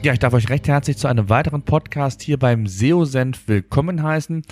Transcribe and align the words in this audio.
Ja, 0.00 0.12
ich 0.12 0.20
darf 0.20 0.32
euch 0.32 0.48
recht 0.48 0.68
herzlich 0.68 0.96
zu 0.96 1.08
einem 1.08 1.28
weiteren 1.28 1.62
Podcast 1.62 2.22
hier 2.22 2.38
beim 2.38 2.68
SEO-Senf 2.68 3.48
willkommen 3.48 4.04
heißen. 4.04 4.42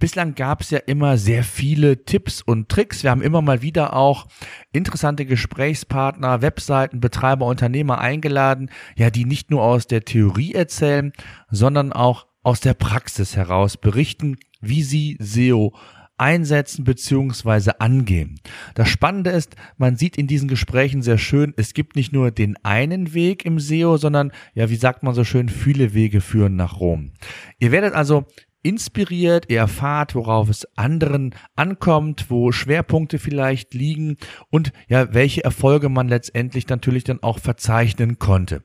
Bislang 0.00 0.34
gab 0.34 0.62
es 0.62 0.70
ja 0.70 0.78
immer 0.78 1.16
sehr 1.16 1.44
viele 1.44 2.04
Tipps 2.04 2.42
und 2.42 2.68
Tricks. 2.68 3.04
Wir 3.04 3.12
haben 3.12 3.22
immer 3.22 3.40
mal 3.40 3.62
wieder 3.62 3.94
auch 3.94 4.26
interessante 4.72 5.26
Gesprächspartner, 5.26 6.42
Webseiten, 6.42 6.98
Betreiber, 6.98 7.46
Unternehmer 7.46 7.98
eingeladen, 7.98 8.68
ja, 8.96 9.10
die 9.10 9.24
nicht 9.24 9.48
nur 9.48 9.62
aus 9.62 9.86
der 9.86 10.04
Theorie 10.04 10.54
erzählen, 10.54 11.12
sondern 11.50 11.92
auch 11.92 12.26
aus 12.42 12.58
der 12.58 12.74
Praxis 12.74 13.36
heraus 13.36 13.76
berichten, 13.76 14.38
wie 14.60 14.82
sie 14.82 15.16
SEO 15.20 15.72
einsetzen 16.16 16.84
beziehungsweise 16.84 17.80
angehen. 17.80 18.40
Das 18.74 18.88
Spannende 18.88 19.30
ist, 19.30 19.56
man 19.76 19.96
sieht 19.96 20.16
in 20.16 20.26
diesen 20.26 20.48
Gesprächen 20.48 21.02
sehr 21.02 21.18
schön, 21.18 21.54
es 21.56 21.74
gibt 21.74 21.96
nicht 21.96 22.12
nur 22.12 22.30
den 22.30 22.56
einen 22.62 23.14
Weg 23.14 23.44
im 23.44 23.58
SEO, 23.58 23.96
sondern, 23.96 24.32
ja, 24.54 24.70
wie 24.70 24.76
sagt 24.76 25.02
man 25.02 25.14
so 25.14 25.24
schön, 25.24 25.48
viele 25.48 25.94
Wege 25.94 26.20
führen 26.20 26.56
nach 26.56 26.80
Rom. 26.80 27.12
Ihr 27.58 27.72
werdet 27.72 27.94
also 27.94 28.26
inspiriert, 28.62 29.46
ihr 29.50 29.58
erfahrt, 29.58 30.14
worauf 30.14 30.48
es 30.48 30.66
anderen 30.76 31.34
ankommt, 31.54 32.26
wo 32.30 32.50
Schwerpunkte 32.50 33.18
vielleicht 33.18 33.74
liegen 33.74 34.16
und 34.50 34.72
ja, 34.88 35.12
welche 35.12 35.44
Erfolge 35.44 35.88
man 35.90 36.08
letztendlich 36.08 36.66
natürlich 36.68 37.04
dann 37.04 37.22
auch 37.22 37.38
verzeichnen 37.38 38.18
konnte. 38.18 38.62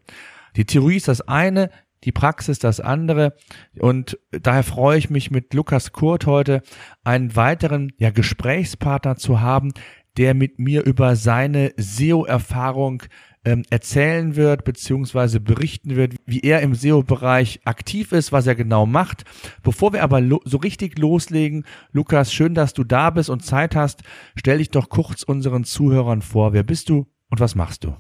Die 0.55 0.65
Theorie 0.65 0.95
ist 0.95 1.09
das 1.09 1.21
eine, 1.21 1.69
die 2.03 2.11
Praxis 2.11 2.59
das 2.59 2.79
andere. 2.79 3.35
Und 3.79 4.19
daher 4.31 4.63
freue 4.63 4.97
ich 4.97 5.09
mich 5.09 5.31
mit 5.31 5.53
Lukas 5.53 5.91
Kurt 5.91 6.25
heute 6.25 6.61
einen 7.03 7.35
weiteren 7.35 7.91
ja, 7.97 8.09
Gesprächspartner 8.09 9.17
zu 9.17 9.41
haben, 9.41 9.73
der 10.17 10.33
mit 10.33 10.59
mir 10.59 10.83
über 10.85 11.15
seine 11.15 11.71
SEO-Erfahrung 11.77 13.03
ähm, 13.45 13.63
erzählen 13.69 14.35
wird, 14.35 14.63
beziehungsweise 14.65 15.39
berichten 15.39 15.95
wird, 15.95 16.15
wie 16.25 16.41
er 16.41 16.61
im 16.61 16.75
SEO-Bereich 16.75 17.61
aktiv 17.65 18.11
ist, 18.11 18.31
was 18.31 18.47
er 18.47 18.55
genau 18.55 18.85
macht. 18.85 19.23
Bevor 19.63 19.93
wir 19.93 20.03
aber 20.03 20.21
so 20.43 20.57
richtig 20.57 20.97
loslegen, 20.97 21.65
Lukas, 21.91 22.33
schön, 22.33 22.53
dass 22.53 22.73
du 22.73 22.83
da 22.83 23.09
bist 23.09 23.29
und 23.29 23.45
Zeit 23.45 23.75
hast. 23.75 24.03
Stell 24.35 24.57
dich 24.57 24.71
doch 24.71 24.89
kurz 24.89 25.23
unseren 25.23 25.63
Zuhörern 25.63 26.21
vor. 26.21 26.53
Wer 26.53 26.63
bist 26.63 26.89
du 26.89 27.07
und 27.29 27.39
was 27.39 27.55
machst 27.55 27.83
du? 27.85 27.95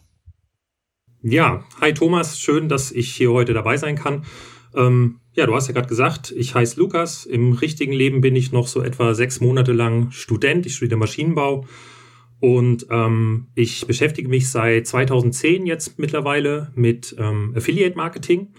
Ja, 1.21 1.65
hi 1.81 1.93
Thomas, 1.93 2.39
schön, 2.39 2.69
dass 2.69 2.93
ich 2.93 3.13
hier 3.13 3.33
heute 3.33 3.53
dabei 3.53 3.75
sein 3.75 3.97
kann. 3.97 4.23
Ähm, 4.73 5.19
ja, 5.33 5.45
du 5.45 5.53
hast 5.53 5.67
ja 5.67 5.73
gerade 5.73 5.89
gesagt, 5.89 6.31
ich 6.31 6.55
heiße 6.55 6.79
Lukas. 6.79 7.25
Im 7.25 7.51
richtigen 7.51 7.91
Leben 7.91 8.21
bin 8.21 8.37
ich 8.37 8.53
noch 8.53 8.67
so 8.67 8.81
etwa 8.81 9.13
sechs 9.13 9.41
Monate 9.41 9.73
lang 9.73 10.11
Student. 10.11 10.65
Ich 10.65 10.77
studiere 10.77 10.97
Maschinenbau 10.97 11.65
und 12.39 12.87
ähm, 12.89 13.47
ich 13.53 13.85
beschäftige 13.85 14.29
mich 14.29 14.49
seit 14.49 14.87
2010 14.87 15.65
jetzt 15.65 15.99
mittlerweile 15.99 16.71
mit 16.73 17.13
ähm, 17.19 17.53
Affiliate 17.53 17.97
Marketing 17.97 18.53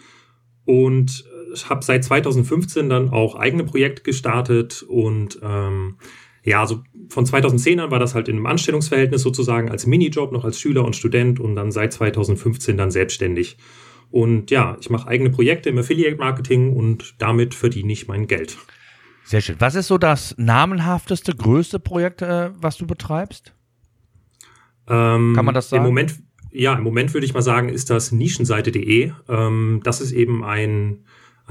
und 0.66 1.24
habe 1.66 1.82
seit 1.82 2.04
2015 2.04 2.90
dann 2.90 3.08
auch 3.08 3.36
eigene 3.36 3.64
Projekte 3.64 4.02
gestartet 4.02 4.82
und 4.82 5.40
ähm, 5.42 5.96
ja, 6.42 6.60
also 6.60 6.82
von 7.08 7.26
2010 7.26 7.80
an 7.80 7.90
war 7.90 7.98
das 7.98 8.14
halt 8.14 8.28
in 8.28 8.36
einem 8.36 8.46
Anstellungsverhältnis 8.46 9.22
sozusagen 9.22 9.70
als 9.70 9.86
Minijob, 9.86 10.32
noch 10.32 10.44
als 10.44 10.58
Schüler 10.58 10.84
und 10.84 10.96
Student 10.96 11.40
und 11.40 11.56
dann 11.56 11.70
seit 11.70 11.92
2015 11.92 12.76
dann 12.76 12.90
selbstständig. 12.90 13.58
Und 14.10 14.50
ja, 14.50 14.76
ich 14.80 14.90
mache 14.90 15.08
eigene 15.08 15.30
Projekte 15.30 15.68
im 15.68 15.78
Affiliate-Marketing 15.78 16.74
und 16.74 17.14
damit 17.18 17.54
verdiene 17.54 17.92
ich 17.92 18.08
mein 18.08 18.26
Geld. 18.26 18.58
Sehr 19.24 19.40
schön. 19.40 19.56
Was 19.58 19.74
ist 19.74 19.86
so 19.86 19.98
das 19.98 20.34
namenhafteste, 20.38 21.34
größte 21.34 21.78
Projekt, 21.78 22.22
äh, 22.22 22.50
was 22.60 22.76
du 22.76 22.86
betreibst? 22.86 23.54
Ähm, 24.88 25.34
Kann 25.36 25.44
man 25.44 25.54
das 25.54 25.68
sagen? 25.68 25.84
Im 25.84 25.88
Moment, 25.88 26.20
ja, 26.50 26.74
im 26.74 26.82
Moment 26.82 27.14
würde 27.14 27.26
ich 27.26 27.34
mal 27.34 27.42
sagen, 27.42 27.68
ist 27.68 27.90
das 27.90 28.10
Nischenseite.de. 28.10 29.12
Ähm, 29.28 29.80
das 29.84 30.00
ist 30.00 30.10
eben 30.12 30.42
ein 30.42 31.04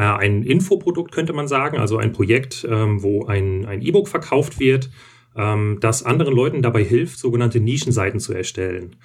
ein 0.04 0.44
Infoprodukt, 0.44 1.12
könnte 1.12 1.34
man 1.34 1.48
sagen, 1.48 1.78
also 1.78 1.98
ein 1.98 2.12
Projekt, 2.14 2.68
ähm, 2.70 3.04
wo 3.04 3.26
ein, 3.26 3.66
ein 3.66 3.82
E-Book 3.82 4.08
verkauft 4.08 4.60
wird, 4.60 4.90
ähm, 5.36 5.78
das 5.82 6.04
anderen 6.04 6.34
Leuten 6.34 6.62
dabei 6.62 6.84
hilft, 6.84 7.20
sogenannte 7.20 7.60
Nischenseiten 7.60 8.20
zu 8.20 8.34
erstellen. 8.34 8.96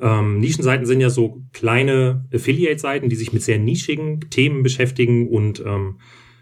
Ähm, 0.00 0.38
Nischenseiten 0.38 0.86
sind 0.86 1.00
ja 1.00 1.10
so 1.10 1.42
kleine 1.52 2.26
Affiliate-Seiten, 2.32 3.08
die 3.08 3.16
sich 3.16 3.32
mit 3.32 3.42
sehr 3.42 3.58
nischigen 3.58 4.20
Themen 4.30 4.62
beschäftigen 4.62 5.28
und 5.28 5.62
ähm, 5.64 5.98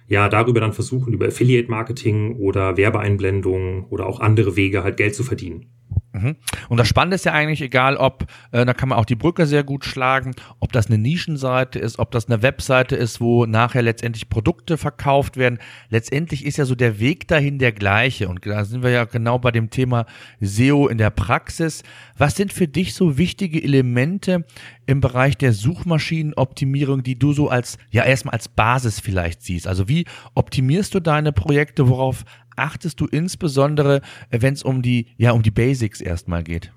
ja, 0.09 0.29
darüber 0.29 0.61
dann 0.61 0.73
versuchen, 0.73 1.13
über 1.13 1.27
Affiliate-Marketing 1.27 2.37
oder 2.37 2.77
Werbeeinblendungen 2.77 3.85
oder 3.91 4.07
auch 4.07 4.21
andere 4.21 4.57
Wege 4.57 4.83
halt 4.83 4.97
Geld 4.97 5.15
zu 5.15 5.23
verdienen. 5.23 5.67
Mhm. 6.13 6.37
Und 6.69 6.79
das 6.79 6.89
Spannende 6.89 7.15
ist 7.15 7.25
ja 7.25 7.33
eigentlich, 7.33 7.63
egal 7.63 7.97
ob, 7.97 8.27
äh, 8.51 8.65
da 8.65 8.75
kann 8.75 8.89
man 8.89 8.99
auch 8.99 9.05
die 9.05 9.15
Brücke 9.15 9.47
sehr 9.47 9.63
gut 9.63 9.85
schlagen, 9.85 10.35
ob 10.59 10.73
das 10.73 10.87
eine 10.87 10.99
Nischenseite 10.99 11.79
ist, 11.79 11.99
ob 11.99 12.11
das 12.11 12.29
eine 12.29 12.43
Webseite 12.43 12.97
ist, 12.97 13.21
wo 13.21 13.47
nachher 13.47 13.83
letztendlich 13.83 14.29
Produkte 14.29 14.77
verkauft 14.77 15.37
werden. 15.37 15.59
Letztendlich 15.89 16.45
ist 16.45 16.57
ja 16.57 16.65
so 16.65 16.75
der 16.75 16.99
Weg 16.99 17.29
dahin 17.29 17.59
der 17.59 17.73
gleiche. 17.73 18.29
Und 18.29 18.45
da 18.45 18.65
sind 18.65 18.83
wir 18.83 18.91
ja 18.91 19.05
genau 19.05 19.39
bei 19.39 19.53
dem 19.53 19.71
Thema 19.71 20.07
SEO 20.41 20.89
in 20.89 20.99
der 20.99 21.11
Praxis. 21.11 21.85
Was 22.19 22.35
sind 22.35 22.53
für 22.53 22.67
dich 22.67 22.95
so 22.95 23.17
wichtige 23.17 23.63
Elemente 23.63 24.45
im 24.87 25.01
Bereich 25.01 25.37
der 25.37 25.53
Suchmaschinenoptimierung, 25.53 27.05
die 27.05 27.19
du 27.19 27.33
so 27.33 27.49
als, 27.49 27.79
ja 27.91 28.05
erstmal 28.05 28.35
als 28.35 28.49
Basis 28.49 28.99
vielleicht 28.99 29.43
siehst? 29.43 29.69
Also 29.69 29.89
wie 29.89 30.07
optimierst 30.35 30.93
du 30.95 31.01
deine 31.01 31.33
Projekte? 31.33 31.89
Worauf 31.89 32.25
achtest 32.61 33.01
du 33.01 33.07
insbesondere, 33.07 34.03
wenn 34.31 34.55
es 34.55 34.63
um 34.63 34.83
die, 34.83 35.07
ja, 35.17 35.33
um 35.33 35.43
die 35.43 35.51
Basics 35.51 36.01
erstmal 36.01 36.45
geht? 36.45 36.73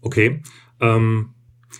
Okay. 0.00 0.42
Ähm, 0.80 1.30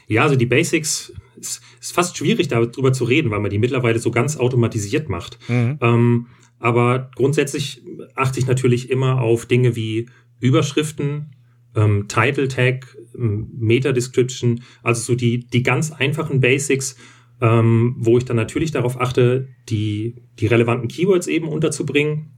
ja, 0.09 0.23
also 0.23 0.37
die 0.37 0.47
Basics 0.47 1.12
ist, 1.37 1.62
ist 1.81 1.93
fast 1.93 2.17
schwierig, 2.17 2.49
darüber 2.49 2.93
zu 2.93 3.05
reden, 3.05 3.31
weil 3.31 3.41
man 3.41 3.50
die 3.50 3.59
mittlerweile 3.59 3.99
so 3.99 4.11
ganz 4.11 4.37
automatisiert 4.37 5.09
macht. 5.09 5.39
Mhm. 5.49 5.78
Ähm, 5.81 6.27
aber 6.59 7.11
grundsätzlich 7.17 7.83
achte 8.15 8.39
ich 8.39 8.47
natürlich 8.47 8.89
immer 8.89 9.21
auf 9.21 9.47
Dinge 9.47 9.75
wie 9.75 10.09
Überschriften, 10.41 11.34
ähm, 11.75 12.06
Title 12.09 12.49
Tag, 12.49 12.97
ähm, 13.19 13.50
Meta 13.59 13.93
Description, 13.93 14.62
also 14.83 15.03
so 15.03 15.15
die, 15.17 15.47
die 15.47 15.62
ganz 15.62 15.91
einfachen 15.91 16.41
Basics, 16.41 16.97
ähm, 17.41 17.97
wo 17.99 18.19
ich 18.19 18.25
dann 18.25 18.37
natürlich 18.37 18.71
darauf 18.71 19.00
achte, 19.00 19.49
die, 19.69 20.15
die 20.39 20.47
relevanten 20.47 20.89
Keywords 20.89 21.27
eben 21.27 21.49
unterzubringen 21.49 22.31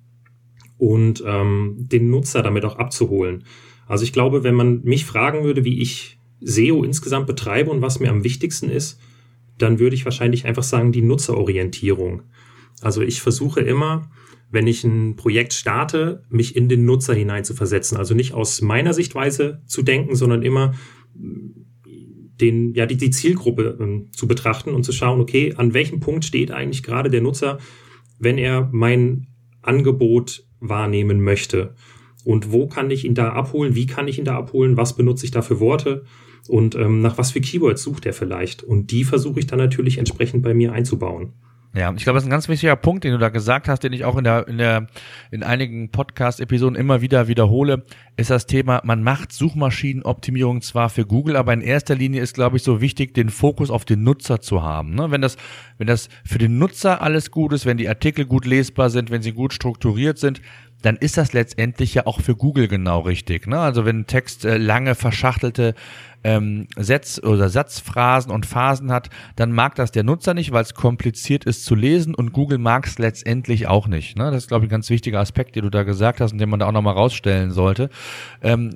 und 0.79 1.23
ähm, 1.27 1.77
den 1.79 2.11
Nutzer 2.11 2.43
damit 2.43 2.65
auch 2.65 2.77
abzuholen. 2.77 3.45
Also 3.87 4.05
ich 4.05 4.13
glaube, 4.13 4.45
wenn 4.45 4.55
man 4.55 4.83
mich 4.83 5.05
fragen 5.05 5.45
würde, 5.45 5.65
wie 5.65 5.81
ich 5.81 6.19
SEO 6.41 6.85
insgesamt 6.85 7.27
betreibe 7.27 7.71
und 7.71 7.83
was 7.83 8.01
mir 8.01 8.11
am 8.11 8.25
wichtigsten 8.25 8.71
ist, 8.71 9.01
dann 9.59 9.79
würde 9.79 9.95
ich 9.95 10.05
wahrscheinlich 10.05 10.47
einfach 10.47 10.63
sagen, 10.63 10.93
die 10.93 11.03
Nutzerorientierung. 11.03 12.23
Also 12.81 13.03
ich 13.03 13.23
versuche 13.23 13.61
immer, 13.61 14.11
wenn 14.51 14.67
ich 14.67 14.85
ein 14.85 15.17
Projekt 15.17 15.53
starte, 15.53 16.25
mich 16.29 16.57
in 16.57 16.69
den 16.69 16.85
Nutzer 16.85 17.15
hineinzuversetzen. 17.15 17.97
Also 17.97 18.15
nicht 18.15 18.35
aus 18.35 18.63
meiner 18.63 18.95
Sichtweise 18.95 19.63
zu 19.67 19.83
denken, 19.83 20.17
sondern 20.17 20.43
immer 20.43 20.75
den, 22.41 22.75
ja, 22.75 22.87
die, 22.87 22.97
die 22.97 23.11
Zielgruppe 23.11 23.79
ähm, 23.81 24.09
zu 24.13 24.27
betrachten 24.27 24.75
und 24.75 24.85
zu 24.85 24.93
schauen, 24.93 25.21
okay, 25.21 25.55
an 25.57 25.73
welchem 25.73 26.01
Punkt 26.01 26.25
steht 26.25 26.51
eigentlich 26.51 26.83
gerade 26.83 27.11
der 27.11 27.21
Nutzer, 27.21 27.59
wenn 28.19 28.39
er 28.39 28.69
mein 28.73 29.29
Angebot 29.63 30.45
wahrnehmen 30.69 31.21
möchte. 31.21 31.75
Und 32.25 32.53
wo 32.53 32.67
kann 32.67 32.91
ich 32.91 33.05
ihn 33.05 33.15
da 33.15 33.31
abholen? 33.31 33.75
Wie 33.75 33.87
kann 33.87 34.09
ich 34.09 34.19
ihn 34.19 34.25
da 34.25 34.37
abholen? 34.37 34.77
Was 34.77 34.97
benutze 34.97 35.27
ich 35.27 35.31
da 35.31 35.43
für 35.43 35.61
Worte? 35.61 36.05
Und 36.49 36.75
ähm, 36.75 37.01
nach 37.01 37.19
was 37.19 37.33
für 37.33 37.41
Keywords 37.41 37.83
sucht 37.83 38.07
er 38.07 38.13
vielleicht? 38.13 38.63
Und 38.63 38.91
die 38.91 39.05
versuche 39.05 39.41
ich 39.41 39.47
dann 39.47 39.59
natürlich 39.59 39.99
entsprechend 39.99 40.43
bei 40.43 40.55
mir 40.55 40.73
einzubauen. 40.73 41.33
Ja, 41.77 41.93
ich 41.93 42.05
glaube, 42.05 42.17
das 42.17 42.23
ist 42.23 42.29
ein 42.29 42.31
ganz 42.31 42.49
wichtiger 42.49 42.77
Punkt, 42.77 43.03
den 43.03 43.11
du 43.11 43.19
da 43.19 43.31
gesagt 43.31 43.67
hast, 43.67 43.83
den 43.83 43.93
ich 43.93 44.05
auch 44.05 44.17
in 44.17 44.23
der, 44.23 44.47
in 44.47 44.59
der, 44.59 44.87
in 45.33 45.43
einigen 45.43 45.91
Podcast-Episoden 45.91 46.77
immer 46.77 47.01
wieder 47.01 47.27
wiederhole, 47.27 47.85
ist 48.17 48.31
das 48.31 48.47
Thema, 48.47 48.81
man 48.85 49.03
macht 49.03 49.33
Suchmaschinenoptimierung 49.33 50.63
zwar 50.63 50.89
für 50.89 51.05
Google, 51.05 51.35
aber 51.35 51.53
in 51.53 51.63
erster 51.63 51.97
Linie 51.97 52.23
ist, 52.23 52.35
glaube 52.35 52.59
ich, 52.59 52.63
so 52.63 52.81
wichtig, 52.81 53.13
den 53.13 53.29
Fokus 53.29 53.71
auf 53.71 53.85
den 53.85 54.05
Nutzer 54.05 54.41
zu 54.41 54.63
haben. 54.63 54.95
Ne? 54.95 55.11
Wenn 55.11 55.21
das, 55.21 55.37
wenn 55.79 55.89
das 55.89 56.09
für 56.25 56.39
den 56.39 56.59
Nutzer 56.59 57.03
alles 57.03 57.33
gut 57.33 57.53
ist, 57.53 57.67
wenn 57.67 57.77
die 57.77 57.89
Artikel 57.89 58.25
gut 58.25 58.47
lesbar 58.47 58.89
sind, 58.89 59.11
wenn 59.11 59.23
sie 59.23 59.33
gut 59.33 59.53
strukturiert 59.53 60.19
sind, 60.19 60.41
dann 60.85 60.97
ist 60.97 61.17
das 61.17 61.33
letztendlich 61.33 61.95
ja 61.95 62.07
auch 62.07 62.21
für 62.21 62.37
Google 62.37 62.69
genau 62.69 63.01
richtig. 63.01 63.47
Ne? 63.47 63.59
Also 63.59 63.85
wenn 63.85 64.01
ein 64.01 64.07
Text 64.07 64.45
äh, 64.45 64.59
lange 64.59 64.95
verschachtelte 64.95 65.75
ähm, 66.25 66.69
Sätze 66.77 67.23
oder 67.23 67.49
Satzphrasen 67.49 68.31
und 68.31 68.45
Phasen 68.45 68.93
hat, 68.93 69.09
dann 69.37 69.53
mag 69.53 69.75
das 69.77 69.93
der 69.93 70.03
Nutzer 70.03 70.35
nicht, 70.35 70.53
weil 70.53 70.63
es 70.63 70.75
kompliziert 70.75 71.45
ist 71.45 71.65
zu 71.65 71.75
lesen 71.75 72.15
und 72.15 72.33
Google 72.33 72.59
mag 72.59 72.87
es 72.87 72.99
letztendlich 72.99 73.67
auch 73.67 73.87
nicht. 73.87 74.17
Ne? 74.19 74.31
Das 74.31 74.45
ist, 74.45 74.49
glaube 74.49 74.65
ich, 74.65 74.69
ein 74.69 74.73
ganz 74.73 74.91
wichtiger 74.91 75.21
Aspekt, 75.21 75.57
den 75.57 75.63
du 75.63 75.71
da 75.71 75.85
gesagt 75.85 76.21
hast 76.21 76.33
und 76.33 76.39
den 76.39 76.51
man 76.51 76.61
da 76.61 76.67
auch 76.67 76.73
nochmal 76.73 76.95
rausstellen 76.95 77.51
sollte. 77.51 77.89
Ähm, 78.43 78.71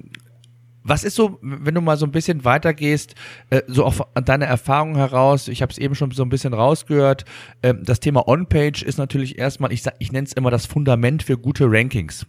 was 0.88 1.05
ist 1.05 1.14
so, 1.14 1.38
wenn 1.43 1.75
du 1.75 1.81
mal 1.81 1.96
so 1.96 2.06
ein 2.06 2.12
bisschen 2.12 2.44
weitergehst, 2.44 3.14
äh, 3.50 3.62
so 3.67 3.85
auch 3.85 3.94
an 4.14 4.25
deiner 4.25 4.46
Erfahrung 4.46 4.96
heraus, 4.96 5.49
ich 5.49 5.62
habe 5.62 5.70
es 5.70 5.79
eben 5.79 5.94
schon 5.94 6.11
so 6.11 6.23
ein 6.23 6.29
bisschen 6.29 6.55
rausgehört, 6.55 7.25
äh, 7.62 7.75
das 7.81 8.00
Thema 8.00 8.26
On-Page 8.26 8.82
ist 8.82 8.99
natürlich 8.99 9.38
erstmal, 9.38 9.73
ich, 9.73 9.82
sag, 9.82 9.94
ich 9.99 10.12
nenne 10.12 10.26
es 10.26 10.32
immer 10.32 10.50
das 10.50 10.67
Fundament 10.67 11.23
für 11.23 11.37
gute 11.37 11.67
Rankings. 11.69 12.26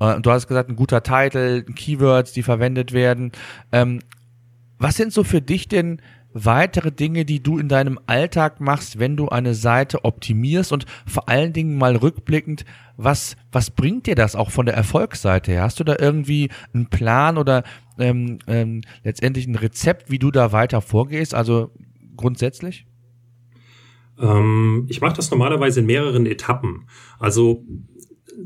Äh, 0.00 0.20
du 0.20 0.30
hast 0.30 0.46
gesagt, 0.46 0.70
ein 0.70 0.76
guter 0.76 1.02
Titel, 1.02 1.62
Keywords, 1.62 2.32
die 2.32 2.42
verwendet 2.42 2.92
werden. 2.92 3.32
Ähm, 3.72 4.00
was 4.78 4.96
sind 4.96 5.12
so 5.12 5.24
für 5.24 5.40
dich 5.40 5.68
denn 5.68 6.00
weitere 6.44 6.92
Dinge, 6.92 7.24
die 7.24 7.42
du 7.42 7.58
in 7.58 7.68
deinem 7.68 7.98
Alltag 8.06 8.60
machst, 8.60 8.98
wenn 8.98 9.16
du 9.16 9.30
eine 9.30 9.54
Seite 9.54 10.04
optimierst 10.04 10.70
und 10.70 10.84
vor 11.06 11.28
allen 11.30 11.54
Dingen 11.54 11.78
mal 11.78 11.96
rückblickend, 11.96 12.66
was, 12.98 13.36
was 13.52 13.70
bringt 13.70 14.06
dir 14.06 14.14
das 14.14 14.36
auch 14.36 14.50
von 14.50 14.66
der 14.66 14.74
Erfolgsseite 14.74 15.52
her? 15.52 15.62
Hast 15.62 15.80
du 15.80 15.84
da 15.84 15.96
irgendwie 15.98 16.50
einen 16.74 16.90
Plan 16.90 17.38
oder 17.38 17.62
ähm, 17.98 18.38
ähm, 18.46 18.82
letztendlich 19.04 19.46
ein 19.46 19.54
Rezept, 19.54 20.10
wie 20.10 20.18
du 20.18 20.30
da 20.30 20.52
weiter 20.52 20.80
vorgehst? 20.80 21.34
Also 21.34 21.70
grundsätzlich? 22.16 22.86
Ähm, 24.18 24.86
ich 24.88 25.00
mache 25.00 25.16
das 25.16 25.30
normalerweise 25.30 25.80
in 25.80 25.86
mehreren 25.86 26.26
Etappen. 26.26 26.88
Also 27.18 27.64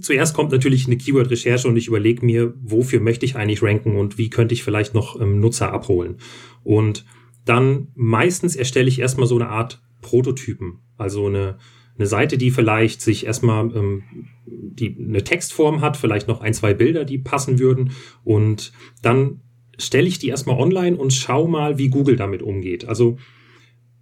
zuerst 0.01 0.35
kommt 0.35 0.53
natürlich 0.53 0.87
eine 0.87 0.97
Keyword-Recherche 0.97 1.69
und 1.69 1.77
ich 1.77 1.89
überlege 1.89 2.25
mir, 2.25 2.55
wofür 2.63 3.01
möchte 3.01 3.27
ich 3.27 3.37
eigentlich 3.37 3.63
ranken 3.63 3.97
und 3.97 4.19
wie 4.19 4.31
könnte 4.31 4.55
ich 4.55 4.63
vielleicht 4.63 4.95
noch 4.95 5.21
ähm, 5.21 5.41
Nutzer 5.41 5.73
abholen. 5.73 6.17
Und 6.63 7.05
dann 7.45 7.89
meistens 7.95 8.57
erstelle 8.57 8.89
ich 8.89 9.01
erstmal 9.01 9.27
so 9.27 9.37
eine 9.37 9.49
Art 9.49 9.83
Prototypen, 10.03 10.81
also 10.97 11.27
eine, 11.27 11.59
eine 12.01 12.07
Seite, 12.07 12.39
die 12.39 12.51
vielleicht 12.51 13.03
sich 13.03 13.27
erstmal 13.27 13.75
ähm, 13.77 14.03
die 14.47 14.97
eine 14.99 15.23
Textform 15.23 15.81
hat, 15.81 15.97
vielleicht 15.97 16.29
noch 16.29 16.41
ein, 16.41 16.55
zwei 16.55 16.75
Bilder, 16.75 17.05
die 17.05 17.19
passen 17.19 17.59
würden. 17.59 17.93
Und 18.25 18.73
dann 19.03 19.41
stelle 19.79 20.09
ich 20.09 20.19
die 20.19 20.29
erstmal 20.29 20.59
online 20.59 20.97
und 20.97 21.13
schau 21.13 21.47
mal, 21.47 21.79
wie 21.79 21.89
Google 21.89 22.17
damit 22.17 22.43
umgeht. 22.43 22.87
Also 22.87 23.19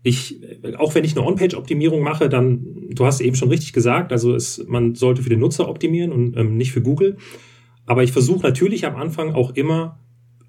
ich, 0.02 0.40
auch 0.78 0.94
wenn 0.94 1.04
ich 1.04 1.16
eine 1.16 1.26
On-Page-Optimierung 1.26 2.02
mache, 2.02 2.28
dann, 2.28 2.88
du 2.90 3.04
hast 3.04 3.20
eben 3.20 3.36
schon 3.36 3.48
richtig 3.48 3.72
gesagt, 3.72 4.12
also 4.12 4.34
es, 4.34 4.64
man 4.68 4.94
sollte 4.94 5.22
für 5.22 5.30
den 5.30 5.40
Nutzer 5.40 5.68
optimieren 5.68 6.12
und 6.12 6.36
ähm, 6.36 6.56
nicht 6.56 6.72
für 6.72 6.82
Google. 6.82 7.16
Aber 7.84 8.04
ich 8.04 8.12
versuche 8.12 8.42
natürlich 8.42 8.86
am 8.86 8.96
Anfang 8.96 9.34
auch 9.34 9.54
immer 9.56 9.98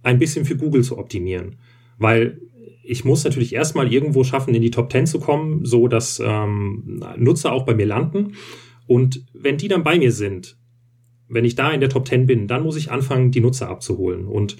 ein 0.03 0.19
bisschen 0.19 0.45
für 0.45 0.55
Google 0.55 0.83
zu 0.83 0.97
optimieren, 0.97 1.55
weil 1.97 2.39
ich 2.83 3.05
muss 3.05 3.23
natürlich 3.23 3.53
erstmal 3.53 3.91
irgendwo 3.91 4.23
schaffen, 4.23 4.53
in 4.55 4.61
die 4.61 4.71
Top 4.71 4.91
10 4.91 5.05
zu 5.05 5.19
kommen, 5.19 5.65
so 5.65 5.87
dass 5.87 6.21
ähm, 6.23 7.03
Nutzer 7.17 7.51
auch 7.51 7.65
bei 7.65 7.75
mir 7.75 7.85
landen. 7.85 8.33
Und 8.87 9.25
wenn 9.33 9.57
die 9.57 9.67
dann 9.67 9.83
bei 9.83 9.97
mir 9.99 10.11
sind, 10.11 10.57
wenn 11.27 11.45
ich 11.45 11.55
da 11.55 11.71
in 11.71 11.79
der 11.79 11.89
Top 11.89 12.07
10 12.07 12.25
bin, 12.25 12.47
dann 12.47 12.63
muss 12.63 12.75
ich 12.75 12.91
anfangen, 12.91 13.31
die 13.31 13.41
Nutzer 13.41 13.69
abzuholen. 13.69 14.25
Und 14.25 14.57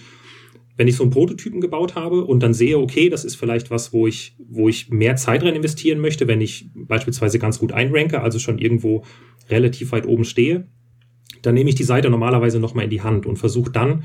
wenn 0.77 0.87
ich 0.87 0.95
so 0.95 1.03
einen 1.03 1.11
Prototypen 1.11 1.59
gebaut 1.59 1.95
habe 1.95 2.23
und 2.23 2.41
dann 2.41 2.53
sehe, 2.53 2.77
okay, 2.77 3.09
das 3.09 3.25
ist 3.25 3.35
vielleicht 3.35 3.69
was, 3.69 3.91
wo 3.91 4.07
ich, 4.07 4.37
wo 4.47 4.69
ich 4.69 4.89
mehr 4.89 5.17
Zeit 5.17 5.43
rein 5.43 5.55
investieren 5.55 5.99
möchte, 5.99 6.27
wenn 6.27 6.39
ich 6.39 6.69
beispielsweise 6.73 7.37
ganz 7.39 7.59
gut 7.59 7.73
einranke, 7.73 8.21
also 8.21 8.39
schon 8.39 8.59
irgendwo 8.59 9.03
relativ 9.49 9.91
weit 9.91 10.07
oben 10.07 10.23
stehe, 10.23 10.67
dann 11.41 11.55
nehme 11.55 11.69
ich 11.69 11.75
die 11.75 11.83
Seite 11.83 12.09
normalerweise 12.09 12.59
nochmal 12.59 12.85
in 12.85 12.89
die 12.89 13.01
Hand 13.01 13.25
und 13.25 13.37
versuche 13.37 13.71
dann 13.71 14.03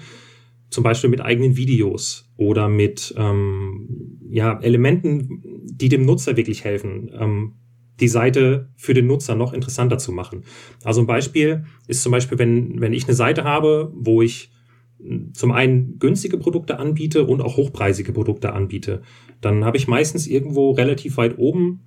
zum 0.75 0.83
Beispiel 0.85 1.09
mit 1.09 1.21
eigenen 1.21 1.57
Videos 1.57 2.29
oder 2.37 2.69
mit 2.69 3.15
ähm, 3.17 4.19
ja, 4.29 4.59
Elementen, 4.61 5.43
die 5.65 5.89
dem 5.89 6.05
Nutzer 6.05 6.37
wirklich 6.37 6.65
helfen, 6.65 7.11
ähm, 7.19 7.53
die 8.01 8.09
Seite 8.09 8.71
für 8.77 8.93
den 8.93 9.07
Nutzer 9.07 9.37
noch 9.37 9.53
interessanter 9.53 9.99
zu 9.99 10.11
machen. 10.11 10.43
Also 10.83 11.01
ein 11.01 11.07
Beispiel 11.07 11.65
ist 11.87 12.03
zum 12.03 12.11
Beispiel, 12.11 12.41
wenn, 12.41 12.81
wenn 12.81 12.93
ich 12.93 13.05
eine 13.05 13.15
Seite 13.15 13.45
habe, 13.45 13.93
wo 13.95 14.21
ich 14.21 14.51
hm, 14.99 15.33
zum 15.33 15.53
einen 15.53 16.01
günstige 16.01 16.39
Produkte 16.39 16.81
anbiete 16.81 17.25
und 17.25 17.41
auch 17.41 17.57
hochpreisige 17.57 18.13
Produkte 18.13 18.53
anbiete, 18.53 19.03
dann 19.41 19.65
habe 19.65 19.77
ich 19.77 19.87
meistens 19.87 20.27
irgendwo 20.27 20.73
relativ 20.73 21.19
weit 21.19 21.39
oben 21.39 21.85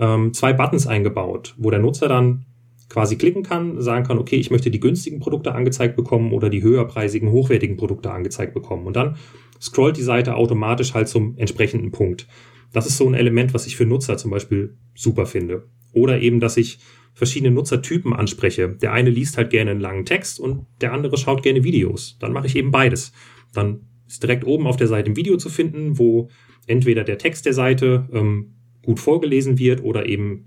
ähm, 0.00 0.34
zwei 0.34 0.52
Buttons 0.52 0.88
eingebaut, 0.88 1.54
wo 1.58 1.70
der 1.70 1.78
Nutzer 1.78 2.08
dann 2.08 2.46
quasi 2.88 3.16
klicken 3.16 3.42
kann, 3.42 3.80
sagen 3.80 4.06
kann, 4.06 4.18
okay, 4.18 4.36
ich 4.36 4.50
möchte 4.50 4.70
die 4.70 4.80
günstigen 4.80 5.18
Produkte 5.18 5.52
angezeigt 5.52 5.96
bekommen 5.96 6.32
oder 6.32 6.48
die 6.48 6.62
höherpreisigen, 6.62 7.30
hochwertigen 7.30 7.76
Produkte 7.76 8.10
angezeigt 8.10 8.54
bekommen. 8.54 8.86
Und 8.86 8.96
dann 8.96 9.16
scrollt 9.60 9.96
die 9.96 10.02
Seite 10.02 10.36
automatisch 10.36 10.94
halt 10.94 11.08
zum 11.08 11.36
entsprechenden 11.36 11.90
Punkt. 11.90 12.28
Das 12.72 12.86
ist 12.86 12.96
so 12.96 13.06
ein 13.06 13.14
Element, 13.14 13.54
was 13.54 13.66
ich 13.66 13.76
für 13.76 13.86
Nutzer 13.86 14.16
zum 14.16 14.30
Beispiel 14.30 14.76
super 14.94 15.26
finde. 15.26 15.68
Oder 15.92 16.20
eben, 16.20 16.40
dass 16.40 16.56
ich 16.56 16.78
verschiedene 17.14 17.50
Nutzertypen 17.50 18.12
anspreche. 18.12 18.68
Der 18.68 18.92
eine 18.92 19.08
liest 19.08 19.38
halt 19.38 19.50
gerne 19.50 19.70
einen 19.70 19.80
langen 19.80 20.04
Text 20.04 20.38
und 20.38 20.66
der 20.82 20.92
andere 20.92 21.16
schaut 21.16 21.42
gerne 21.42 21.64
Videos. 21.64 22.18
Dann 22.20 22.32
mache 22.32 22.46
ich 22.46 22.56
eben 22.56 22.70
beides. 22.70 23.12
Dann 23.54 23.80
ist 24.06 24.22
direkt 24.22 24.44
oben 24.44 24.66
auf 24.66 24.76
der 24.76 24.88
Seite 24.88 25.10
ein 25.10 25.16
Video 25.16 25.38
zu 25.38 25.48
finden, 25.48 25.98
wo 25.98 26.28
entweder 26.66 27.04
der 27.04 27.18
Text 27.18 27.46
der 27.46 27.54
Seite 27.54 28.08
ähm, 28.12 28.54
gut 28.84 29.00
vorgelesen 29.00 29.58
wird 29.58 29.82
oder 29.82 30.06
eben 30.06 30.44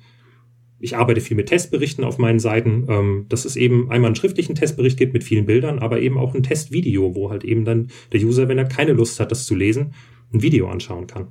ich 0.80 0.96
arbeite 0.96 1.22
viel 1.22 1.38
mit 1.38 1.48
Testberichten 1.48 2.04
auf 2.04 2.18
meinen 2.18 2.40
Seiten, 2.40 2.86
ähm, 2.90 3.26
dass 3.30 3.46
es 3.46 3.56
eben 3.56 3.92
einmal 3.92 4.10
einen 4.10 4.16
schriftlichen 4.16 4.56
Testbericht 4.56 4.98
gibt 4.98 5.14
mit 5.14 5.24
vielen 5.24 5.46
Bildern, 5.46 5.80
aber 5.80 6.00
eben 6.00 6.18
auch 6.18 6.34
ein 6.34 6.44
Testvideo, 6.44 7.16
wo 7.16 7.30
halt 7.30 7.44
eben 7.44 7.66
dann 7.66 7.88
der 8.12 8.22
User, 8.22 8.48
wenn 8.48 8.58
er 8.58 8.66
keine 8.66 8.94
Lust 8.94 9.20
hat, 9.20 9.32
das 9.32 9.46
zu 9.46 9.56
lesen, 9.56 9.94
ein 10.34 10.42
Video 10.42 10.70
anschauen 10.70 11.08
kann. 11.08 11.28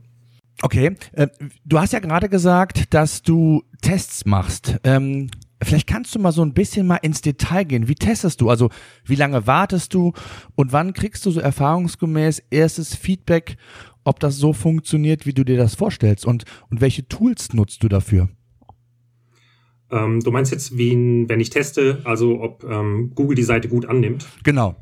Okay, 0.61 0.97
äh, 1.13 1.29
du 1.65 1.79
hast 1.79 1.93
ja 1.93 2.01
gerade 2.01 2.29
gesagt, 2.29 2.93
dass 2.93 3.23
du 3.23 3.63
Tests 3.81 4.27
machst. 4.27 4.79
Ähm, 4.83 5.31
vielleicht 5.63 5.87
kannst 5.87 6.15
du 6.15 6.19
mal 6.19 6.33
so 6.33 6.43
ein 6.43 6.53
bisschen 6.53 6.87
mal 6.87 6.97
ins 6.97 7.21
Detail 7.21 7.65
gehen. 7.65 7.89
Wie 7.89 7.95
testest 7.95 8.41
du? 8.41 8.51
Also 8.51 8.69
wie 9.05 9.15
lange 9.15 9.47
wartest 9.47 9.95
du 9.95 10.13
und 10.57 10.73
wann 10.73 10.95
kriegst 10.95 11.25
du 11.27 11.31
so 11.31 11.41
erfahrungsgemäß 11.41 12.43
erstes 12.51 12.97
Feedback, 12.97 13.57
ob 14.03 14.19
das 14.19 14.37
so 14.37 14.53
funktioniert, 14.53 15.27
wie 15.27 15.33
du 15.33 15.45
dir 15.45 15.57
das 15.57 15.77
vorstellst 15.77 16.27
und, 16.27 16.45
und 16.71 16.81
welche 16.81 17.07
Tools 17.07 17.53
nutzt 17.53 17.85
du 17.85 17.89
dafür? 17.89 18.29
Ähm, 19.91 20.21
du 20.21 20.31
meinst 20.31 20.53
jetzt, 20.53 20.77
wie, 20.77 21.25
wenn 21.29 21.41
ich 21.41 21.51
teste, 21.51 22.01
also 22.05 22.41
ob 22.41 22.65
ähm, 22.65 23.13
Google 23.15 23.37
die 23.37 23.43
Seite 23.43 23.69
gut 23.69 23.87
annimmt? 23.87 24.27
Genau. 24.45 24.77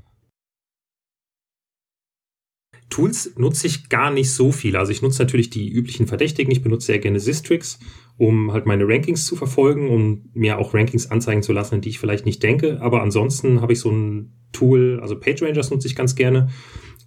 Tools 2.89 3.35
nutze 3.37 3.67
ich 3.67 3.89
gar 3.89 4.11
nicht 4.11 4.31
so 4.31 4.53
viel. 4.53 4.77
Also 4.77 4.93
ich 4.93 5.03
nutze 5.03 5.23
natürlich 5.23 5.51
die 5.51 5.69
üblichen 5.69 6.07
Verdächtigen. 6.07 6.53
Ich 6.53 6.63
benutze 6.63 6.87
sehr 6.87 6.99
gerne 6.99 7.21
Sistrix, 7.21 7.79
um 8.17 8.53
halt 8.53 8.65
meine 8.65 8.87
Rankings 8.87 9.27
zu 9.27 9.37
verfolgen 9.37 9.89
und 9.91 10.35
mir 10.35 10.59
auch 10.59 10.73
Rankings 10.73 11.11
anzeigen 11.11 11.43
zu 11.43 11.53
lassen, 11.53 11.75
an 11.75 11.81
die 11.81 11.91
ich 11.91 11.99
vielleicht 11.99 12.27
nicht 12.27 12.43
denke. 12.43 12.81
Aber 12.81 13.03
ansonsten 13.03 13.61
habe 13.61 13.73
ich 13.73 13.81
so 13.81 13.91
ein 13.91 14.33
Tool, 14.53 15.01
also 15.03 15.19
PageRangers 15.19 15.71
nutze 15.71 15.89
ich 15.89 15.97
ganz 15.97 16.15
gerne, 16.15 16.49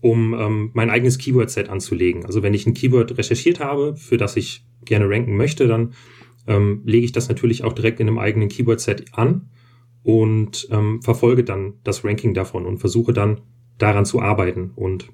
um 0.01 0.34
ähm, 0.34 0.72
mein 0.74 0.89
eigenes 0.89 1.18
Keyword-Set 1.18 1.70
anzulegen. 1.70 2.25
Also 2.25 2.44
wenn 2.44 2.53
ich 2.53 2.68
ein 2.68 2.74
Keyword 2.74 3.18
recherchiert 3.18 3.60
habe, 3.60 3.96
für 3.96 4.18
das 4.18 4.36
ich 4.36 4.65
gerne 4.86 5.10
ranken 5.10 5.38
möchte, 5.38 5.68
dann 5.68 5.94
ähm, 6.48 6.81
lege 6.86 7.05
ich 7.05 7.12
das 7.12 7.29
natürlich 7.29 7.63
auch 7.63 7.74
direkt 7.74 8.00
in 8.00 8.08
einem 8.08 8.19
eigenen 8.19 8.50
Keyword-Set 8.50 9.13
an 9.13 9.50
und 10.03 10.67
ähm, 10.72 11.01
verfolge 11.01 11.43
dann 11.43 11.74
das 11.84 12.03
Ranking 12.03 12.34
davon 12.34 12.65
und 12.65 12.77
versuche 12.77 13.13
dann 13.13 13.41
daran 13.77 14.05
zu 14.05 14.22
arbeiten. 14.22 14.72
Und 14.75 15.10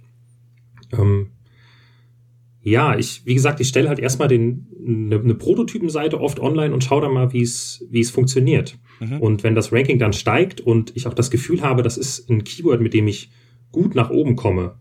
ähm, 0.93 1.31
ja, 2.61 2.97
ich, 2.97 3.25
wie 3.25 3.35
gesagt, 3.35 3.59
ich 3.59 3.67
stelle 3.67 3.89
halt 3.89 3.99
erstmal 3.99 4.27
den, 4.27 4.67
eine, 4.85 5.19
eine 5.19 5.35
Prototypenseite 5.35 6.19
oft 6.19 6.39
online 6.39 6.73
und 6.73 6.83
schaue 6.83 7.01
dann 7.01 7.13
mal, 7.13 7.31
wie 7.31 7.41
es, 7.41 7.85
wie 7.89 7.99
es 7.99 8.09
funktioniert. 8.09 8.79
Mhm. 8.99 9.19
Und 9.19 9.43
wenn 9.43 9.55
das 9.55 9.71
Ranking 9.71 9.99
dann 9.99 10.13
steigt 10.13 10.61
und 10.61 10.95
ich 10.95 11.05
auch 11.05 11.13
das 11.13 11.29
Gefühl 11.29 11.61
habe, 11.61 11.83
das 11.83 11.97
ist 11.97 12.29
ein 12.29 12.43
Keyword, 12.43 12.81
mit 12.81 12.93
dem 12.93 13.07
ich 13.07 13.31
gut 13.71 13.93
nach 13.93 14.09
oben 14.09 14.35
komme, 14.35 14.75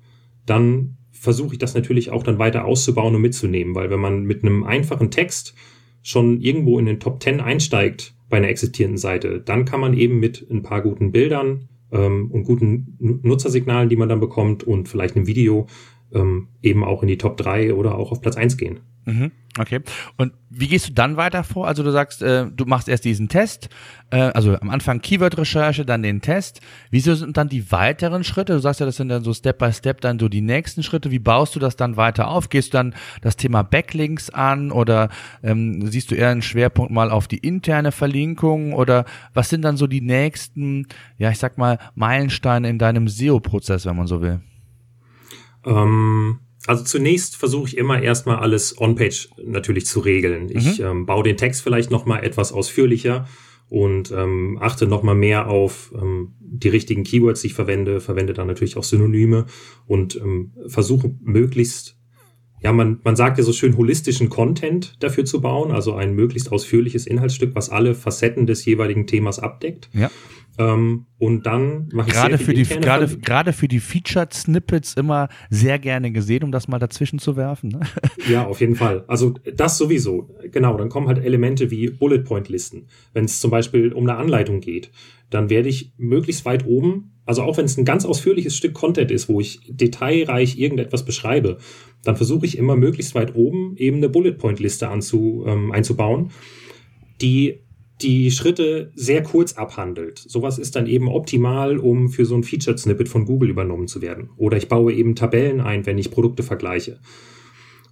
dann 0.46 0.96
versuche 1.10 1.54
ich 1.54 1.58
das 1.58 1.74
natürlich 1.74 2.10
auch 2.10 2.22
dann 2.22 2.38
weiter 2.38 2.64
auszubauen 2.64 3.14
und 3.14 3.22
mitzunehmen, 3.22 3.74
weil 3.74 3.90
wenn 3.90 4.00
man 4.00 4.24
mit 4.24 4.42
einem 4.42 4.64
einfachen 4.64 5.10
Text 5.10 5.54
schon 6.04 6.40
irgendwo 6.40 6.78
in 6.78 6.86
den 6.86 7.00
Top 7.00 7.20
10 7.20 7.40
einsteigt 7.40 8.14
bei 8.28 8.36
einer 8.36 8.48
existierenden 8.48 8.98
Seite, 8.98 9.40
dann 9.40 9.64
kann 9.64 9.80
man 9.80 9.94
eben 9.94 10.20
mit 10.20 10.46
ein 10.50 10.62
paar 10.62 10.82
guten 10.82 11.10
Bildern 11.10 11.68
ähm, 11.90 12.30
und 12.30 12.44
guten 12.44 12.96
Nutzersignalen, 13.22 13.88
die 13.88 13.96
man 13.96 14.10
dann 14.10 14.20
bekommt 14.20 14.62
und 14.62 14.88
vielleicht 14.88 15.16
einem 15.16 15.26
Video 15.26 15.66
ähm, 16.14 16.48
eben 16.62 16.84
auch 16.84 17.02
in 17.02 17.08
die 17.08 17.18
Top 17.18 17.36
3 17.36 17.74
oder 17.74 17.96
auch 17.96 18.12
auf 18.12 18.20
Platz 18.20 18.36
1 18.36 18.56
gehen. 18.56 18.80
Mhm, 19.06 19.32
okay. 19.58 19.80
Und 20.16 20.32
wie 20.48 20.66
gehst 20.66 20.88
du 20.88 20.92
dann 20.94 21.18
weiter 21.18 21.44
vor? 21.44 21.66
Also 21.66 21.82
du 21.82 21.90
sagst, 21.90 22.22
äh, 22.22 22.46
du 22.46 22.64
machst 22.64 22.88
erst 22.88 23.04
diesen 23.04 23.28
Test, 23.28 23.68
äh, 24.10 24.16
also 24.16 24.56
am 24.58 24.70
Anfang 24.70 25.02
Keyword-Recherche, 25.02 25.84
dann 25.84 26.02
den 26.02 26.22
Test. 26.22 26.62
Wieso 26.90 27.14
sind 27.14 27.36
dann 27.36 27.50
die 27.50 27.70
weiteren 27.70 28.24
Schritte? 28.24 28.54
Du 28.54 28.60
sagst 28.60 28.80
ja, 28.80 28.86
das 28.86 28.96
sind 28.96 29.10
dann 29.10 29.22
so 29.22 29.34
Step 29.34 29.58
by 29.58 29.72
Step 29.72 30.00
dann 30.00 30.18
so 30.18 30.30
die 30.30 30.40
nächsten 30.40 30.82
Schritte. 30.82 31.10
Wie 31.10 31.18
baust 31.18 31.54
du 31.54 31.60
das 31.60 31.76
dann 31.76 31.98
weiter 31.98 32.28
auf? 32.28 32.48
Gehst 32.48 32.72
du 32.72 32.78
dann 32.78 32.94
das 33.20 33.36
Thema 33.36 33.62
Backlinks 33.62 34.30
an 34.30 34.72
oder 34.72 35.10
ähm, 35.42 35.86
siehst 35.86 36.10
du 36.10 36.14
eher 36.14 36.30
einen 36.30 36.42
Schwerpunkt 36.42 36.90
mal 36.90 37.10
auf 37.10 37.28
die 37.28 37.38
interne 37.38 37.92
Verlinkung 37.92 38.72
oder 38.72 39.04
was 39.34 39.50
sind 39.50 39.62
dann 39.62 39.76
so 39.76 39.86
die 39.86 40.00
nächsten, 40.00 40.86
ja 41.18 41.30
ich 41.30 41.38
sag 41.38 41.58
mal, 41.58 41.78
Meilensteine 41.94 42.70
in 42.70 42.78
deinem 42.78 43.08
SEO-Prozess, 43.08 43.84
wenn 43.84 43.96
man 43.96 44.06
so 44.06 44.22
will? 44.22 44.40
Ähm 45.66 46.40
also 46.66 46.82
zunächst 46.82 47.36
versuche 47.36 47.68
ich 47.68 47.76
immer 47.76 48.00
erstmal 48.00 48.36
alles 48.36 48.80
on-page 48.80 49.28
natürlich 49.44 49.86
zu 49.86 50.00
regeln. 50.00 50.48
Ich 50.50 50.78
mhm. 50.78 50.84
ähm, 50.84 51.06
baue 51.06 51.22
den 51.22 51.36
Text 51.36 51.62
vielleicht 51.62 51.90
nochmal 51.90 52.24
etwas 52.24 52.52
ausführlicher 52.52 53.26
und 53.68 54.10
ähm, 54.12 54.58
achte 54.60 54.86
nochmal 54.86 55.14
mehr 55.14 55.48
auf 55.48 55.92
ähm, 55.94 56.34
die 56.40 56.68
richtigen 56.68 57.04
Keywords, 57.04 57.42
die 57.42 57.48
ich 57.48 57.54
verwende, 57.54 58.00
verwende 58.00 58.32
dann 58.32 58.46
natürlich 58.46 58.76
auch 58.76 58.84
Synonyme 58.84 59.46
und 59.86 60.16
ähm, 60.16 60.52
versuche 60.66 61.14
möglichst, 61.22 61.98
ja, 62.62 62.72
man, 62.72 63.00
man 63.04 63.16
sagt 63.16 63.36
ja 63.36 63.44
so 63.44 63.52
schön 63.52 63.76
holistischen 63.76 64.30
Content 64.30 64.96
dafür 65.00 65.24
zu 65.26 65.40
bauen, 65.40 65.70
also 65.70 65.94
ein 65.94 66.14
möglichst 66.14 66.50
ausführliches 66.50 67.06
Inhaltsstück, 67.06 67.54
was 67.54 67.68
alle 67.68 67.94
Facetten 67.94 68.46
des 68.46 68.64
jeweiligen 68.64 69.06
Themas 69.06 69.38
abdeckt. 69.38 69.90
Ja. 69.92 70.10
Ähm, 70.56 71.06
und 71.18 71.46
dann 71.46 71.88
mache 71.92 72.08
ich 72.08 72.14
gerade 72.14 72.38
für 72.38 72.54
die 72.54 72.62
gerade 72.62 73.08
gerade 73.18 73.52
für 73.52 73.66
die 73.66 73.80
Featured 73.80 74.32
Snippets 74.32 74.94
immer 74.94 75.28
sehr 75.50 75.78
gerne 75.78 76.12
gesehen, 76.12 76.44
um 76.44 76.52
das 76.52 76.68
mal 76.68 76.78
dazwischen 76.78 77.18
zu 77.18 77.36
werfen. 77.36 77.70
Ne? 77.70 77.80
Ja, 78.28 78.46
auf 78.46 78.60
jeden 78.60 78.76
Fall. 78.76 79.04
Also 79.08 79.34
das 79.54 79.76
sowieso. 79.76 80.30
Genau. 80.50 80.76
Dann 80.76 80.88
kommen 80.88 81.08
halt 81.08 81.24
Elemente 81.24 81.70
wie 81.70 81.90
Bullet 81.90 82.20
Point 82.20 82.48
Listen. 82.48 82.86
Wenn 83.12 83.24
es 83.24 83.40
zum 83.40 83.50
Beispiel 83.50 83.92
um 83.92 84.08
eine 84.08 84.18
Anleitung 84.18 84.60
geht, 84.60 84.90
dann 85.30 85.50
werde 85.50 85.68
ich 85.68 85.92
möglichst 85.96 86.44
weit 86.44 86.66
oben, 86.66 87.12
also 87.26 87.42
auch 87.42 87.56
wenn 87.56 87.64
es 87.64 87.76
ein 87.76 87.84
ganz 87.84 88.04
ausführliches 88.04 88.56
Stück 88.56 88.74
Content 88.74 89.10
ist, 89.10 89.28
wo 89.28 89.40
ich 89.40 89.60
detailreich 89.68 90.58
irgendetwas 90.58 91.04
beschreibe, 91.04 91.58
dann 92.04 92.16
versuche 92.16 92.46
ich 92.46 92.58
immer 92.58 92.76
möglichst 92.76 93.14
weit 93.14 93.34
oben 93.34 93.76
eben 93.76 93.96
eine 93.96 94.08
Bullet 94.08 94.32
Point 94.32 94.60
Liste 94.60 94.88
anzu, 94.88 95.44
ähm, 95.46 95.72
einzubauen, 95.72 96.30
die 97.20 97.63
die 98.04 98.30
Schritte 98.30 98.92
sehr 98.94 99.22
kurz 99.22 99.54
abhandelt. 99.54 100.18
Sowas 100.18 100.58
ist 100.58 100.76
dann 100.76 100.86
eben 100.86 101.08
optimal, 101.08 101.78
um 101.78 102.08
für 102.08 102.26
so 102.26 102.36
ein 102.36 102.44
Featured 102.44 102.78
Snippet 102.78 103.08
von 103.08 103.24
Google 103.24 103.50
übernommen 103.50 103.88
zu 103.88 104.02
werden. 104.02 104.30
Oder 104.36 104.58
ich 104.58 104.68
baue 104.68 104.92
eben 104.92 105.16
Tabellen 105.16 105.60
ein, 105.60 105.86
wenn 105.86 105.98
ich 105.98 106.10
Produkte 106.10 106.42
vergleiche. 106.42 107.00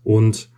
Und 0.05 0.51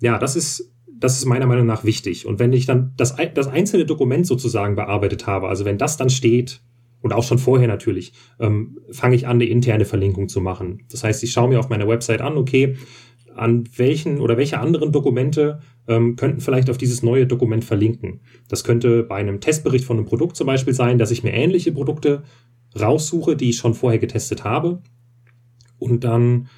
ja, 0.00 0.18
das 0.18 0.34
ist, 0.34 0.72
das 0.88 1.18
ist 1.18 1.26
meiner 1.26 1.46
Meinung 1.46 1.66
nach 1.66 1.84
wichtig. 1.84 2.26
Und 2.26 2.38
wenn 2.38 2.52
ich 2.52 2.66
dann 2.66 2.94
das, 2.96 3.14
das 3.34 3.48
einzelne 3.48 3.84
Dokument 3.84 4.26
sozusagen 4.26 4.74
bearbeitet 4.74 5.26
habe, 5.26 5.48
also 5.48 5.64
wenn 5.64 5.78
das 5.78 5.96
dann 5.96 6.10
steht, 6.10 6.62
und 7.02 7.12
auch 7.12 7.22
schon 7.22 7.38
vorher 7.38 7.68
natürlich, 7.68 8.14
ähm, 8.40 8.80
fange 8.90 9.14
ich 9.14 9.28
an, 9.28 9.36
eine 9.36 9.44
interne 9.44 9.84
Verlinkung 9.84 10.28
zu 10.28 10.40
machen. 10.40 10.86
Das 10.90 11.04
heißt, 11.04 11.22
ich 11.22 11.30
schaue 11.30 11.48
mir 11.48 11.60
auf 11.60 11.68
meiner 11.68 11.86
Website 11.86 12.20
an, 12.20 12.36
okay, 12.36 12.76
an 13.36 13.64
welchen 13.76 14.18
oder 14.20 14.36
welche 14.36 14.58
anderen 14.58 14.90
Dokumente 14.90 15.60
ähm, 15.88 16.16
könnten 16.16 16.40
vielleicht 16.40 16.70
auf 16.70 16.78
dieses 16.78 17.02
neue 17.02 17.26
Dokument 17.26 17.64
verlinken. 17.64 18.20
Das 18.48 18.64
könnte 18.64 19.02
bei 19.02 19.16
einem 19.16 19.40
Testbericht 19.40 19.84
von 19.84 19.96
einem 19.96 20.06
Produkt 20.06 20.36
zum 20.36 20.46
Beispiel 20.46 20.74
sein, 20.74 20.98
dass 20.98 21.10
ich 21.10 21.22
mir 21.22 21.32
ähnliche 21.32 21.72
Produkte 21.72 22.22
raussuche, 22.78 23.36
die 23.36 23.50
ich 23.50 23.56
schon 23.56 23.74
vorher 23.74 23.98
getestet 23.98 24.44
habe 24.44 24.82
und 25.78 26.04
dann 26.04 26.48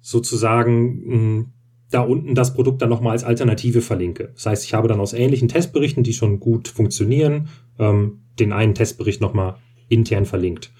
sozusagen 0.00 1.06
mh, 1.06 1.14
hm, 1.14 1.46
da 1.90 2.00
unten 2.00 2.34
das 2.34 2.54
Produkt 2.54 2.82
dann 2.82 2.88
nochmal 2.88 3.12
als 3.12 3.22
Alternative 3.22 3.80
verlinke. 3.80 4.32
Das 4.34 4.46
heißt, 4.46 4.64
ich 4.64 4.74
habe 4.74 4.88
dann 4.88 5.00
aus 5.00 5.12
ähnlichen 5.12 5.48
Testberichten, 5.48 6.02
die 6.02 6.12
schon 6.12 6.40
gut 6.40 6.66
funktionieren, 6.66 7.48
ähm, 7.78 8.22
den 8.40 8.52
einen 8.52 8.74
Testbericht 8.74 9.20
nochmal 9.20 9.56
intern 9.88 10.24
verlinkt. 10.24 10.72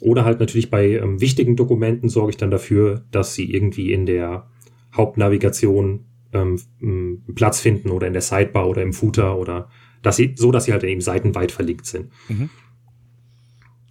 Oder 0.00 0.24
halt 0.24 0.40
natürlich 0.40 0.70
bei 0.70 0.92
ähm, 0.92 1.20
wichtigen 1.20 1.56
Dokumenten 1.56 2.08
sorge 2.08 2.30
ich 2.30 2.36
dann 2.36 2.50
dafür, 2.50 3.04
dass 3.10 3.34
sie 3.34 3.52
irgendwie 3.52 3.92
in 3.92 4.06
der 4.06 4.48
Hauptnavigation 4.96 6.06
ähm, 6.34 7.22
Platz 7.34 7.60
finden 7.60 7.90
oder 7.90 8.06
in 8.06 8.12
der 8.12 8.22
Sidebar 8.22 8.68
oder 8.68 8.82
im 8.82 8.92
Footer 8.92 9.38
oder 9.38 9.68
dass 10.02 10.16
sie, 10.16 10.34
so, 10.36 10.52
dass 10.52 10.64
sie 10.64 10.72
halt 10.72 10.84
eben 10.84 11.00
seitenweit 11.00 11.52
verlinkt 11.52 11.86
sind. 11.86 12.10
Mhm. 12.28 12.50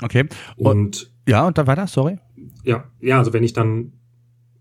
Okay. 0.01 0.25
Und, 0.57 0.67
und 0.67 1.13
ja, 1.27 1.47
und 1.47 1.57
dann 1.57 1.67
weiter, 1.67 1.87
sorry. 1.87 2.19
Ja, 2.63 2.85
ja, 2.99 3.17
also 3.17 3.33
wenn 3.33 3.43
ich 3.43 3.53
dann 3.53 3.93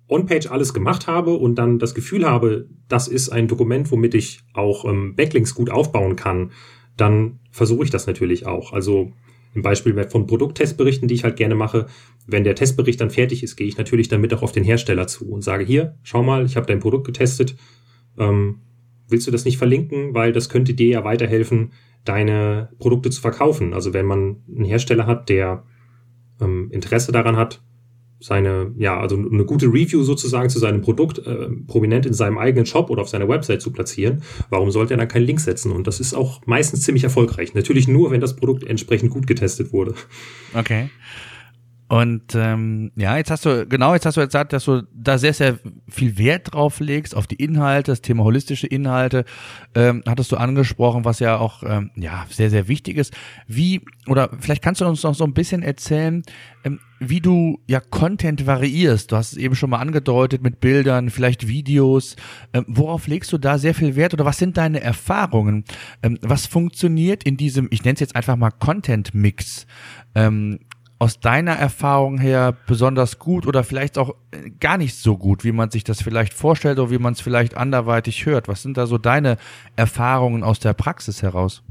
on-page 0.08 0.50
alles 0.50 0.74
gemacht 0.74 1.06
habe 1.06 1.34
und 1.34 1.56
dann 1.56 1.78
das 1.78 1.94
Gefühl 1.94 2.28
habe, 2.28 2.68
das 2.88 3.08
ist 3.08 3.30
ein 3.30 3.48
Dokument, 3.48 3.90
womit 3.90 4.14
ich 4.14 4.42
auch 4.52 4.84
ähm, 4.84 5.14
Backlinks 5.16 5.54
gut 5.54 5.70
aufbauen 5.70 6.16
kann, 6.16 6.52
dann 6.96 7.40
versuche 7.50 7.84
ich 7.84 7.90
das 7.90 8.06
natürlich 8.06 8.46
auch. 8.46 8.72
Also 8.72 9.12
im 9.54 9.62
Beispiel 9.62 10.08
von 10.08 10.26
Produkttestberichten, 10.26 11.08
die 11.08 11.14
ich 11.14 11.24
halt 11.24 11.36
gerne 11.36 11.54
mache, 11.54 11.86
wenn 12.26 12.44
der 12.44 12.54
Testbericht 12.54 13.00
dann 13.00 13.10
fertig 13.10 13.42
ist, 13.42 13.56
gehe 13.56 13.66
ich 13.66 13.76
natürlich 13.76 14.08
damit 14.08 14.32
auch 14.32 14.42
auf 14.42 14.52
den 14.52 14.64
Hersteller 14.64 15.06
zu 15.06 15.28
und 15.30 15.42
sage, 15.42 15.64
hier, 15.64 15.96
schau 16.02 16.22
mal, 16.22 16.44
ich 16.44 16.56
habe 16.56 16.66
dein 16.66 16.80
Produkt 16.80 17.06
getestet, 17.06 17.56
ähm, 18.18 18.60
willst 19.08 19.26
du 19.26 19.30
das 19.30 19.44
nicht 19.44 19.58
verlinken, 19.58 20.14
weil 20.14 20.32
das 20.32 20.48
könnte 20.48 20.74
dir 20.74 20.88
ja 20.88 21.04
weiterhelfen, 21.04 21.72
deine 22.04 22.70
Produkte 22.78 23.10
zu 23.10 23.20
verkaufen. 23.20 23.74
Also 23.74 23.92
wenn 23.92 24.06
man 24.06 24.42
einen 24.48 24.64
Hersteller 24.64 25.06
hat, 25.06 25.28
der 25.28 25.64
ähm, 26.40 26.68
Interesse 26.70 27.12
daran 27.12 27.36
hat, 27.36 27.62
seine, 28.22 28.72
ja, 28.78 28.98
also 28.98 29.16
eine 29.16 29.44
gute 29.44 29.66
Review 29.66 30.04
sozusagen 30.04 30.48
zu 30.48 30.60
seinem 30.60 30.80
Produkt 30.80 31.18
äh, 31.26 31.48
prominent 31.66 32.06
in 32.06 32.14
seinem 32.14 32.38
eigenen 32.38 32.66
Shop 32.66 32.88
oder 32.88 33.02
auf 33.02 33.08
seiner 33.08 33.28
Website 33.28 33.60
zu 33.60 33.72
platzieren, 33.72 34.22
warum 34.48 34.70
sollte 34.70 34.94
er 34.94 34.96
dann 34.96 35.08
keinen 35.08 35.26
Link 35.26 35.40
setzen? 35.40 35.72
Und 35.72 35.86
das 35.88 35.98
ist 35.98 36.14
auch 36.14 36.40
meistens 36.46 36.82
ziemlich 36.82 37.02
erfolgreich. 37.02 37.54
Natürlich 37.54 37.88
nur, 37.88 38.12
wenn 38.12 38.20
das 38.20 38.36
Produkt 38.36 38.64
entsprechend 38.64 39.10
gut 39.10 39.26
getestet 39.26 39.72
wurde. 39.72 39.94
Okay. 40.54 40.88
Und 41.92 42.34
ähm, 42.34 42.90
ja, 42.96 43.18
jetzt 43.18 43.30
hast 43.30 43.44
du, 43.44 43.66
genau, 43.66 43.92
jetzt 43.92 44.06
hast 44.06 44.16
du 44.16 44.24
gesagt, 44.24 44.54
dass 44.54 44.64
du 44.64 44.80
da 44.94 45.18
sehr, 45.18 45.34
sehr 45.34 45.58
viel 45.90 46.16
Wert 46.16 46.54
drauf 46.54 46.80
legst, 46.80 47.14
auf 47.14 47.26
die 47.26 47.34
Inhalte, 47.34 47.92
das 47.92 48.00
Thema 48.00 48.24
holistische 48.24 48.66
Inhalte, 48.66 49.26
ähm, 49.74 50.02
hattest 50.08 50.32
du 50.32 50.38
angesprochen, 50.38 51.04
was 51.04 51.18
ja 51.18 51.36
auch 51.36 51.62
ähm, 51.62 51.90
ja 51.94 52.24
sehr, 52.30 52.48
sehr 52.48 52.66
wichtig 52.66 52.96
ist. 52.96 53.12
Wie, 53.46 53.82
oder 54.06 54.30
vielleicht 54.40 54.62
kannst 54.62 54.80
du 54.80 54.86
uns 54.86 55.02
noch 55.02 55.14
so 55.14 55.24
ein 55.24 55.34
bisschen 55.34 55.62
erzählen, 55.62 56.22
ähm, 56.64 56.80
wie 56.98 57.20
du 57.20 57.60
ja 57.66 57.80
Content 57.80 58.46
variierst. 58.46 59.12
Du 59.12 59.16
hast 59.16 59.32
es 59.32 59.36
eben 59.36 59.54
schon 59.54 59.68
mal 59.68 59.80
angedeutet 59.80 60.42
mit 60.42 60.60
Bildern, 60.60 61.10
vielleicht 61.10 61.46
Videos. 61.46 62.16
Ähm, 62.54 62.64
worauf 62.68 63.06
legst 63.06 63.34
du 63.34 63.36
da 63.36 63.58
sehr 63.58 63.74
viel 63.74 63.96
Wert 63.96 64.14
oder 64.14 64.24
was 64.24 64.38
sind 64.38 64.56
deine 64.56 64.80
Erfahrungen? 64.80 65.64
Ähm, 66.02 66.16
was 66.22 66.46
funktioniert 66.46 67.22
in 67.22 67.36
diesem, 67.36 67.68
ich 67.70 67.84
nenne 67.84 67.94
es 67.94 68.00
jetzt 68.00 68.16
einfach 68.16 68.36
mal 68.36 68.50
Content-Mix? 68.50 69.66
Ähm, 70.14 70.58
aus 71.02 71.18
deiner 71.18 71.54
Erfahrung 71.54 72.16
her 72.16 72.56
besonders 72.68 73.18
gut 73.18 73.48
oder 73.48 73.64
vielleicht 73.64 73.98
auch 73.98 74.14
äh, 74.30 74.50
gar 74.60 74.78
nicht 74.78 74.94
so 74.94 75.18
gut, 75.18 75.42
wie 75.42 75.50
man 75.50 75.68
sich 75.68 75.82
das 75.82 76.00
vielleicht 76.00 76.32
vorstellt 76.32 76.78
oder 76.78 76.92
wie 76.92 76.98
man 76.98 77.14
es 77.14 77.20
vielleicht 77.20 77.56
anderweitig 77.56 78.24
hört? 78.24 78.46
Was 78.46 78.62
sind 78.62 78.76
da 78.76 78.86
so 78.86 78.98
deine 78.98 79.36
Erfahrungen 79.74 80.44
aus 80.44 80.60
der 80.60 80.74
Praxis 80.74 81.20
heraus? 81.20 81.64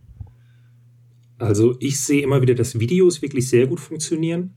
Also 1.38 1.78
ich 1.80 2.02
sehe 2.02 2.22
immer 2.22 2.42
wieder, 2.42 2.56
dass 2.56 2.82
Videos 2.82 3.22
wirklich 3.22 3.48
sehr 3.48 3.68
gut 3.68 3.80
funktionieren. 3.80 4.54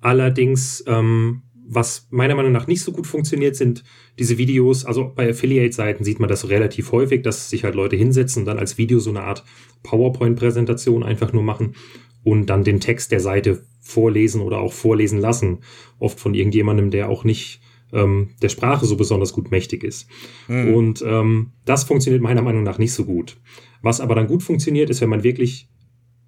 Allerdings, 0.00 0.82
ähm, 0.88 1.42
was 1.64 2.08
meiner 2.10 2.34
Meinung 2.34 2.50
nach 2.50 2.66
nicht 2.66 2.82
so 2.82 2.90
gut 2.90 3.06
funktioniert, 3.06 3.54
sind 3.54 3.84
diese 4.18 4.38
Videos. 4.38 4.84
Also 4.84 5.12
bei 5.14 5.30
Affiliate-Seiten 5.30 6.02
sieht 6.02 6.18
man 6.18 6.28
das 6.28 6.48
relativ 6.48 6.90
häufig, 6.90 7.22
dass 7.22 7.48
sich 7.48 7.62
halt 7.62 7.76
Leute 7.76 7.94
hinsetzen 7.94 8.42
und 8.42 8.46
dann 8.46 8.58
als 8.58 8.76
Video 8.76 8.98
so 8.98 9.10
eine 9.10 9.22
Art 9.22 9.44
PowerPoint-Präsentation 9.84 11.04
einfach 11.04 11.32
nur 11.32 11.44
machen 11.44 11.76
und 12.24 12.46
dann 12.46 12.64
den 12.64 12.80
Text 12.80 13.12
der 13.12 13.20
Seite 13.20 13.64
vorlesen 13.80 14.40
oder 14.40 14.58
auch 14.58 14.72
vorlesen 14.72 15.20
lassen. 15.20 15.58
Oft 15.98 16.18
von 16.18 16.34
irgendjemandem, 16.34 16.90
der 16.90 17.08
auch 17.08 17.22
nicht 17.22 17.60
ähm, 17.92 18.30
der 18.42 18.48
Sprache 18.48 18.86
so 18.86 18.96
besonders 18.96 19.32
gut 19.32 19.50
mächtig 19.50 19.84
ist. 19.84 20.08
Mhm. 20.48 20.74
Und 20.74 21.04
ähm, 21.06 21.52
das 21.64 21.84
funktioniert 21.84 22.22
meiner 22.22 22.42
Meinung 22.42 22.62
nach 22.62 22.78
nicht 22.78 22.92
so 22.92 23.04
gut. 23.04 23.36
Was 23.82 24.00
aber 24.00 24.14
dann 24.14 24.26
gut 24.26 24.42
funktioniert, 24.42 24.90
ist, 24.90 25.00
wenn 25.00 25.10
man 25.10 25.22
wirklich 25.22 25.68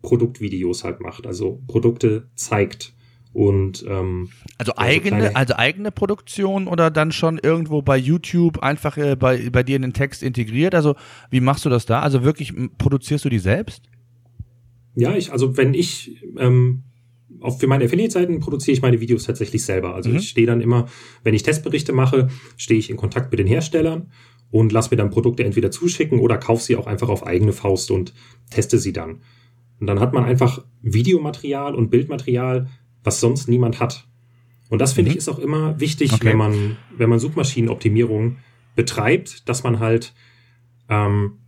Produktvideos 0.03 0.85
halt 0.85 1.01
macht, 1.01 1.27
also 1.27 1.63
Produkte 1.67 2.29
zeigt. 2.35 2.93
Und 3.33 3.85
ähm, 3.87 4.31
also 4.57 4.73
eigene, 4.77 5.17
also, 5.17 5.35
also 5.35 5.55
eigene 5.57 5.91
Produktion 5.91 6.69
oder 6.69 6.91
dann 6.91 7.13
schon 7.13 7.39
irgendwo 7.39 7.83
bei 7.83 7.99
YouTube 7.99 8.61
einfach 8.61 8.97
äh, 8.97 9.15
bei, 9.15 9.51
bei 9.51 9.63
dir 9.63 9.77
in 9.77 9.83
den 9.83 9.93
Text 9.93 10.23
integriert? 10.23 10.75
Also 10.75 10.95
wie 11.31 11.41
machst 11.41 11.65
du 11.67 11.69
das 11.69 11.85
da? 11.85 12.01
Also 12.01 12.23
wirklich 12.23 12.55
produzierst 12.79 13.27
du 13.27 13.29
die 13.29 13.39
selbst? 13.39 13.83
Ja, 14.97 15.15
ich, 15.15 15.31
also 15.31 15.57
wenn 15.57 15.75
ich 15.75 16.25
ähm, 16.39 16.83
auch 17.41 17.59
für 17.59 17.67
meine 17.67 17.85
Affiliate-Seiten 17.85 18.41
produziere 18.41 18.75
ich 18.75 18.83
meine 18.83 19.01
Videos 19.01 19.25
tatsächlich 19.25 19.65
selber. 19.65 19.95
Also 19.95 20.11
mhm. 20.11 20.17
ich 20.17 20.29
stehe 20.29 20.47
dann 20.47 20.61
immer, 20.61 20.87
wenn 21.23 21.35
ich 21.35 21.43
Testberichte 21.43 21.93
mache, 21.93 22.29
stehe 22.57 22.79
ich 22.79 22.91
in 22.91 22.97
Kontakt 22.97 23.31
mit 23.31 23.39
den 23.39 23.47
Herstellern 23.47 24.11
und 24.51 24.73
lasse 24.73 24.91
mir 24.91 24.97
dann 24.97 25.11
Produkte 25.11 25.45
entweder 25.45 25.71
zuschicken 25.71 26.19
oder 26.19 26.39
kaufe 26.39 26.63
sie 26.63 26.77
auch 26.77 26.87
einfach 26.87 27.09
auf 27.09 27.27
eigene 27.27 27.53
Faust 27.53 27.91
und 27.91 28.15
teste 28.51 28.79
sie 28.79 28.93
dann. 28.93 29.21
Und 29.81 29.87
dann 29.87 30.01
hat 30.01 30.13
man 30.15 30.25
einfach 30.25 30.65
Videomaterial 30.83 31.75
und 31.75 31.91
Bildmaterial, 31.91 32.69
was 33.05 33.21
sonst 33.21 33.49
niemand 33.49 33.81
hat. 33.81 34.09
Und 34.69 34.81
das 34.81 34.95
finde 34.95 35.11
mhm. 35.11 35.13
ich 35.13 35.19
ist 35.19 35.29
auch 35.29 35.39
immer 35.39 35.79
wichtig, 35.79 36.13
okay. 36.13 36.27
wenn 36.27 36.39
man, 36.39 36.77
wenn 36.97 37.11
man 37.11 37.19
Suchmaschinenoptimierung 37.19 38.39
betreibt, 38.75 39.49
dass 39.49 39.63
man 39.63 39.81
halt 39.81 40.15
ähm, 40.89 41.39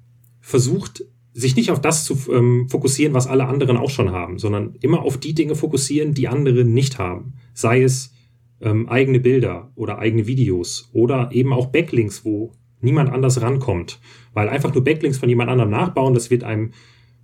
versucht, 0.41 1.05
sich 1.39 1.55
nicht 1.55 1.71
auf 1.71 1.81
das 1.81 2.05
zu 2.05 2.19
ähm, 2.33 2.69
fokussieren, 2.69 3.15
was 3.15 3.29
alle 3.29 3.47
anderen 3.47 3.77
auch 3.77 3.91
schon 3.91 4.11
haben, 4.11 4.39
sondern 4.39 4.75
immer 4.81 5.03
auf 5.03 5.19
die 5.19 5.35
Dinge 5.35 5.55
fokussieren, 5.55 6.13
die 6.13 6.27
andere 6.27 6.65
nicht 6.65 6.99
haben. 6.99 7.35
Sei 7.55 7.83
es 7.83 8.13
ähm, 8.61 8.89
eigene 8.89 9.21
Bilder 9.21 9.71
oder 9.77 9.99
eigene 9.99 10.27
Videos 10.27 10.91
oder 10.93 11.31
eben 11.33 11.53
auch 11.53 11.67
Backlinks, 11.67 12.25
wo 12.25 12.53
niemand 12.81 13.11
anders 13.11 13.41
rankommt. 13.41 14.01
Weil 14.35 14.49
einfach 14.49 14.75
nur 14.75 14.83
Backlinks 14.83 15.19
von 15.19 15.29
jemand 15.29 15.49
anderem 15.49 15.71
nachbauen, 15.71 16.15
das 16.15 16.29
wird 16.31 16.43
einem, 16.43 16.73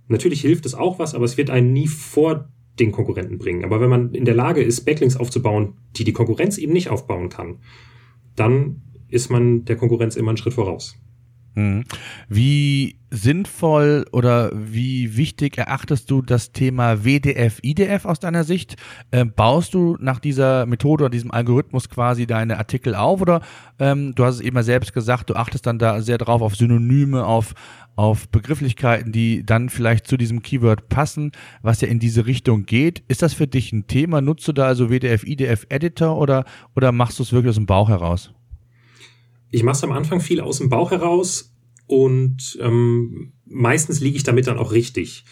natürlich 0.07 0.41
hilft 0.41 0.65
es 0.65 0.75
auch 0.75 0.97
was, 0.97 1.13
aber 1.13 1.25
es 1.25 1.37
wird 1.37 1.49
einen 1.49 1.73
nie 1.73 1.87
vor 1.87 2.49
den 2.79 2.93
Konkurrenten 2.93 3.37
bringen. 3.37 3.65
Aber 3.65 3.81
wenn 3.81 3.89
man 3.89 4.13
in 4.13 4.23
der 4.23 4.35
Lage 4.35 4.61
ist, 4.61 4.85
Backlinks 4.85 5.17
aufzubauen, 5.17 5.73
die 5.97 6.05
die 6.05 6.13
Konkurrenz 6.13 6.57
eben 6.57 6.71
nicht 6.73 6.89
aufbauen 6.89 7.27
kann, 7.27 7.59
dann 8.37 8.81
ist 9.09 9.29
man 9.29 9.65
der 9.65 9.75
Konkurrenz 9.75 10.15
immer 10.15 10.29
einen 10.29 10.37
Schritt 10.37 10.53
voraus. 10.53 10.95
Mhm. 11.55 11.85
Wie 12.29 12.97
sinnvoll 13.15 14.05
oder 14.11 14.51
wie 14.53 15.15
wichtig 15.15 15.57
erachtest 15.57 16.11
du 16.11 16.21
das 16.21 16.51
Thema 16.51 17.03
WDF, 17.03 17.59
IDF 17.63 18.05
aus 18.05 18.19
deiner 18.19 18.43
Sicht? 18.43 18.75
Ähm, 19.11 19.31
baust 19.35 19.73
du 19.73 19.97
nach 19.99 20.19
dieser 20.19 20.65
Methode 20.65 21.05
oder 21.05 21.09
diesem 21.09 21.31
Algorithmus 21.31 21.89
quasi 21.89 22.27
deine 22.27 22.57
Artikel 22.57 22.93
auf 22.93 23.21
oder 23.21 23.41
ähm, 23.79 24.13
du 24.15 24.25
hast 24.25 24.35
es 24.35 24.41
eben 24.41 24.61
selbst 24.63 24.93
gesagt, 24.93 25.29
du 25.29 25.35
achtest 25.35 25.65
dann 25.65 25.79
da 25.79 26.01
sehr 26.01 26.17
drauf 26.17 26.41
auf 26.41 26.55
Synonyme, 26.55 27.25
auf, 27.25 27.53
auf 27.95 28.27
Begrifflichkeiten, 28.29 29.11
die 29.11 29.45
dann 29.45 29.69
vielleicht 29.69 30.07
zu 30.07 30.17
diesem 30.17 30.41
Keyword 30.41 30.89
passen, 30.89 31.31
was 31.61 31.81
ja 31.81 31.87
in 31.87 31.99
diese 31.99 32.25
Richtung 32.25 32.65
geht. 32.65 33.03
Ist 33.07 33.21
das 33.21 33.33
für 33.33 33.47
dich 33.47 33.71
ein 33.71 33.87
Thema? 33.87 34.21
Nutzt 34.21 34.47
du 34.47 34.51
da 34.51 34.65
also 34.65 34.89
WDF, 34.89 35.23
IDF 35.23 35.65
Editor 35.69 36.17
oder, 36.17 36.45
oder 36.75 36.91
machst 36.91 37.19
du 37.19 37.23
es 37.23 37.31
wirklich 37.31 37.49
aus 37.49 37.55
dem 37.55 37.65
Bauch 37.65 37.89
heraus? 37.89 38.31
Ich 39.51 39.63
mache 39.63 39.75
es 39.77 39.83
am 39.83 39.93
Anfang 39.93 40.19
viel 40.19 40.41
aus 40.41 40.57
dem 40.57 40.69
Bauch 40.69 40.91
heraus 40.91 41.54
und 41.87 42.57
ähm, 42.61 43.33
meistens 43.45 43.99
liege 43.99 44.17
ich 44.17 44.23
damit 44.23 44.47
dann 44.47 44.57
auch 44.57 44.71
richtig. 44.71 45.25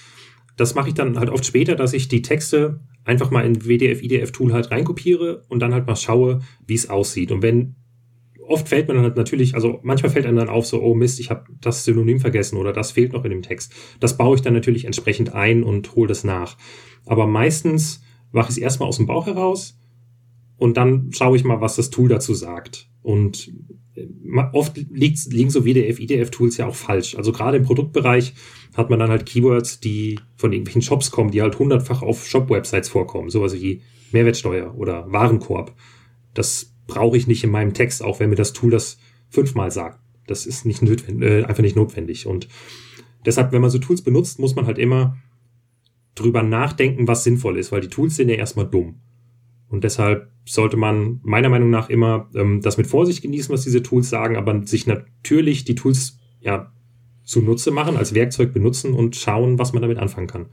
Das 0.56 0.76
mache 0.76 0.90
ich 0.90 0.94
dann 0.94 1.18
halt 1.18 1.30
oft 1.30 1.46
später, 1.46 1.76
dass 1.76 1.94
ich 1.94 2.08
die 2.08 2.22
Texte 2.22 2.82
einfach 3.06 3.32
mal 3.32 3.46
in 3.46 3.66
WDF-IDF-Tool 3.66 4.54
halt 4.54 4.72
reinkopiere 4.72 5.44
und 5.50 5.60
dann 5.60 5.74
halt 5.74 5.88
mal 5.88 5.96
schaue, 5.96 6.42
wie 6.66 6.76
es 6.76 6.90
aussieht. 6.90 7.32
Und 7.32 7.42
wenn 7.42 7.76
oft 8.48 8.70
fällt 8.70 8.88
mir 8.88 8.94
dann 8.94 9.04
halt 9.04 9.18
natürlich, 9.18 9.56
also 9.56 9.80
manchmal 9.84 10.12
fällt 10.12 10.26
einem 10.26 10.38
dann 10.38 10.50
auf 10.50 10.66
so, 10.66 10.82
oh 10.82 10.94
Mist, 10.94 11.20
ich 11.20 11.30
habe 11.30 11.46
das 11.62 11.86
Synonym 11.86 12.20
vergessen 12.20 12.58
oder 12.58 12.74
das 12.74 12.92
fehlt 12.92 13.14
noch 13.14 13.24
in 13.26 13.32
dem 13.32 13.42
Text. 13.42 13.74
Das 14.00 14.18
baue 14.18 14.36
ich 14.36 14.42
dann 14.42 14.54
natürlich 14.54 14.86
entsprechend 14.86 15.34
ein 15.34 15.64
und 15.64 15.96
hole 15.96 16.08
das 16.08 16.24
nach. 16.24 16.58
Aber 17.06 17.28
meistens 17.28 18.04
mache 18.32 18.50
ich 18.50 18.58
es 18.58 18.62
erstmal 18.62 18.90
aus 18.90 18.98
dem 18.98 19.08
Bauch 19.08 19.28
heraus 19.28 19.80
und 20.58 20.78
dann 20.78 21.12
schaue 21.12 21.36
ich 21.36 21.44
mal, 21.44 21.62
was 21.62 21.76
das 21.76 21.90
Tool 21.90 22.10
dazu 22.10 22.34
sagt. 22.34 22.90
Und 23.02 23.52
oft 24.54 24.78
liegen 24.78 25.50
so 25.50 25.66
WDF, 25.66 26.00
IDF-Tools 26.00 26.58
ja 26.58 26.68
auch 26.68 26.76
falsch. 26.76 27.16
Also 27.16 27.32
gerade 27.32 27.58
im 27.58 27.64
Produktbereich 27.64 28.34
hat 28.76 28.90
man 28.90 29.00
dann 29.00 29.10
halt 29.10 29.26
Keywords, 29.26 29.80
die 29.80 30.20
von 30.36 30.52
irgendwelchen 30.52 30.82
Shops 30.82 31.12
kommen, 31.12 31.32
die 31.32 31.42
halt 31.42 31.60
hundertfach 31.60 32.02
auf 32.02 32.26
Shop-Websites 32.26 32.90
vorkommen. 32.90 33.30
Sowas 33.30 33.54
wie 33.54 33.82
Mehrwertsteuer 34.12 34.76
oder 34.76 35.12
Warenkorb. 35.12 35.76
Das 36.34 36.74
brauche 36.88 37.18
ich 37.18 37.28
nicht 37.28 37.44
in 37.44 37.52
meinem 37.52 37.74
Text, 37.74 38.04
auch 38.04 38.20
wenn 38.20 38.30
mir 38.30 38.36
das 38.36 38.54
Tool 38.54 38.72
das 38.72 38.98
fünfmal 39.30 39.72
sagt. 39.72 40.00
Das 40.28 40.46
ist 40.46 40.66
nicht 40.66 40.82
notwendig, 40.82 41.30
äh, 41.30 41.44
einfach 41.44 41.64
nicht 41.64 41.76
notwendig. 41.76 42.28
Und 42.28 42.48
deshalb, 43.26 43.52
wenn 43.52 43.62
man 43.62 43.70
so 43.70 43.80
Tools 43.80 44.02
benutzt, 44.02 44.40
muss 44.40 44.56
man 44.56 44.66
halt 44.66 44.78
immer 44.78 45.18
drüber 46.16 46.44
nachdenken, 46.44 47.08
was 47.08 47.24
sinnvoll 47.24 47.58
ist, 47.58 47.72
weil 47.72 47.82
die 47.82 47.88
Tools 47.88 48.16
sind 48.16 48.30
ja 48.30 48.36
erstmal 48.36 48.68
dumm. 48.68 49.02
Und 49.68 49.84
deshalb 49.84 50.32
sollte 50.46 50.78
man 50.78 51.20
meiner 51.24 51.50
Meinung 51.50 51.70
nach 51.70 51.90
immer 51.90 52.30
ähm, 52.36 52.62
das 52.62 52.78
mit 52.78 52.88
Vorsicht 52.88 53.22
genießen, 53.22 53.54
was 53.54 53.64
diese 53.64 53.82
Tools 53.82 54.10
sagen, 54.10 54.36
aber 54.36 54.66
sich 54.66 54.88
natürlich 54.88 55.66
die 55.66 55.76
Tools 55.76 56.20
ja 56.42 56.72
zunutze 57.24 57.72
machen, 57.72 57.98
als 57.98 58.14
Werkzeug 58.14 58.54
benutzen 58.54 58.94
und 58.94 59.16
schauen, 59.16 59.58
was 59.58 59.74
man 59.74 59.82
damit 59.82 59.98
anfangen 59.98 60.28
kann. 60.28 60.48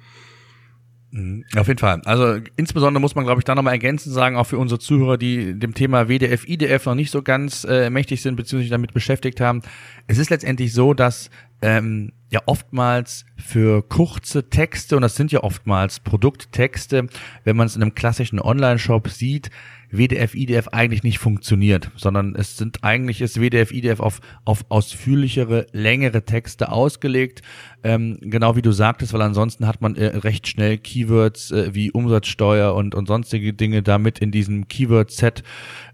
Mhm. 1.10 1.44
Auf 1.56 1.66
jeden 1.66 1.78
Fall. 1.78 2.00
Also 2.04 2.40
insbesondere 2.56 3.00
muss 3.00 3.14
man, 3.14 3.24
glaube 3.24 3.40
ich, 3.40 3.44
da 3.44 3.54
nochmal 3.54 3.74
ergänzend 3.74 4.14
sagen, 4.14 4.36
auch 4.36 4.46
für 4.46 4.58
unsere 4.58 4.78
Zuhörer, 4.78 5.18
die 5.18 5.58
dem 5.58 5.74
Thema 5.74 6.08
WDF, 6.08 6.46
IDF 6.48 6.86
noch 6.86 6.94
nicht 6.94 7.10
so 7.10 7.22
ganz 7.22 7.64
äh, 7.64 7.90
mächtig 7.90 8.22
sind, 8.22 8.36
beziehungsweise 8.36 8.70
damit 8.70 8.94
beschäftigt 8.94 9.40
haben. 9.40 9.62
Es 10.06 10.18
ist 10.18 10.30
letztendlich 10.30 10.72
so, 10.72 10.94
dass 10.94 11.30
ähm, 11.62 12.12
ja 12.30 12.40
oftmals 12.46 13.24
für 13.36 13.82
kurze 13.82 14.48
Texte, 14.48 14.96
und 14.96 15.02
das 15.02 15.16
sind 15.16 15.32
ja 15.32 15.42
oftmals 15.42 16.00
Produkttexte, 16.00 17.08
wenn 17.44 17.56
man 17.56 17.66
es 17.66 17.76
in 17.76 17.82
einem 17.82 17.94
klassischen 17.94 18.40
Online-Shop 18.40 19.08
sieht, 19.08 19.50
WDF, 19.92 20.34
IDF 20.34 20.68
eigentlich 20.68 21.02
nicht 21.02 21.18
funktioniert, 21.18 21.90
sondern 21.96 22.36
es 22.36 22.56
sind 22.56 22.84
eigentlich 22.84 23.20
ist 23.20 23.40
WDF, 23.40 23.72
IDF 23.72 24.00
auf, 24.00 24.20
auf 24.44 24.64
ausführlichere, 24.68 25.66
längere 25.72 26.24
Texte 26.24 26.70
ausgelegt, 26.70 27.42
ähm, 27.82 28.18
genau 28.20 28.54
wie 28.56 28.62
du 28.62 28.72
sagtest, 28.72 29.12
weil 29.12 29.22
ansonsten 29.22 29.66
hat 29.66 29.80
man 29.80 29.96
äh, 29.96 30.06
recht 30.18 30.46
schnell 30.46 30.78
Keywords 30.78 31.50
äh, 31.50 31.74
wie 31.74 31.90
Umsatzsteuer 31.90 32.74
und, 32.74 32.94
und 32.94 33.06
sonstige 33.06 33.52
Dinge 33.52 33.82
damit 33.82 34.20
in 34.20 34.30
diesem 34.30 34.68
Keyword-Set, 34.68 35.42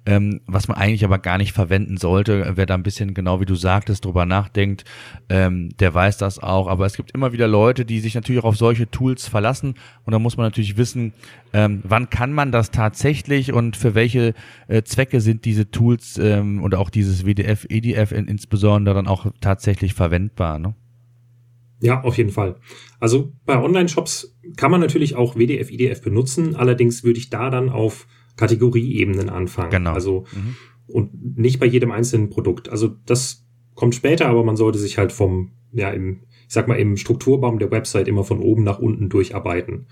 ähm, 0.04 0.40
was 0.46 0.68
man 0.68 0.76
eigentlich 0.76 1.04
aber 1.04 1.18
gar 1.18 1.38
nicht 1.38 1.52
verwenden 1.52 1.96
sollte. 1.96 2.52
Wer 2.56 2.66
da 2.66 2.74
ein 2.74 2.82
bisschen, 2.82 3.14
genau 3.14 3.40
wie 3.40 3.46
du 3.46 3.54
sagtest, 3.54 4.04
drüber 4.04 4.26
nachdenkt, 4.26 4.84
ähm, 5.28 5.55
der 5.80 5.94
weiß 5.94 6.18
das 6.18 6.38
auch. 6.38 6.66
Aber 6.68 6.86
es 6.86 6.96
gibt 6.96 7.12
immer 7.12 7.32
wieder 7.32 7.48
Leute, 7.48 7.84
die 7.84 8.00
sich 8.00 8.14
natürlich 8.14 8.42
auch 8.42 8.48
auf 8.48 8.56
solche 8.56 8.90
Tools 8.90 9.28
verlassen 9.28 9.74
und 10.04 10.12
da 10.12 10.18
muss 10.18 10.36
man 10.36 10.46
natürlich 10.46 10.76
wissen, 10.76 11.12
ähm, 11.52 11.80
wann 11.84 12.10
kann 12.10 12.32
man 12.32 12.52
das 12.52 12.70
tatsächlich 12.70 13.52
und 13.52 13.76
für 13.76 13.94
welche 13.94 14.34
äh, 14.68 14.82
Zwecke 14.82 15.20
sind 15.20 15.44
diese 15.44 15.70
Tools 15.70 16.18
ähm, 16.18 16.62
und 16.62 16.74
auch 16.74 16.90
dieses 16.90 17.24
WDF, 17.24 17.66
EDF 17.68 18.12
in, 18.12 18.26
insbesondere 18.26 18.94
dann 18.94 19.06
auch 19.06 19.26
tatsächlich 19.40 19.94
verwendbar. 19.94 20.58
Ne? 20.58 20.74
Ja, 21.80 22.02
auf 22.02 22.16
jeden 22.16 22.30
Fall. 22.30 22.56
Also 23.00 23.32
bei 23.44 23.58
Online-Shops 23.58 24.36
kann 24.56 24.70
man 24.70 24.80
natürlich 24.80 25.14
auch 25.14 25.36
WDF, 25.36 25.70
IDF 25.70 26.00
benutzen. 26.02 26.56
Allerdings 26.56 27.04
würde 27.04 27.18
ich 27.18 27.30
da 27.30 27.50
dann 27.50 27.68
auf 27.68 28.06
Kategorieebenen 28.36 29.28
anfangen. 29.28 29.70
Genau. 29.70 29.92
Also 29.92 30.24
mhm. 30.32 30.56
und 30.86 31.38
nicht 31.38 31.58
bei 31.58 31.66
jedem 31.66 31.90
einzelnen 31.90 32.30
Produkt. 32.30 32.68
Also 32.68 32.88
das 33.06 33.45
kommt 33.76 33.94
später, 33.94 34.26
aber 34.26 34.42
man 34.42 34.56
sollte 34.56 34.78
sich 34.78 34.98
halt 34.98 35.12
vom, 35.12 35.52
ja, 35.70 35.90
im, 35.90 36.22
ich 36.48 36.54
sag 36.54 36.66
mal, 36.66 36.74
im 36.80 36.96
Strukturbaum 36.96 37.60
der 37.60 37.70
Website 37.70 38.08
immer 38.08 38.24
von 38.24 38.40
oben 38.40 38.64
nach 38.64 38.80
unten 38.80 39.08
durcharbeiten. 39.08 39.86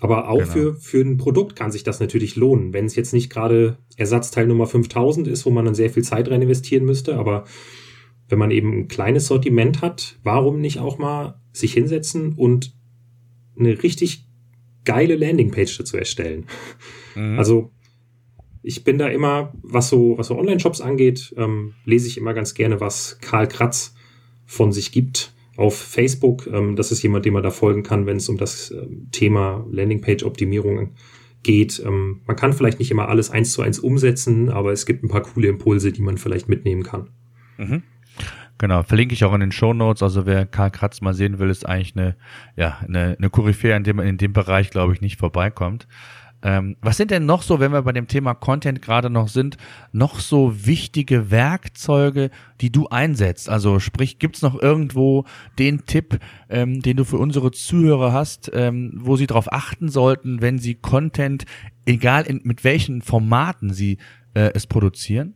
Aber 0.00 0.30
auch 0.30 0.38
genau. 0.38 0.50
für, 0.50 0.74
für 0.74 1.02
ein 1.02 1.18
Produkt 1.18 1.56
kann 1.56 1.70
sich 1.70 1.82
das 1.82 2.00
natürlich 2.00 2.36
lohnen, 2.36 2.72
wenn 2.72 2.86
es 2.86 2.96
jetzt 2.96 3.12
nicht 3.12 3.28
gerade 3.28 3.76
Ersatzteil 3.96 4.46
Nummer 4.46 4.66
5000 4.66 5.28
ist, 5.28 5.44
wo 5.44 5.50
man 5.50 5.66
dann 5.66 5.74
sehr 5.74 5.90
viel 5.90 6.04
Zeit 6.04 6.30
rein 6.30 6.40
investieren 6.40 6.86
müsste, 6.86 7.16
aber 7.16 7.44
wenn 8.28 8.38
man 8.38 8.50
eben 8.50 8.72
ein 8.72 8.88
kleines 8.88 9.26
Sortiment 9.26 9.82
hat, 9.82 10.18
warum 10.22 10.60
nicht 10.60 10.78
auch 10.78 10.96
mal 10.98 11.40
sich 11.52 11.74
hinsetzen 11.74 12.32
und 12.32 12.74
eine 13.58 13.82
richtig 13.82 14.26
geile 14.84 15.16
Landingpage 15.16 15.76
dazu 15.76 15.98
erstellen? 15.98 16.46
Mhm. 17.14 17.38
Also 17.38 17.72
ich 18.62 18.84
bin 18.84 18.98
da 18.98 19.08
immer, 19.08 19.52
was 19.62 19.88
so, 19.88 20.18
was 20.18 20.28
so 20.28 20.38
Online-Shops 20.38 20.80
angeht, 20.80 21.34
ähm, 21.36 21.74
lese 21.84 22.08
ich 22.08 22.18
immer 22.18 22.34
ganz 22.34 22.54
gerne, 22.54 22.80
was 22.80 23.18
Karl 23.20 23.48
Kratz 23.48 23.94
von 24.46 24.72
sich 24.72 24.92
gibt 24.92 25.32
auf 25.56 25.76
Facebook. 25.76 26.46
Ähm, 26.46 26.76
das 26.76 26.92
ist 26.92 27.02
jemand, 27.02 27.24
dem 27.24 27.34
man 27.34 27.42
da 27.42 27.50
folgen 27.50 27.82
kann, 27.82 28.06
wenn 28.06 28.16
es 28.18 28.28
um 28.28 28.36
das 28.36 28.70
ähm, 28.70 29.08
Thema 29.12 29.66
Landingpage-Optimierung 29.70 30.90
geht. 31.42 31.82
Ähm, 31.84 32.20
man 32.26 32.36
kann 32.36 32.52
vielleicht 32.52 32.78
nicht 32.78 32.90
immer 32.90 33.08
alles 33.08 33.30
eins 33.30 33.52
zu 33.52 33.62
eins 33.62 33.78
umsetzen, 33.78 34.50
aber 34.50 34.72
es 34.72 34.86
gibt 34.86 35.02
ein 35.02 35.08
paar 35.08 35.22
coole 35.22 35.48
Impulse, 35.48 35.92
die 35.92 36.02
man 36.02 36.18
vielleicht 36.18 36.48
mitnehmen 36.48 36.82
kann. 36.82 37.08
Mhm. 37.56 37.82
Genau, 38.58 38.82
verlinke 38.82 39.14
ich 39.14 39.24
auch 39.24 39.32
in 39.32 39.40
den 39.40 39.52
Show 39.52 39.72
Notes. 39.72 40.02
Also 40.02 40.26
wer 40.26 40.44
Karl 40.44 40.70
Kratz 40.70 41.00
mal 41.00 41.14
sehen 41.14 41.38
will, 41.38 41.48
ist 41.48 41.66
eigentlich 41.66 41.96
eine, 41.96 42.16
ja, 42.56 42.78
eine, 42.86 43.16
eine 43.16 43.30
Koryphäe, 43.30 43.74
in 43.74 43.84
dem 43.84 43.96
man 43.96 44.06
in 44.06 44.18
dem 44.18 44.34
Bereich, 44.34 44.68
glaube 44.68 44.92
ich, 44.92 45.00
nicht 45.00 45.18
vorbeikommt. 45.18 45.88
Ähm, 46.42 46.76
was 46.80 46.96
sind 46.96 47.10
denn 47.10 47.26
noch 47.26 47.42
so, 47.42 47.60
wenn 47.60 47.72
wir 47.72 47.82
bei 47.82 47.92
dem 47.92 48.08
Thema 48.08 48.34
Content 48.34 48.80
gerade 48.80 49.10
noch 49.10 49.28
sind, 49.28 49.56
noch 49.92 50.20
so 50.20 50.66
wichtige 50.66 51.30
Werkzeuge, 51.30 52.30
die 52.60 52.72
du 52.72 52.88
einsetzt? 52.88 53.48
Also 53.48 53.78
sprich, 53.78 54.18
gibt's 54.18 54.42
noch 54.42 54.60
irgendwo 54.60 55.24
den 55.58 55.84
Tipp, 55.84 56.18
ähm, 56.48 56.80
den 56.80 56.96
du 56.96 57.04
für 57.04 57.18
unsere 57.18 57.50
Zuhörer 57.50 58.12
hast, 58.12 58.50
ähm, 58.54 58.92
wo 58.96 59.16
sie 59.16 59.26
darauf 59.26 59.52
achten 59.52 59.88
sollten, 59.88 60.40
wenn 60.40 60.58
sie 60.58 60.74
Content, 60.74 61.44
egal 61.84 62.24
in, 62.24 62.40
mit 62.44 62.64
welchen 62.64 63.02
Formaten 63.02 63.72
sie 63.72 63.98
äh, 64.34 64.50
es 64.54 64.66
produzieren? 64.66 65.34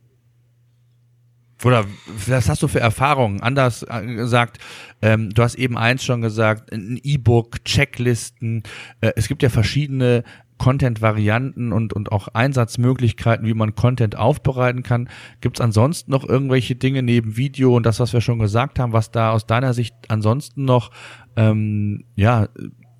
Oder 1.63 1.85
was 2.27 2.49
hast 2.49 2.61
du 2.63 2.67
für 2.67 2.81
Erfahrungen? 2.81 3.41
Anders 3.41 3.83
äh, 3.83 4.05
gesagt, 4.05 4.59
ähm, 5.01 5.29
du 5.29 5.41
hast 5.41 5.55
eben 5.55 5.77
eins 5.77 6.03
schon 6.03 6.21
gesagt, 6.21 6.71
ein 6.71 6.99
E-Book, 7.01 7.63
Checklisten. 7.63 8.63
Äh, 8.99 9.13
es 9.15 9.27
gibt 9.27 9.41
ja 9.41 9.49
verschiedene 9.49 10.23
Content-Varianten 10.57 11.73
und, 11.73 11.93
und 11.93 12.11
auch 12.11 12.27
Einsatzmöglichkeiten, 12.29 13.45
wie 13.45 13.53
man 13.53 13.75
Content 13.75 14.17
aufbereiten 14.17 14.83
kann. 14.83 15.09
Gibt 15.41 15.57
es 15.57 15.61
ansonsten 15.61 16.11
noch 16.11 16.27
irgendwelche 16.27 16.75
Dinge 16.75 17.03
neben 17.03 17.37
Video 17.37 17.75
und 17.75 17.85
das, 17.85 17.99
was 17.99 18.13
wir 18.13 18.21
schon 18.21 18.39
gesagt 18.39 18.79
haben, 18.79 18.93
was 18.93 19.11
da 19.11 19.31
aus 19.31 19.45
deiner 19.45 19.73
Sicht 19.73 19.93
ansonsten 20.07 20.65
noch 20.65 20.91
ähm, 21.35 22.05
ja, 22.15 22.47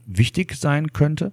wichtig 0.05 0.55
sein 0.55 0.91
könnte? 0.93 1.31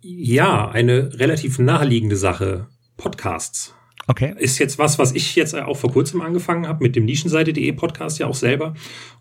Ja, 0.00 0.70
eine 0.70 1.18
relativ 1.18 1.58
naheliegende 1.58 2.16
Sache. 2.16 2.68
Podcasts. 2.96 3.74
Okay. 4.06 4.34
Ist 4.38 4.58
jetzt 4.58 4.78
was, 4.78 4.98
was 4.98 5.12
ich 5.12 5.34
jetzt 5.34 5.54
auch 5.54 5.76
vor 5.76 5.90
kurzem 5.90 6.20
angefangen 6.20 6.68
habe 6.68 6.82
mit 6.82 6.94
dem 6.94 7.04
Nischenseite.de 7.04 7.72
Podcast 7.72 8.18
ja 8.18 8.26
auch 8.26 8.34
selber. 8.34 8.74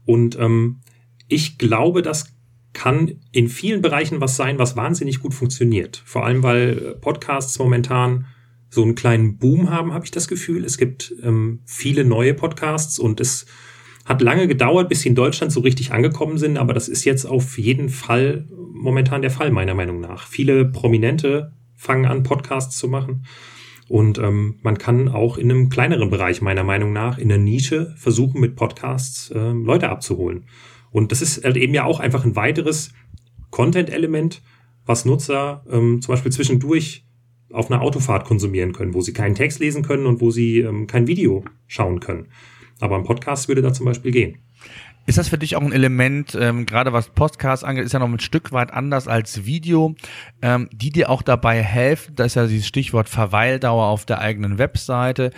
Und 0.05 0.37
ähm, 0.39 0.81
ich 1.27 1.57
glaube, 1.57 2.01
das 2.01 2.35
kann 2.75 3.19
in 3.31 3.47
vielen 3.47 3.81
Bereichen 3.81 4.21
was 4.21 4.35
sein, 4.35 4.59
was 4.59 4.75
wahnsinnig 4.75 5.21
gut 5.21 5.33
funktioniert. 5.33 6.03
Vor 6.05 6.25
allem, 6.25 6.43
weil 6.43 6.97
Podcasts 7.01 7.57
momentan 7.57 8.27
so 8.69 8.83
einen 8.83 8.93
kleinen 8.93 9.38
Boom 9.38 9.71
haben, 9.71 9.93
habe 9.93 10.05
ich 10.05 10.11
das 10.11 10.27
Gefühl. 10.27 10.63
Es 10.65 10.77
gibt 10.77 11.15
ähm, 11.23 11.61
viele 11.65 12.03
neue 12.03 12.33
Podcasts 12.33 12.99
und 12.99 13.19
es 13.21 13.45
hat 14.03 14.21
lange 14.21 14.47
gedauert, 14.47 14.89
bis 14.89 15.01
sie 15.01 15.09
in 15.09 15.15
Deutschland 15.15 15.51
so 15.51 15.61
richtig 15.61 15.93
angekommen 15.93 16.38
sind, 16.38 16.57
aber 16.57 16.73
das 16.73 16.89
ist 16.89 17.05
jetzt 17.05 17.25
auf 17.25 17.57
jeden 17.57 17.89
Fall 17.89 18.45
momentan 18.51 19.21
der 19.21 19.31
Fall, 19.31 19.49
meiner 19.51 19.73
Meinung 19.73 20.01
nach. 20.01 20.27
Viele 20.27 20.65
Prominente 20.65 21.53
fangen 21.73 22.05
an, 22.05 22.23
Podcasts 22.23 22.77
zu 22.77 22.88
machen. 22.88 23.25
Und 23.88 24.17
ähm, 24.17 24.55
man 24.63 24.77
kann 24.77 25.07
auch 25.07 25.38
in 25.38 25.49
einem 25.49 25.69
kleineren 25.69 26.09
Bereich, 26.09 26.41
meiner 26.41 26.63
Meinung 26.63 26.91
nach, 26.91 27.17
in 27.17 27.29
der 27.29 27.38
Nische 27.38 27.93
versuchen, 27.97 28.41
mit 28.41 28.55
Podcasts 28.55 29.31
äh, 29.31 29.51
Leute 29.51 29.89
abzuholen. 29.89 30.45
Und 30.95 31.12
das 31.12 31.21
ist 31.21 31.43
halt 31.43 31.58
eben 31.58 31.73
ja 31.73 31.84
auch 31.84 31.99
einfach 31.99 32.23
ein 32.23 32.38
weiteres 32.38 32.93
Content-Element, 33.51 34.41
was 34.86 35.03
Nutzer 35.03 35.65
ähm, 35.69 36.01
zum 36.01 36.13
Beispiel 36.13 36.31
zwischendurch 36.31 37.03
auf 37.51 37.69
einer 37.69 37.81
Autofahrt 37.81 38.23
konsumieren 38.23 38.71
können, 38.71 38.93
wo 38.93 39.01
sie 39.01 39.12
keinen 39.12 39.36
Text 39.36 39.60
lesen 39.60 39.84
können 39.84 40.05
und 40.05 40.21
wo 40.21 40.31
sie 40.31 40.60
ähm, 40.60 40.88
kein 40.88 41.05
Video 41.05 41.43
schauen 41.67 41.99
können. 41.99 42.27
Aber 42.79 42.95
ein 42.95 43.03
Podcast 43.03 43.49
würde 43.49 43.62
da 43.62 43.73
zum 43.73 43.86
Beispiel 43.86 44.12
gehen. 44.12 44.38
Ist 45.05 45.17
das 45.17 45.27
für 45.27 45.38
dich 45.38 45.58
auch 45.58 45.62
ein 45.62 45.73
Element, 45.73 46.34
ähm, 46.39 46.65
gerade 46.65 46.93
was 46.93 47.10
Podcasts 47.10 47.65
angeht, 47.65 47.84
ist 47.84 47.91
ja 47.91 47.99
noch 47.99 48.08
ein 48.08 48.21
Stück 48.21 48.53
weit 48.53 48.71
anders 48.71 49.10
als 49.10 49.45
Video, 49.45 49.95
ähm, 50.41 50.69
die 50.71 50.91
dir 50.91 51.10
auch 51.10 51.23
dabei 51.23 51.62
helfen, 51.62 52.15
das 52.15 52.27
ist 52.27 52.36
ja 52.36 52.47
dieses 52.47 52.67
Stichwort 52.67 53.10
Verweildauer 53.10 53.88
auf 53.88 54.05
der 54.05 54.19
eigenen 54.19 54.60
Webseite, 54.60 55.31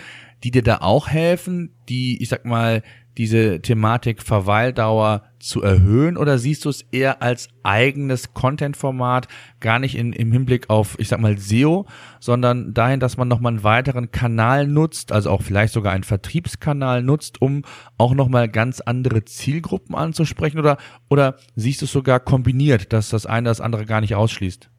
die 0.44 0.52
dir 0.52 0.62
da 0.62 0.78
auch 0.82 1.08
helfen, 1.08 1.74
die, 1.88 2.22
ich 2.22 2.28
sag 2.28 2.44
mal, 2.44 2.84
diese 3.18 3.60
Thematik 3.60 4.22
Verweildauer 4.22 5.24
zu 5.40 5.60
erhöhen 5.60 6.16
oder 6.16 6.38
siehst 6.38 6.64
du 6.64 6.68
es 6.68 6.82
eher 6.92 7.20
als 7.20 7.48
eigenes 7.64 8.32
Content-Format, 8.32 9.26
gar 9.60 9.80
nicht 9.80 9.96
in, 9.96 10.12
im 10.12 10.30
Hinblick 10.30 10.70
auf, 10.70 10.96
ich 10.98 11.08
sag 11.08 11.20
mal, 11.20 11.36
SEO, 11.36 11.86
sondern 12.20 12.74
dahin, 12.74 13.00
dass 13.00 13.16
man 13.16 13.26
nochmal 13.26 13.52
einen 13.52 13.64
weiteren 13.64 14.12
Kanal 14.12 14.68
nutzt, 14.68 15.10
also 15.10 15.30
auch 15.30 15.42
vielleicht 15.42 15.72
sogar 15.72 15.92
einen 15.92 16.04
Vertriebskanal 16.04 17.02
nutzt, 17.02 17.42
um 17.42 17.62
auch 17.98 18.14
nochmal 18.14 18.48
ganz 18.48 18.80
andere 18.80 19.24
Zielgruppen 19.24 19.96
anzusprechen 19.96 20.58
oder, 20.58 20.78
oder 21.08 21.36
siehst 21.56 21.82
du 21.82 21.86
es 21.86 21.92
sogar 21.92 22.20
kombiniert, 22.20 22.92
dass 22.92 23.10
das 23.10 23.26
eine 23.26 23.48
das 23.48 23.60
andere 23.60 23.84
gar 23.84 24.00
nicht 24.00 24.14
ausschließt? 24.14 24.70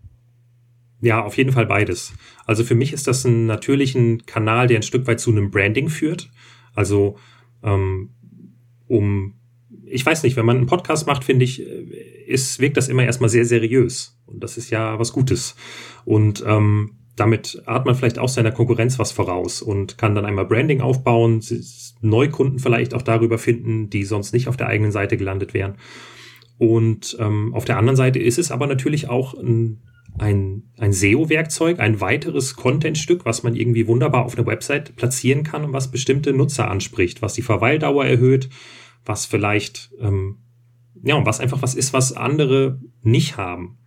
Ja, 1.02 1.24
auf 1.24 1.38
jeden 1.38 1.52
Fall 1.52 1.66
beides. 1.66 2.14
Also 2.46 2.64
für 2.64 2.76
mich 2.76 2.94
ist 2.94 3.08
das 3.08 3.26
ein 3.26 3.46
natürlichen 3.46 4.26
Kanal, 4.26 4.68
der 4.68 4.80
ein 4.80 4.84
Stück 4.84 5.08
weit 5.08 5.20
zu 5.20 5.32
einem 5.32 5.52
Branding 5.52 5.90
führt. 5.90 6.30
Also 6.74 7.18
ähm, 7.64 8.12
um, 8.90 9.36
ich 9.86 10.06
weiß 10.06 10.24
nicht, 10.24 10.36
wenn 10.36 10.46
man 10.46 10.58
einen 10.58 10.66
Podcast 10.66 11.08
macht, 11.08 11.24
finde 11.24 11.46
ich, 11.46 11.62
äh, 11.62 12.26
ist, 12.28 12.60
wirkt 12.60 12.76
das 12.76 12.90
immer 12.90 13.06
erstmal 13.06 13.30
sehr 13.30 13.46
seriös. 13.46 14.20
Und 14.26 14.44
das 14.44 14.58
ist 14.58 14.70
ja 14.70 15.00
was 15.00 15.14
Gutes. 15.14 15.56
Und 16.04 16.44
ähm, 16.46 16.98
damit 17.16 17.62
hat 17.66 17.86
man 17.86 17.96
vielleicht 17.96 18.20
auch 18.20 18.30
seiner 18.30 18.52
Konkurrenz 18.52 19.00
was 19.00 19.12
voraus 19.12 19.62
und 19.62 19.98
kann 19.98 20.16
dann 20.16 20.26
einmal 20.26 20.46
Branding 20.46 20.82
aufbauen, 20.82 21.42
Neukunden 22.02 22.60
vielleicht 22.60 22.94
auch 22.94 23.02
darüber 23.02 23.38
finden, 23.38 23.90
die 23.90 24.04
sonst 24.04 24.34
nicht 24.34 24.48
auf 24.48 24.58
der 24.58 24.68
eigenen 24.68 24.92
Seite 24.92 25.18
gelandet 25.18 25.54
wären. 25.54 25.76
Und 26.58 27.18
ähm, 27.20 27.54
auf 27.54 27.66
der 27.66 27.78
anderen 27.78 27.96
Seite 27.96 28.20
ist 28.20 28.38
es 28.38 28.52
aber 28.52 28.68
natürlich 28.68 29.10
auch 29.10 29.34
ein, 29.34 29.82
ein, 30.20 30.64
ein 30.78 30.94
SEO-Werkzeug, 30.94 31.80
ein 31.80 32.02
weiteres 32.02 32.56
Contentstück, 32.56 33.26
was 33.26 33.44
man 33.44 33.56
irgendwie 33.56 33.88
wunderbar 33.88 34.26
auf 34.26 34.38
einer 34.38 34.46
Website 34.46 34.96
platzieren 34.96 35.44
kann 35.44 35.64
und 35.64 35.74
was 35.74 35.92
bestimmte 35.92 36.34
Nutzer 36.34 36.70
anspricht, 36.70 37.22
was 37.22 37.34
die 37.34 37.42
Verweildauer 37.42 38.06
erhöht, 38.06 38.50
was 39.06 39.26
vielleicht, 39.26 39.92
ähm, 40.00 40.38
ja, 41.04 41.16
und 41.16 41.26
was 41.26 41.40
einfach 41.40 41.62
was 41.62 41.76
ist, 41.76 41.94
was 41.94 42.14
andere 42.14 42.80
nicht 43.02 43.38
haben. 43.38 43.78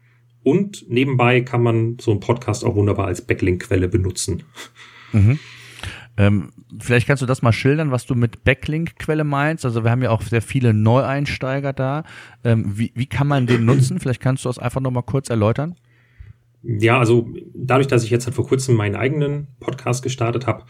Und 0.43 0.87
nebenbei 0.89 1.41
kann 1.43 1.63
man 1.63 1.99
so 2.01 2.11
einen 2.11 2.21
Podcast 2.21 2.65
auch 2.65 2.75
wunderbar 2.75 3.07
als 3.07 3.25
Backlink-Quelle 3.27 3.89
benutzen. 3.89 4.43
Mhm. 5.13 5.39
Ähm, 6.17 6.51
vielleicht 6.81 7.07
kannst 7.07 7.23
du 7.23 7.27
das 7.27 7.43
mal 7.43 7.53
schildern, 7.53 7.91
was 7.91 8.07
du 8.07 8.15
mit 8.15 8.45
Backlink-Quelle 8.45 9.25
meinst. 9.25 9.65
Also 9.65 9.85
wir 9.85 9.91
haben 9.91 10.03
ja 10.03 10.11
auch 10.11 10.23
sehr 10.23 10.43
viele 10.43 10.75
Neueinsteiger 10.75 11.73
da. 11.73 12.05
Ähm, 12.45 12.77
wie, 12.77 12.93
wie 12.95 13.07
kann 13.07 13.29
man 13.29 13.47
den 13.47 13.65
nutzen? 13.65 14.01
Vielleicht 14.01 14.21
kannst 14.21 14.45
du 14.45 14.49
das 14.49 14.59
einfach 14.59 14.81
nochmal 14.81 15.05
kurz 15.05 15.31
erläutern. 15.31 15.77
Ja, 16.63 16.99
also 16.99 17.29
dadurch, 17.55 17.89
dass 17.89 18.05
ich 18.05 18.11
jetzt 18.11 18.27
halt 18.27 18.37
vor 18.37 18.47
kurzem 18.47 18.77
meinen 18.77 18.95
eigenen 18.95 19.49
Podcast 19.59 20.03
gestartet 20.03 20.47
habe, 20.47 20.65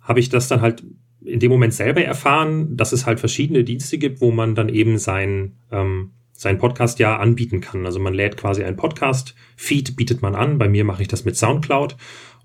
habe 0.00 0.20
ich 0.20 0.28
das 0.28 0.48
dann 0.48 0.60
halt 0.60 0.84
in 1.24 1.40
dem 1.40 1.50
Moment 1.50 1.74
selber 1.74 2.02
erfahren, 2.02 2.76
dass 2.76 2.92
es 2.92 3.06
halt 3.06 3.18
verschiedene 3.18 3.64
Dienste 3.64 3.98
gibt, 3.98 4.20
wo 4.20 4.30
man 4.30 4.54
dann 4.54 4.68
eben 4.68 4.98
sein, 4.98 5.56
ähm, 5.72 6.12
sein 6.32 6.58
Podcast 6.58 6.98
ja 6.98 7.16
anbieten 7.16 7.60
kann. 7.60 7.86
Also 7.86 7.98
man 7.98 8.14
lädt 8.14 8.36
quasi 8.36 8.62
ein 8.62 8.76
Podcast-Feed, 8.76 9.96
bietet 9.96 10.22
man 10.22 10.34
an. 10.34 10.58
Bei 10.58 10.68
mir 10.68 10.84
mache 10.84 11.02
ich 11.02 11.08
das 11.08 11.24
mit 11.24 11.36
Soundcloud. 11.36 11.96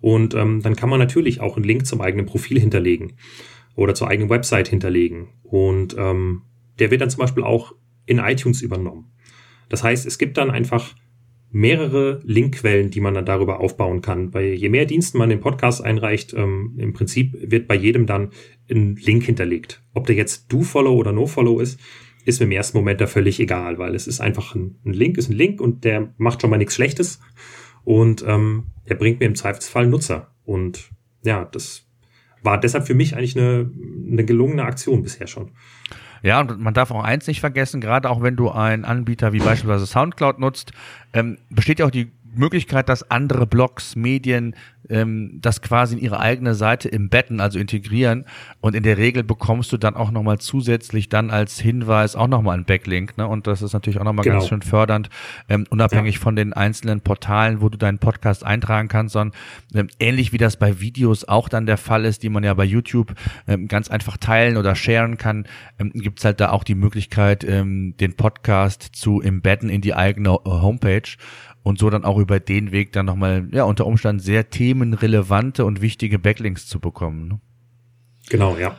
Und 0.01 0.33
ähm, 0.33 0.61
dann 0.61 0.77
kann 0.77 0.89
man 0.89 0.99
natürlich 0.99 1.41
auch 1.41 1.57
einen 1.57 1.65
Link 1.65 1.85
zum 1.85 1.99
eigenen 1.99 2.25
Profil 2.25 2.59
hinterlegen 2.59 3.13
oder 3.75 3.93
zur 3.93 4.07
eigenen 4.07 4.29
Website 4.29 4.69
hinterlegen. 4.69 5.27
Und 5.43 5.95
ähm, 5.97 6.43
der 6.79 6.89
wird 6.89 7.01
dann 7.01 7.09
zum 7.09 7.19
Beispiel 7.19 7.43
auch 7.43 7.73
in 8.05 8.19
iTunes 8.19 8.61
übernommen. 8.61 9.11
Das 9.67 9.83
heißt, 9.83 10.05
es 10.05 10.17
gibt 10.17 10.37
dann 10.37 10.49
einfach 10.49 10.95
mehrere 11.51 12.21
Linkquellen, 12.23 12.91
die 12.91 13.01
man 13.01 13.13
dann 13.13 13.25
darüber 13.25 13.59
aufbauen 13.59 14.01
kann. 14.01 14.31
Bei 14.31 14.53
je 14.53 14.69
mehr 14.69 14.85
Diensten 14.85 15.17
man 15.17 15.29
den 15.29 15.39
Podcast 15.39 15.83
einreicht, 15.83 16.33
ähm, 16.33 16.75
im 16.77 16.93
Prinzip 16.93 17.35
wird 17.41 17.67
bei 17.67 17.75
jedem 17.75 18.05
dann 18.05 18.29
ein 18.69 18.95
Link 18.97 19.23
hinterlegt. 19.23 19.81
Ob 19.93 20.05
der 20.05 20.15
jetzt 20.15 20.51
Do-Follow 20.51 20.95
oder 20.95 21.11
No-Follow 21.11 21.59
ist, 21.59 21.79
ist 22.25 22.39
mir 22.39 22.45
im 22.45 22.51
ersten 22.51 22.77
Moment 22.77 23.01
da 23.01 23.07
völlig 23.07 23.39
egal, 23.39 23.79
weil 23.79 23.95
es 23.95 24.05
ist 24.05 24.21
einfach 24.21 24.53
ein, 24.53 24.75
ein 24.85 24.93
Link, 24.93 25.17
ist 25.17 25.29
ein 25.29 25.37
Link 25.37 25.59
und 25.59 25.83
der 25.83 26.13
macht 26.17 26.41
schon 26.41 26.51
mal 26.51 26.57
nichts 26.57 26.75
Schlechtes 26.75 27.19
und 27.83 28.23
ähm, 28.27 28.67
er 28.85 28.95
bringt 28.95 29.19
mir 29.19 29.25
im 29.25 29.35
Zweifelsfall 29.35 29.87
Nutzer. 29.87 30.35
Und 30.43 30.89
ja, 31.23 31.45
das 31.45 31.87
war 32.43 32.59
deshalb 32.59 32.85
für 32.85 32.93
mich 32.93 33.15
eigentlich 33.15 33.37
eine, 33.37 33.71
eine 34.11 34.25
gelungene 34.25 34.63
Aktion 34.63 35.01
bisher 35.01 35.27
schon. 35.27 35.51
Ja, 36.21 36.41
und 36.41 36.59
man 36.59 36.73
darf 36.73 36.91
auch 36.91 37.03
eins 37.03 37.27
nicht 37.27 37.39
vergessen, 37.39 37.81
gerade 37.81 38.09
auch 38.09 38.21
wenn 38.21 38.35
du 38.35 38.51
einen 38.51 38.85
Anbieter 38.85 39.33
wie 39.33 39.39
beispielsweise 39.39 39.87
Soundcloud 39.87 40.39
nutzt, 40.39 40.71
ähm, 41.13 41.37
besteht 41.49 41.79
ja 41.79 41.85
auch 41.85 41.91
die 41.91 42.11
Möglichkeit, 42.35 42.89
dass 42.89 43.09
andere 43.09 43.47
Blogs, 43.47 43.95
Medien 43.95 44.55
ähm, 44.89 45.39
das 45.41 45.61
quasi 45.61 45.95
in 45.95 46.01
ihre 46.01 46.19
eigene 46.19 46.55
Seite 46.55 46.89
im 46.89 47.09
Betten, 47.09 47.39
also 47.39 47.59
integrieren. 47.59 48.25
Und 48.61 48.75
in 48.75 48.83
der 48.83 48.97
Regel 48.97 49.23
bekommst 49.23 49.71
du 49.71 49.77
dann 49.77 49.95
auch 49.95 50.11
nochmal 50.11 50.39
zusätzlich 50.39 51.09
dann 51.09 51.29
als 51.31 51.59
Hinweis 51.59 52.15
auch 52.15 52.27
nochmal 52.27 52.55
einen 52.55 52.65
Backlink. 52.65 53.17
Ne? 53.17 53.27
Und 53.27 53.47
das 53.47 53.61
ist 53.61 53.73
natürlich 53.73 53.99
auch 53.99 54.03
nochmal 54.03 54.23
genau. 54.23 54.37
ganz 54.37 54.49
schön 54.49 54.61
fördernd, 54.61 55.09
ähm, 55.47 55.65
unabhängig 55.69 56.15
ja. 56.15 56.21
von 56.21 56.35
den 56.35 56.53
einzelnen 56.53 57.01
Portalen, 57.01 57.61
wo 57.61 57.69
du 57.69 57.77
deinen 57.77 57.99
Podcast 57.99 58.45
eintragen 58.45 58.87
kannst, 58.87 59.13
sondern 59.13 59.37
ähm, 59.73 59.87
ähnlich 59.99 60.33
wie 60.33 60.37
das 60.37 60.57
bei 60.57 60.79
Videos 60.79 61.27
auch 61.27 61.49
dann 61.49 61.65
der 61.65 61.77
Fall 61.77 62.05
ist, 62.05 62.23
die 62.23 62.29
man 62.29 62.43
ja 62.43 62.53
bei 62.53 62.65
YouTube 62.65 63.13
ähm, 63.47 63.67
ganz 63.67 63.89
einfach 63.89 64.17
teilen 64.17 64.57
oder 64.57 64.75
sharen 64.75 65.17
kann, 65.17 65.45
ähm, 65.79 65.91
gibt 65.93 66.19
es 66.19 66.25
halt 66.25 66.39
da 66.39 66.51
auch 66.51 66.63
die 66.63 66.75
Möglichkeit, 66.75 67.43
ähm, 67.43 67.95
den 67.99 68.15
Podcast 68.15 68.89
zu 68.93 69.21
embedden 69.21 69.69
in 69.69 69.81
die 69.81 69.93
eigene 69.93 70.31
Homepage 70.31 71.09
und 71.63 71.79
so 71.79 71.89
dann 71.89 72.05
auch 72.05 72.17
über 72.17 72.39
den 72.39 72.71
Weg 72.71 72.91
dann 72.93 73.05
nochmal, 73.05 73.47
ja, 73.51 73.63
unter 73.63 73.85
Umständen 73.85 74.21
sehr 74.21 74.49
themenrelevante 74.49 75.65
und 75.65 75.81
wichtige 75.81 76.19
Backlinks 76.19 76.67
zu 76.67 76.79
bekommen. 76.79 77.27
Ne? 77.27 77.39
Genau, 78.29 78.57
ja. 78.57 78.75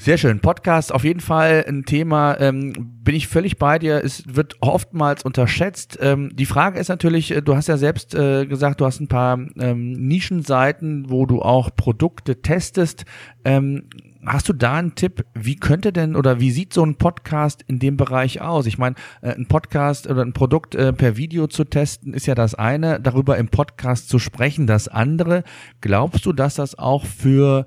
Sehr 0.00 0.16
schön. 0.16 0.38
Podcast 0.38 0.94
auf 0.94 1.02
jeden 1.02 1.18
Fall 1.18 1.64
ein 1.66 1.84
Thema, 1.84 2.38
ähm, 2.38 2.72
bin 3.02 3.16
ich 3.16 3.26
völlig 3.26 3.58
bei 3.58 3.80
dir. 3.80 4.04
Es 4.04 4.22
wird 4.32 4.54
oftmals 4.60 5.24
unterschätzt. 5.24 5.98
Ähm, 6.00 6.30
die 6.36 6.46
Frage 6.46 6.78
ist 6.78 6.86
natürlich, 6.86 7.32
äh, 7.32 7.42
du 7.42 7.56
hast 7.56 7.66
ja 7.66 7.76
selbst 7.76 8.14
äh, 8.14 8.46
gesagt, 8.46 8.80
du 8.80 8.86
hast 8.86 9.00
ein 9.00 9.08
paar 9.08 9.40
ähm, 9.58 9.92
Nischenseiten, 9.94 11.10
wo 11.10 11.26
du 11.26 11.42
auch 11.42 11.74
Produkte 11.74 12.40
testest. 12.40 13.06
Ähm, 13.44 13.88
Hast 14.26 14.48
du 14.48 14.52
da 14.52 14.76
einen 14.76 14.96
Tipp? 14.96 15.24
Wie 15.34 15.56
könnte 15.56 15.92
denn 15.92 16.16
oder 16.16 16.40
wie 16.40 16.50
sieht 16.50 16.72
so 16.72 16.84
ein 16.84 16.96
Podcast 16.96 17.62
in 17.68 17.78
dem 17.78 17.96
Bereich 17.96 18.40
aus? 18.40 18.66
Ich 18.66 18.76
meine, 18.76 18.96
äh, 19.22 19.32
ein 19.32 19.46
Podcast 19.46 20.08
oder 20.08 20.22
ein 20.22 20.32
Produkt 20.32 20.74
äh, 20.74 20.92
per 20.92 21.16
Video 21.16 21.46
zu 21.46 21.64
testen 21.64 22.14
ist 22.14 22.26
ja 22.26 22.34
das 22.34 22.54
eine, 22.54 23.00
darüber 23.00 23.38
im 23.38 23.48
Podcast 23.48 24.08
zu 24.08 24.18
sprechen 24.18 24.66
das 24.66 24.88
andere. 24.88 25.44
Glaubst 25.80 26.26
du, 26.26 26.32
dass 26.32 26.56
das 26.56 26.76
auch 26.76 27.06
für 27.06 27.64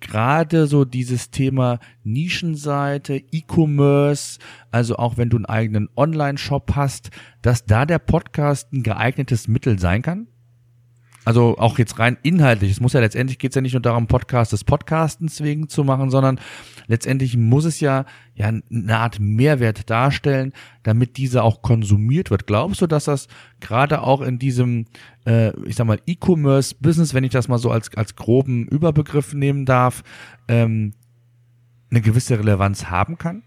gerade 0.00 0.66
so 0.66 0.84
dieses 0.84 1.30
Thema 1.30 1.78
Nischenseite, 2.02 3.22
E-Commerce, 3.30 4.40
also 4.72 4.96
auch 4.96 5.16
wenn 5.16 5.30
du 5.30 5.36
einen 5.36 5.46
eigenen 5.46 5.88
Online-Shop 5.96 6.72
hast, 6.74 7.10
dass 7.42 7.64
da 7.64 7.86
der 7.86 8.00
Podcast 8.00 8.72
ein 8.72 8.82
geeignetes 8.82 9.46
Mittel 9.46 9.78
sein 9.78 10.02
kann? 10.02 10.26
Also 11.24 11.56
auch 11.58 11.78
jetzt 11.78 11.98
rein 11.98 12.16
inhaltlich. 12.22 12.72
Es 12.72 12.80
muss 12.80 12.94
ja 12.94 13.00
letztendlich 13.00 13.38
geht 13.38 13.52
es 13.52 13.54
ja 13.54 13.60
nicht 13.60 13.74
nur 13.74 13.82
darum, 13.82 14.08
Podcast 14.08 14.52
des 14.52 14.64
Podcastens 14.64 15.40
wegen 15.40 15.68
zu 15.68 15.84
machen, 15.84 16.10
sondern 16.10 16.40
letztendlich 16.88 17.36
muss 17.36 17.64
es 17.64 17.78
ja, 17.78 18.06
ja 18.34 18.46
eine 18.46 18.98
Art 18.98 19.20
Mehrwert 19.20 19.88
darstellen, 19.88 20.52
damit 20.82 21.16
dieser 21.16 21.44
auch 21.44 21.62
konsumiert 21.62 22.30
wird. 22.30 22.46
Glaubst 22.46 22.80
du, 22.80 22.88
dass 22.88 23.04
das 23.04 23.28
gerade 23.60 24.02
auch 24.02 24.20
in 24.20 24.40
diesem, 24.40 24.86
äh, 25.24 25.56
ich 25.64 25.76
sag 25.76 25.86
mal, 25.86 26.00
E-Commerce-Business, 26.06 27.14
wenn 27.14 27.24
ich 27.24 27.30
das 27.30 27.46
mal 27.46 27.58
so 27.58 27.70
als, 27.70 27.94
als 27.96 28.16
groben 28.16 28.66
Überbegriff 28.66 29.32
nehmen 29.32 29.64
darf, 29.64 30.02
ähm, 30.48 30.94
eine 31.90 32.00
gewisse 32.00 32.36
Relevanz 32.38 32.86
haben 32.86 33.16
kann? 33.16 33.44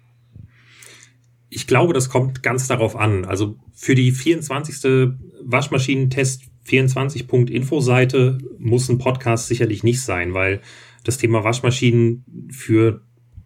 Ich 1.49 1.67
glaube, 1.67 1.93
das 1.93 2.09
kommt 2.09 2.41
ganz 2.41 2.67
darauf 2.67 2.95
an. 2.95 3.25
Also 3.25 3.57
für 3.73 3.95
die 3.95 4.11
24. 4.11 5.11
Waschmaschinentest 5.43 6.43
24.info-Seite 6.67 8.37
muss 8.57 8.89
ein 8.89 8.97
Podcast 8.97 9.47
sicherlich 9.47 9.83
nicht 9.83 10.01
sein, 10.01 10.33
weil 10.33 10.61
das 11.03 11.17
Thema 11.17 11.43
Waschmaschinen 11.43 12.25
für 12.51 13.01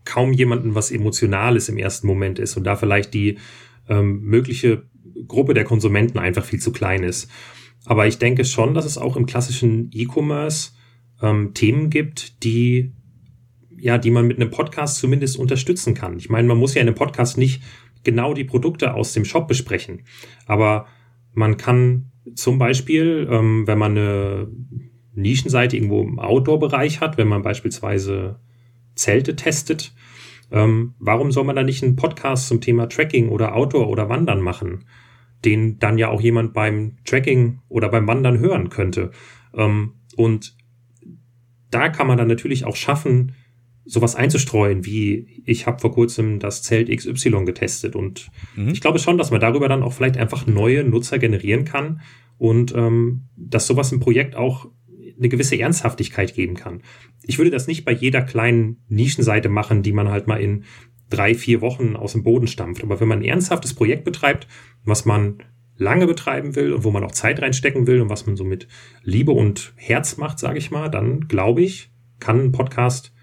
kaum 0.05 0.33
jemanden 0.33 0.75
was 0.75 0.91
Emotionales 0.91 1.69
im 1.69 1.77
ersten 1.77 2.07
Moment 2.07 2.39
ist 2.39 2.57
und 2.57 2.63
da 2.63 2.75
vielleicht 2.75 3.13
die 3.13 3.37
ähm, 3.87 4.21
mögliche 4.21 4.83
Gruppe 5.27 5.53
der 5.53 5.65
Konsumenten 5.65 6.17
einfach 6.17 6.45
viel 6.45 6.59
zu 6.59 6.71
klein 6.71 7.03
ist. 7.03 7.29
Aber 7.85 8.07
ich 8.07 8.17
denke 8.17 8.45
schon, 8.45 8.73
dass 8.73 8.85
es 8.85 8.97
auch 8.97 9.17
im 9.17 9.25
klassischen 9.25 9.89
E-Commerce 9.93 10.71
ähm, 11.21 11.53
Themen 11.53 11.89
gibt, 11.89 12.43
die 12.43 12.93
ja, 13.81 13.97
die 13.97 14.11
man 14.11 14.27
mit 14.27 14.37
einem 14.37 14.51
Podcast 14.51 14.97
zumindest 14.97 15.37
unterstützen 15.37 15.93
kann. 15.93 16.17
Ich 16.17 16.29
meine, 16.29 16.47
man 16.47 16.57
muss 16.57 16.73
ja 16.73 16.81
in 16.81 16.87
einem 16.87 16.95
Podcast 16.95 17.37
nicht 17.37 17.63
genau 18.03 18.33
die 18.33 18.43
Produkte 18.43 18.93
aus 18.93 19.13
dem 19.13 19.23
Shop 19.25 19.47
besprechen, 19.47 20.03
aber 20.45 20.87
man 21.33 21.55
kann 21.57 22.11
zum 22.35 22.57
Beispiel, 22.57 23.27
ähm, 23.29 23.67
wenn 23.67 23.77
man 23.77 23.91
eine 23.97 24.47
Nischenseite 25.13 25.75
irgendwo 25.77 26.01
im 26.01 26.19
Outdoor-Bereich 26.19 27.01
hat, 27.01 27.17
wenn 27.17 27.27
man 27.27 27.41
beispielsweise 27.41 28.39
Zelte 28.95 29.35
testet, 29.35 29.93
ähm, 30.51 30.95
warum 30.99 31.31
soll 31.31 31.43
man 31.43 31.55
da 31.55 31.63
nicht 31.63 31.83
einen 31.83 31.95
Podcast 31.95 32.47
zum 32.47 32.61
Thema 32.61 32.87
Tracking 32.87 33.29
oder 33.29 33.55
Outdoor 33.55 33.89
oder 33.89 34.09
Wandern 34.09 34.41
machen, 34.41 34.85
den 35.45 35.79
dann 35.79 35.97
ja 35.97 36.09
auch 36.09 36.21
jemand 36.21 36.53
beim 36.53 36.97
Tracking 37.05 37.59
oder 37.69 37.89
beim 37.89 38.07
Wandern 38.07 38.39
hören 38.39 38.69
könnte? 38.69 39.11
Ähm, 39.53 39.93
und 40.15 40.57
da 41.71 41.89
kann 41.89 42.07
man 42.07 42.17
dann 42.17 42.27
natürlich 42.27 42.65
auch 42.65 42.75
schaffen, 42.75 43.33
sowas 43.89 44.15
einzustreuen, 44.15 44.85
wie 44.85 45.41
ich 45.45 45.65
habe 45.65 45.79
vor 45.79 45.91
kurzem 45.91 46.39
das 46.39 46.61
Zelt 46.61 46.95
XY 46.95 47.43
getestet. 47.43 47.95
Und 47.95 48.29
mhm. 48.55 48.69
ich 48.69 48.81
glaube 48.81 48.99
schon, 48.99 49.17
dass 49.17 49.31
man 49.31 49.41
darüber 49.41 49.67
dann 49.67 49.81
auch 49.81 49.93
vielleicht 49.93 50.17
einfach 50.17 50.45
neue 50.45 50.83
Nutzer 50.83 51.17
generieren 51.17 51.65
kann 51.65 52.01
und 52.37 52.73
ähm, 52.75 53.25
dass 53.35 53.65
sowas 53.65 53.91
im 53.91 53.99
Projekt 53.99 54.35
auch 54.35 54.67
eine 55.17 55.27
gewisse 55.27 55.59
Ernsthaftigkeit 55.59 56.35
geben 56.35 56.53
kann. 56.53 56.83
Ich 57.23 57.39
würde 57.39 57.49
das 57.49 57.65
nicht 57.65 57.83
bei 57.83 57.91
jeder 57.91 58.21
kleinen 58.21 58.77
Nischenseite 58.89 59.49
machen, 59.49 59.81
die 59.81 59.91
man 59.91 60.09
halt 60.09 60.27
mal 60.27 60.39
in 60.39 60.65
drei, 61.09 61.33
vier 61.33 61.59
Wochen 61.61 61.95
aus 61.95 62.13
dem 62.13 62.23
Boden 62.23 62.47
stampft. 62.47 62.83
Aber 62.83 62.99
wenn 62.99 63.07
man 63.07 63.19
ein 63.19 63.25
ernsthaftes 63.25 63.73
Projekt 63.73 64.03
betreibt, 64.03 64.47
was 64.85 65.05
man 65.05 65.39
lange 65.75 66.05
betreiben 66.05 66.55
will 66.55 66.73
und 66.73 66.83
wo 66.83 66.91
man 66.91 67.03
auch 67.03 67.11
Zeit 67.11 67.41
reinstecken 67.41 67.87
will 67.87 68.01
und 68.01 68.09
was 68.09 68.27
man 68.27 68.35
so 68.35 68.43
mit 68.43 68.67
Liebe 69.01 69.31
und 69.31 69.73
Herz 69.77 70.17
macht, 70.17 70.37
sage 70.37 70.59
ich 70.59 70.69
mal, 70.69 70.89
dann 70.89 71.27
glaube 71.27 71.63
ich, 71.63 71.91
kann 72.19 72.39
ein 72.39 72.51
Podcast 72.51 73.13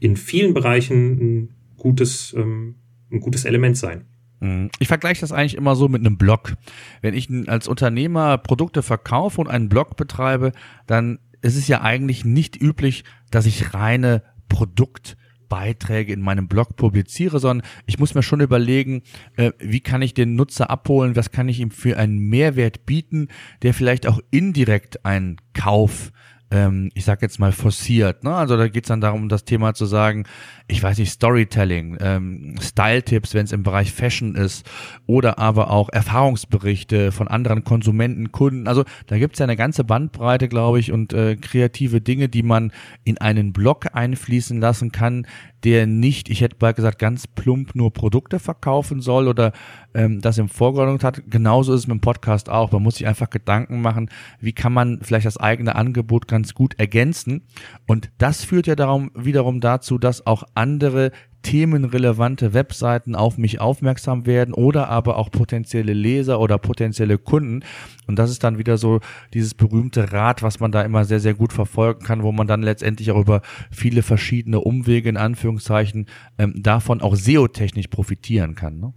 in 0.00 0.16
vielen 0.16 0.54
Bereichen 0.54 1.18
ein 1.20 1.54
gutes, 1.76 2.34
ähm, 2.36 2.76
ein 3.10 3.20
gutes 3.20 3.44
Element 3.44 3.76
sein. 3.76 4.04
Mhm. 4.40 4.70
Ich 4.78 4.88
vergleiche 4.88 5.20
das 5.20 5.32
eigentlich 5.32 5.56
immer 5.56 5.76
so 5.76 5.88
mit 5.88 6.00
einem 6.00 6.18
Blog. 6.18 6.54
Wenn 7.02 7.14
ich 7.14 7.28
als 7.48 7.68
Unternehmer 7.68 8.38
Produkte 8.38 8.82
verkaufe 8.82 9.40
und 9.40 9.48
einen 9.48 9.68
Blog 9.68 9.96
betreibe, 9.96 10.52
dann 10.86 11.18
ist 11.40 11.56
es 11.56 11.68
ja 11.68 11.82
eigentlich 11.82 12.24
nicht 12.24 12.60
üblich, 12.60 13.04
dass 13.30 13.46
ich 13.46 13.74
reine 13.74 14.22
Produktbeiträge 14.48 16.12
in 16.12 16.20
meinem 16.20 16.48
Blog 16.48 16.76
publiziere, 16.76 17.38
sondern 17.38 17.66
ich 17.86 17.98
muss 17.98 18.14
mir 18.14 18.22
schon 18.22 18.40
überlegen, 18.40 19.02
äh, 19.36 19.52
wie 19.58 19.80
kann 19.80 20.02
ich 20.02 20.14
den 20.14 20.34
Nutzer 20.34 20.70
abholen, 20.70 21.16
was 21.16 21.30
kann 21.30 21.48
ich 21.48 21.60
ihm 21.60 21.70
für 21.70 21.96
einen 21.96 22.18
Mehrwert 22.18 22.86
bieten, 22.86 23.28
der 23.62 23.74
vielleicht 23.74 24.06
auch 24.06 24.20
indirekt 24.30 25.04
einen 25.04 25.36
Kauf 25.54 26.12
ähm, 26.50 26.90
ich 26.94 27.04
sag 27.04 27.22
jetzt 27.22 27.38
mal, 27.38 27.52
forciert. 27.52 28.24
Ne? 28.24 28.34
Also 28.34 28.56
da 28.56 28.68
geht's 28.68 28.88
dann 28.88 29.00
darum, 29.00 29.28
das 29.28 29.44
Thema 29.44 29.74
zu 29.74 29.86
sagen, 29.86 30.24
ich 30.66 30.82
weiß 30.82 30.98
nicht, 30.98 31.10
Storytelling, 31.10 31.96
ähm, 32.00 32.54
Style-Tipps, 32.60 33.34
wenn 33.34 33.44
es 33.44 33.52
im 33.52 33.62
Bereich 33.62 33.92
Fashion 33.92 34.34
ist, 34.34 34.68
oder 35.06 35.38
aber 35.38 35.70
auch 35.70 35.88
Erfahrungsberichte 35.90 37.12
von 37.12 37.28
anderen 37.28 37.64
Konsumenten, 37.64 38.32
Kunden. 38.32 38.68
Also 38.68 38.84
da 39.06 39.18
gibt's 39.18 39.38
ja 39.38 39.44
eine 39.44 39.56
ganze 39.56 39.84
Bandbreite, 39.84 40.48
glaube 40.48 40.78
ich, 40.80 40.92
und 40.92 41.12
äh, 41.12 41.36
kreative 41.36 42.00
Dinge, 42.00 42.28
die 42.28 42.42
man 42.42 42.72
in 43.04 43.18
einen 43.18 43.52
Blog 43.52 43.86
einfließen 43.92 44.60
lassen 44.60 44.92
kann, 44.92 45.26
der 45.64 45.86
nicht, 45.86 46.28
ich 46.28 46.40
hätte 46.40 46.56
bald 46.56 46.76
gesagt, 46.76 46.98
ganz 46.98 47.26
plump 47.26 47.74
nur 47.74 47.92
Produkte 47.92 48.38
verkaufen 48.38 49.00
soll 49.00 49.26
oder 49.26 49.52
ähm, 49.92 50.20
das 50.20 50.38
im 50.38 50.48
Vordergrund 50.48 51.02
hat. 51.02 51.22
Genauso 51.28 51.74
ist 51.74 51.80
es 51.80 51.86
mit 51.88 51.96
dem 51.96 52.00
Podcast 52.00 52.48
auch. 52.48 52.70
Man 52.70 52.82
muss 52.82 52.96
sich 52.96 53.06
einfach 53.06 53.28
Gedanken 53.28 53.80
machen, 53.80 54.08
wie 54.40 54.52
kann 54.52 54.72
man 54.72 55.00
vielleicht 55.02 55.26
das 55.26 55.36
eigene 55.36 55.74
Angebot 55.74 56.28
ganz 56.28 56.37
gut 56.54 56.78
ergänzen. 56.78 57.42
Und 57.86 58.10
das 58.18 58.44
führt 58.44 58.66
ja 58.66 58.76
darum, 58.76 59.10
wiederum 59.14 59.60
dazu, 59.60 59.98
dass 59.98 60.26
auch 60.26 60.44
andere 60.54 61.12
themenrelevante 61.42 62.52
Webseiten 62.52 63.14
auf 63.14 63.38
mich 63.38 63.60
aufmerksam 63.60 64.26
werden 64.26 64.52
oder 64.52 64.88
aber 64.88 65.16
auch 65.16 65.30
potenzielle 65.30 65.92
Leser 65.92 66.40
oder 66.40 66.58
potenzielle 66.58 67.16
Kunden. 67.16 67.64
Und 68.06 68.18
das 68.18 68.30
ist 68.30 68.42
dann 68.44 68.58
wieder 68.58 68.76
so 68.76 69.00
dieses 69.34 69.54
berühmte 69.54 70.12
Rad, 70.12 70.42
was 70.42 70.60
man 70.60 70.72
da 70.72 70.82
immer 70.82 71.04
sehr, 71.04 71.20
sehr 71.20 71.34
gut 71.34 71.52
verfolgen 71.52 72.04
kann, 72.04 72.22
wo 72.22 72.32
man 72.32 72.46
dann 72.46 72.62
letztendlich 72.62 73.10
auch 73.12 73.20
über 73.20 73.42
viele 73.70 74.02
verschiedene 74.02 74.60
Umwege 74.60 75.08
in 75.08 75.16
Anführungszeichen 75.16 76.06
ähm, 76.38 76.54
davon 76.60 77.00
auch 77.00 77.14
SEO-technisch 77.14 77.86
profitieren 77.86 78.54
kann. 78.54 78.78
Ne? 78.78 78.92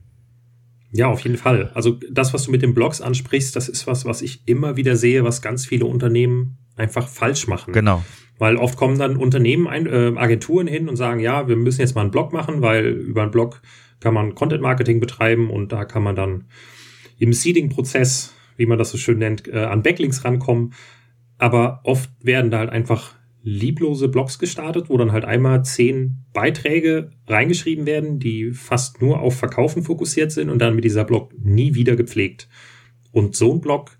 Ja, 0.91 1.07
auf 1.07 1.21
jeden 1.21 1.37
Fall. 1.37 1.71
Also 1.73 1.99
das, 2.11 2.33
was 2.33 2.43
du 2.43 2.51
mit 2.51 2.61
den 2.61 2.73
Blogs 2.73 3.01
ansprichst, 3.01 3.55
das 3.55 3.69
ist 3.69 3.87
was, 3.87 4.03
was 4.05 4.21
ich 4.21 4.47
immer 4.47 4.75
wieder 4.75 4.97
sehe, 4.97 5.23
was 5.23 5.41
ganz 5.41 5.65
viele 5.65 5.85
Unternehmen 5.85 6.57
einfach 6.81 7.07
falsch 7.07 7.47
machen. 7.47 7.73
Genau. 7.73 8.03
Weil 8.37 8.57
oft 8.57 8.75
kommen 8.75 8.97
dann 8.97 9.17
Unternehmen, 9.17 9.67
ein, 9.67 9.85
äh, 9.85 10.13
Agenturen 10.15 10.67
hin 10.67 10.89
und 10.89 10.95
sagen, 10.95 11.19
ja, 11.19 11.47
wir 11.47 11.55
müssen 11.55 11.81
jetzt 11.81 11.95
mal 11.95 12.01
einen 12.01 12.11
Blog 12.11 12.33
machen, 12.33 12.61
weil 12.61 12.85
über 12.87 13.21
einen 13.21 13.31
Blog 13.31 13.61
kann 13.99 14.15
man 14.15 14.33
Content 14.33 14.61
Marketing 14.61 14.99
betreiben 14.99 15.51
und 15.51 15.71
da 15.71 15.85
kann 15.85 16.01
man 16.01 16.15
dann 16.15 16.45
im 17.19 17.33
Seeding-Prozess, 17.33 18.33
wie 18.57 18.65
man 18.65 18.79
das 18.79 18.89
so 18.89 18.97
schön 18.97 19.19
nennt, 19.19 19.47
äh, 19.47 19.59
an 19.59 19.83
Backlinks 19.83 20.25
rankommen. 20.25 20.73
Aber 21.37 21.81
oft 21.83 22.09
werden 22.21 22.49
da 22.49 22.57
halt 22.57 22.71
einfach 22.71 23.13
lieblose 23.43 24.07
Blogs 24.07 24.39
gestartet, 24.39 24.89
wo 24.89 24.97
dann 24.97 25.11
halt 25.11 25.25
einmal 25.25 25.63
zehn 25.63 26.25
Beiträge 26.33 27.11
reingeschrieben 27.27 27.85
werden, 27.85 28.19
die 28.19 28.51
fast 28.51 29.01
nur 29.01 29.19
auf 29.19 29.37
Verkaufen 29.37 29.83
fokussiert 29.83 30.31
sind 30.31 30.49
und 30.49 30.59
dann 30.59 30.75
mit 30.75 30.83
dieser 30.83 31.05
Blog 31.05 31.33
nie 31.39 31.73
wieder 31.73 31.95
gepflegt. 31.95 32.47
Und 33.11 33.35
so 33.35 33.53
ein 33.53 33.61
Blog 33.61 33.97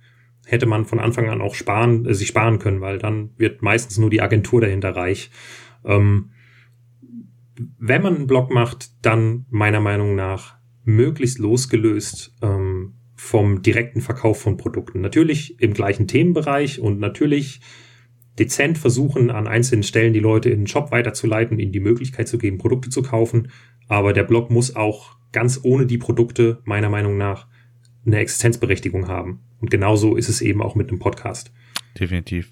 hätte 0.51 0.65
man 0.65 0.85
von 0.85 0.99
Anfang 0.99 1.29
an 1.29 1.41
auch 1.41 1.55
sparen, 1.55 2.05
äh, 2.05 2.13
sich 2.13 2.27
sparen 2.27 2.59
können, 2.59 2.81
weil 2.81 2.99
dann 2.99 3.31
wird 3.37 3.61
meistens 3.61 3.97
nur 3.97 4.09
die 4.09 4.21
Agentur 4.21 4.59
dahinter 4.59 4.95
reich. 4.95 5.31
Ähm, 5.85 6.31
wenn 7.79 8.01
man 8.01 8.15
einen 8.15 8.27
Blog 8.27 8.53
macht, 8.53 8.89
dann 9.01 9.45
meiner 9.49 9.79
Meinung 9.79 10.15
nach 10.15 10.55
möglichst 10.83 11.39
losgelöst 11.39 12.35
ähm, 12.41 12.95
vom 13.15 13.61
direkten 13.61 14.01
Verkauf 14.01 14.41
von 14.41 14.57
Produkten. 14.57 14.99
Natürlich 14.99 15.61
im 15.61 15.73
gleichen 15.73 16.07
Themenbereich 16.07 16.79
und 16.81 16.99
natürlich 16.99 17.61
dezent 18.37 18.77
versuchen, 18.77 19.29
an 19.29 19.47
einzelnen 19.47 19.83
Stellen 19.83 20.13
die 20.13 20.19
Leute 20.19 20.49
in 20.49 20.61
den 20.61 20.67
Shop 20.67 20.91
weiterzuleiten, 20.91 21.59
ihnen 21.59 21.71
die 21.71 21.79
Möglichkeit 21.79 22.27
zu 22.27 22.37
geben, 22.37 22.57
Produkte 22.57 22.89
zu 22.89 23.03
kaufen. 23.03 23.51
Aber 23.87 24.11
der 24.11 24.23
Blog 24.23 24.49
muss 24.49 24.75
auch 24.75 25.17
ganz 25.31 25.59
ohne 25.63 25.85
die 25.85 25.97
Produkte 25.99 26.61
meiner 26.65 26.89
Meinung 26.89 27.17
nach 27.17 27.47
eine 28.05 28.17
Existenzberechtigung 28.17 29.07
haben. 29.07 29.41
Und 29.59 29.71
genauso 29.71 30.15
ist 30.15 30.29
es 30.29 30.41
eben 30.41 30.61
auch 30.61 30.75
mit 30.75 30.89
einem 30.89 30.99
Podcast. 30.99 31.51
Definitiv. 31.99 32.51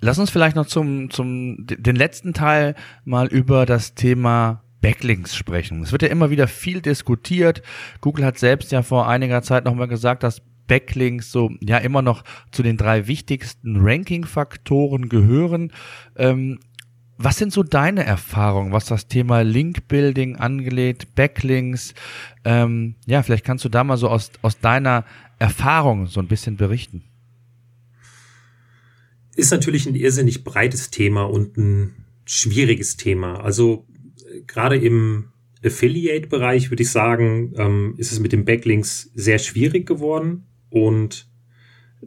Lass 0.00 0.18
uns 0.18 0.30
vielleicht 0.30 0.56
noch 0.56 0.66
zum, 0.66 1.10
zum, 1.10 1.66
den 1.66 1.96
letzten 1.96 2.34
Teil 2.34 2.74
mal 3.04 3.28
über 3.28 3.64
das 3.64 3.94
Thema 3.94 4.64
Backlinks 4.80 5.36
sprechen. 5.36 5.82
Es 5.82 5.92
wird 5.92 6.02
ja 6.02 6.08
immer 6.08 6.30
wieder 6.30 6.48
viel 6.48 6.82
diskutiert. 6.82 7.62
Google 8.00 8.24
hat 8.24 8.38
selbst 8.38 8.72
ja 8.72 8.82
vor 8.82 9.08
einiger 9.08 9.42
Zeit 9.42 9.64
nochmal 9.64 9.88
gesagt, 9.88 10.24
dass 10.24 10.42
Backlinks 10.66 11.30
so 11.30 11.50
ja 11.60 11.78
immer 11.78 12.02
noch 12.02 12.24
zu 12.50 12.62
den 12.62 12.76
drei 12.76 13.06
wichtigsten 13.06 13.76
Ranking-Faktoren 13.76 15.08
gehören. 15.08 15.72
Ähm, 16.16 16.58
was 17.22 17.38
sind 17.38 17.52
so 17.52 17.62
deine 17.62 18.04
Erfahrungen, 18.04 18.72
was 18.72 18.86
das 18.86 19.06
Thema 19.08 19.42
Link-Building 19.42 20.36
angeht, 20.36 21.14
Backlinks? 21.14 21.94
Ähm, 22.44 22.96
ja, 23.06 23.22
vielleicht 23.22 23.44
kannst 23.44 23.64
du 23.64 23.68
da 23.68 23.84
mal 23.84 23.96
so 23.96 24.08
aus, 24.08 24.30
aus 24.42 24.58
deiner 24.58 25.04
Erfahrung 25.38 26.06
so 26.06 26.20
ein 26.20 26.28
bisschen 26.28 26.56
berichten. 26.56 27.04
Ist 29.34 29.50
natürlich 29.50 29.86
ein 29.86 29.94
irrsinnig 29.94 30.44
breites 30.44 30.90
Thema 30.90 31.24
und 31.24 31.56
ein 31.56 32.04
schwieriges 32.24 32.96
Thema. 32.96 33.40
Also 33.40 33.86
gerade 34.46 34.76
im 34.76 35.32
Affiliate-Bereich 35.64 36.70
würde 36.70 36.82
ich 36.82 36.90
sagen, 36.90 37.52
ähm, 37.56 37.94
ist 37.96 38.12
es 38.12 38.20
mit 38.20 38.32
den 38.32 38.44
Backlinks 38.44 39.10
sehr 39.14 39.38
schwierig 39.38 39.86
geworden 39.86 40.46
und 40.70 41.28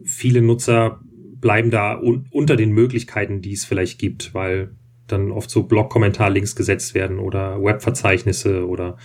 viele 0.04 0.42
Nutzer 0.42 1.00
bleiben 1.40 1.70
da 1.70 1.98
un 1.98 2.26
unter 2.30 2.56
den 2.56 2.72
Möglichkeiten, 2.72 3.40
die 3.40 3.52
es 3.52 3.64
vielleicht 3.64 3.98
gibt, 3.98 4.34
weil 4.34 4.76
dann 5.06 5.30
oft 5.30 5.50
so 5.50 5.64
Blog-Kommentar-Links 5.64 6.56
gesetzt 6.56 6.94
werden 6.94 7.18
oder 7.18 7.62
Web-Verzeichnisse 7.62 8.66
oder 8.66 8.96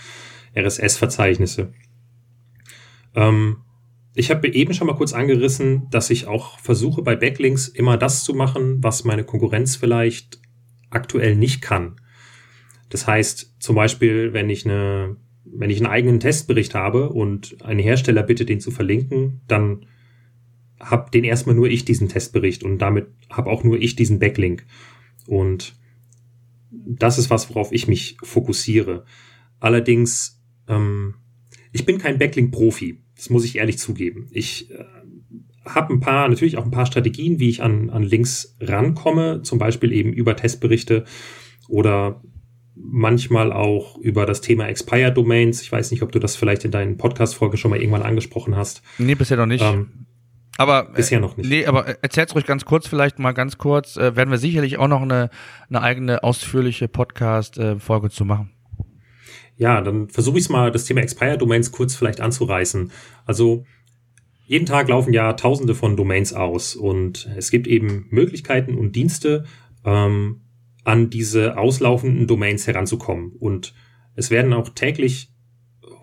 RSS-Verzeichnisse. 0.56 1.72
Ähm, 3.14 3.58
ich 4.14 4.30
habe 4.30 4.48
eben 4.48 4.74
schon 4.74 4.86
mal 4.86 4.96
kurz 4.96 5.12
angerissen, 5.12 5.88
dass 5.90 6.10
ich 6.10 6.26
auch 6.26 6.58
versuche 6.58 7.02
bei 7.02 7.16
Backlinks 7.16 7.68
immer 7.68 7.96
das 7.96 8.24
zu 8.24 8.34
machen, 8.34 8.82
was 8.82 9.04
meine 9.04 9.24
Konkurrenz 9.24 9.76
vielleicht 9.76 10.40
aktuell 10.90 11.34
nicht 11.36 11.62
kann. 11.62 11.96
Das 12.90 13.06
heißt, 13.06 13.54
zum 13.58 13.76
Beispiel, 13.76 14.34
wenn 14.34 14.50
ich 14.50 14.66
eine, 14.66 15.16
wenn 15.44 15.70
ich 15.70 15.78
einen 15.78 15.90
eigenen 15.90 16.20
Testbericht 16.20 16.74
habe 16.74 17.08
und 17.08 17.56
ein 17.64 17.78
Hersteller 17.78 18.22
bittet, 18.22 18.50
den 18.50 18.60
zu 18.60 18.70
verlinken, 18.70 19.40
dann 19.48 19.86
habe 20.78 21.10
den 21.10 21.24
erstmal 21.24 21.54
nur 21.54 21.68
ich 21.68 21.86
diesen 21.86 22.08
Testbericht 22.08 22.64
und 22.64 22.78
damit 22.78 23.06
habe 23.30 23.50
auch 23.50 23.64
nur 23.64 23.80
ich 23.80 23.96
diesen 23.96 24.18
Backlink. 24.18 24.66
Und 25.26 25.74
das 26.72 27.18
ist 27.18 27.30
was, 27.30 27.48
worauf 27.50 27.72
ich 27.72 27.86
mich 27.86 28.16
fokussiere. 28.22 29.04
Allerdings, 29.60 30.42
ähm, 30.68 31.14
ich 31.72 31.84
bin 31.84 31.98
kein 31.98 32.18
Backlink-Profi. 32.18 33.00
Das 33.16 33.30
muss 33.30 33.44
ich 33.44 33.56
ehrlich 33.56 33.78
zugeben. 33.78 34.28
Ich 34.32 34.70
äh, 34.70 34.84
habe 35.64 35.92
ein 35.94 36.00
paar, 36.00 36.28
natürlich 36.28 36.56
auch 36.56 36.64
ein 36.64 36.70
paar 36.70 36.86
Strategien, 36.86 37.38
wie 37.38 37.48
ich 37.48 37.62
an, 37.62 37.90
an 37.90 38.02
Links 38.02 38.56
rankomme, 38.60 39.42
zum 39.42 39.58
Beispiel 39.58 39.92
eben 39.92 40.12
über 40.12 40.34
Testberichte 40.34 41.04
oder 41.68 42.22
manchmal 42.74 43.52
auch 43.52 43.98
über 43.98 44.26
das 44.26 44.40
Thema 44.40 44.66
Expired 44.66 45.16
Domains. 45.16 45.62
Ich 45.62 45.70
weiß 45.70 45.90
nicht, 45.90 46.02
ob 46.02 46.10
du 46.10 46.18
das 46.18 46.36
vielleicht 46.36 46.64
in 46.64 46.70
deinen 46.70 46.96
Podcast-Folge 46.96 47.56
schon 47.56 47.70
mal 47.70 47.80
irgendwann 47.80 48.02
angesprochen 48.02 48.56
hast. 48.56 48.82
Nee, 48.98 49.14
bisher 49.14 49.36
noch 49.36 49.46
nicht. 49.46 49.62
Ähm, 49.62 50.06
aber 50.58 50.84
bisher 50.84 51.20
noch 51.20 51.36
nicht. 51.36 51.48
Nee, 51.48 51.66
aber 51.66 51.86
erzähl's 52.02 52.34
ruhig 52.34 52.44
ganz 52.44 52.64
kurz, 52.64 52.86
vielleicht 52.86 53.18
mal 53.18 53.32
ganz 53.32 53.58
kurz. 53.58 53.96
Äh, 53.96 54.16
werden 54.16 54.30
wir 54.30 54.38
sicherlich 54.38 54.78
auch 54.78 54.88
noch 54.88 55.02
eine, 55.02 55.30
eine 55.68 55.82
eigene 55.82 56.22
ausführliche 56.22 56.88
Podcast-Folge 56.88 58.10
zu 58.10 58.24
machen. 58.24 58.50
Ja, 59.56 59.80
dann 59.80 60.08
versuche 60.08 60.38
ich 60.38 60.48
mal, 60.50 60.70
das 60.70 60.84
Thema 60.84 61.00
Expire 61.00 61.38
Domains 61.38 61.72
kurz 61.72 61.94
vielleicht 61.94 62.20
anzureißen. 62.20 62.90
Also 63.24 63.64
jeden 64.46 64.66
Tag 64.66 64.88
laufen 64.88 65.12
ja 65.12 65.32
Tausende 65.34 65.74
von 65.74 65.96
Domains 65.96 66.32
aus 66.32 66.74
und 66.74 67.30
es 67.36 67.50
gibt 67.50 67.66
eben 67.66 68.06
Möglichkeiten 68.10 68.76
und 68.76 68.96
Dienste, 68.96 69.44
ähm, 69.84 70.42
an 70.84 71.10
diese 71.10 71.56
auslaufenden 71.56 72.26
Domains 72.26 72.66
heranzukommen. 72.66 73.32
Und 73.38 73.72
es 74.14 74.30
werden 74.30 74.52
auch 74.52 74.68
täglich 74.70 75.31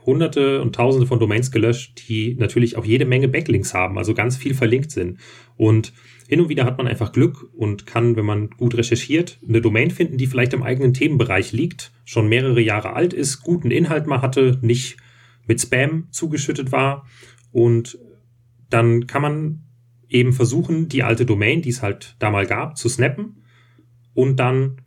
Hunderte 0.05 0.61
und 0.61 0.75
Tausende 0.75 1.07
von 1.07 1.19
Domains 1.19 1.51
gelöscht, 1.51 2.07
die 2.07 2.35
natürlich 2.35 2.77
auch 2.77 2.85
jede 2.85 3.05
Menge 3.05 3.27
Backlinks 3.27 3.73
haben, 3.73 3.97
also 3.97 4.13
ganz 4.13 4.37
viel 4.37 4.53
verlinkt 4.53 4.91
sind. 4.91 5.19
Und 5.55 5.93
hin 6.27 6.41
und 6.41 6.49
wieder 6.49 6.65
hat 6.65 6.77
man 6.77 6.87
einfach 6.87 7.11
Glück 7.11 7.49
und 7.53 7.85
kann, 7.85 8.15
wenn 8.15 8.25
man 8.25 8.49
gut 8.51 8.77
recherchiert, 8.77 9.39
eine 9.47 9.61
Domain 9.61 9.91
finden, 9.91 10.17
die 10.17 10.27
vielleicht 10.27 10.53
im 10.53 10.63
eigenen 10.63 10.93
Themenbereich 10.93 11.51
liegt, 11.51 11.91
schon 12.05 12.29
mehrere 12.29 12.61
Jahre 12.61 12.93
alt 12.93 13.13
ist, 13.13 13.41
guten 13.41 13.71
Inhalt 13.71 14.07
mal 14.07 14.21
hatte, 14.21 14.59
nicht 14.61 14.97
mit 15.47 15.59
Spam 15.59 16.07
zugeschüttet 16.11 16.71
war. 16.71 17.07
Und 17.51 17.97
dann 18.69 19.07
kann 19.07 19.21
man 19.21 19.63
eben 20.07 20.33
versuchen, 20.33 20.87
die 20.89 21.03
alte 21.03 21.25
Domain, 21.25 21.61
die 21.61 21.69
es 21.69 21.81
halt 21.81 22.15
da 22.19 22.29
mal 22.29 22.45
gab, 22.45 22.77
zu 22.77 22.89
snappen. 22.89 23.43
Und 24.13 24.37
dann 24.39 24.81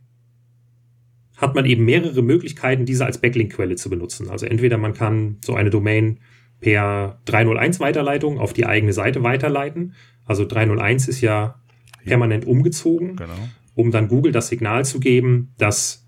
hat 1.43 1.55
man 1.55 1.65
eben 1.65 1.85
mehrere 1.85 2.21
Möglichkeiten, 2.21 2.85
diese 2.85 3.05
als 3.05 3.19
Backlink-Quelle 3.19 3.75
zu 3.75 3.89
benutzen. 3.89 4.29
Also 4.29 4.45
entweder 4.45 4.77
man 4.77 4.93
kann 4.93 5.37
so 5.43 5.55
eine 5.55 5.69
Domain 5.69 6.19
per 6.59 7.19
301 7.25 7.79
Weiterleitung 7.79 8.39
auf 8.39 8.53
die 8.53 8.65
eigene 8.65 8.93
Seite 8.93 9.21
weiterleiten. 9.23 9.93
Also 10.25 10.45
301 10.45 11.09
ist 11.09 11.21
ja 11.21 11.59
permanent 12.05 12.45
umgezogen, 12.45 13.17
genau. 13.17 13.33
um 13.75 13.91
dann 13.91 14.07
Google 14.07 14.31
das 14.31 14.47
Signal 14.47 14.85
zu 14.85 14.99
geben, 14.99 15.53
dass 15.57 16.07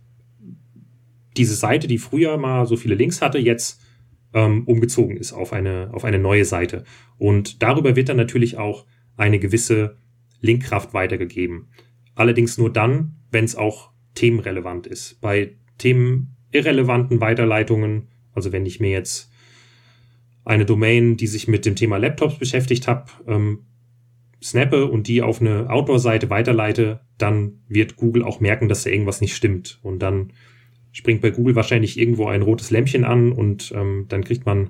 diese 1.36 1.56
Seite, 1.56 1.88
die 1.88 1.98
früher 1.98 2.38
mal 2.38 2.66
so 2.66 2.78
viele 2.78 2.96
Links 2.96 3.22
hatte, 3.22 3.38
jetzt 3.38 3.82
ähm, 4.34 4.64
umgezogen 4.66 5.18
ist 5.18 5.34
auf 5.34 5.52
eine, 5.52 5.90
auf 5.92 6.06
eine 6.06 6.20
neue 6.20 6.46
Seite. 6.46 6.86
Und 7.18 7.62
darüber 7.62 7.96
wird 7.96 8.10
dann 8.10 8.18
natürlich 8.18 8.58
auch 8.58 8.86
eine 9.18 9.40
gewisse 9.40 9.98
Linkkraft 10.40 10.94
weitergegeben. 10.94 11.68
Allerdings 12.16 12.58
nur 12.58 12.72
dann, 12.72 13.18
wenn 13.32 13.44
es 13.44 13.56
auch 13.56 13.92
themenrelevant 14.16 14.88
ist. 14.88 15.20
Bei 15.22 15.56
themenirrelevanten 15.78 17.22
Weiterleitungen, 17.22 18.08
also 18.34 18.52
wenn 18.52 18.66
ich 18.66 18.80
mir 18.80 18.92
jetzt 18.92 19.32
eine 20.44 20.66
Domain, 20.66 21.18
die 21.18 21.28
sich 21.28 21.48
mit 21.48 21.66
dem 21.66 21.76
Thema 21.76 21.98
Laptops 21.98 22.38
beschäftigt 22.38 22.88
habe, 22.88 23.12
ähm, 23.28 23.66
snappe 24.44 24.86
und 24.86 25.08
die 25.08 25.22
auf 25.22 25.42
eine 25.42 25.70
Outdoor-Seite 25.70 26.30
weiterleite, 26.30 27.02
dann 27.18 27.64
wird 27.68 27.96
Google 27.96 28.24
auch 28.24 28.40
merken, 28.40 28.70
dass 28.70 28.84
da 28.84 28.90
irgendwas 28.90 29.22
nicht 29.22 29.36
stimmt. 29.36 29.80
Und 29.82 30.00
dann 30.00 30.34
springt 30.92 31.22
bei 31.22 31.32
Google 31.32 31.56
wahrscheinlich 31.56 32.00
irgendwo 32.00 32.28
ein 32.28 32.42
rotes 32.42 32.72
Lämpchen 32.72 33.04
an 33.04 33.32
und 33.32 33.74
ähm, 33.76 34.06
dann 34.08 34.24
kriegt 34.24 34.46
man 34.46 34.70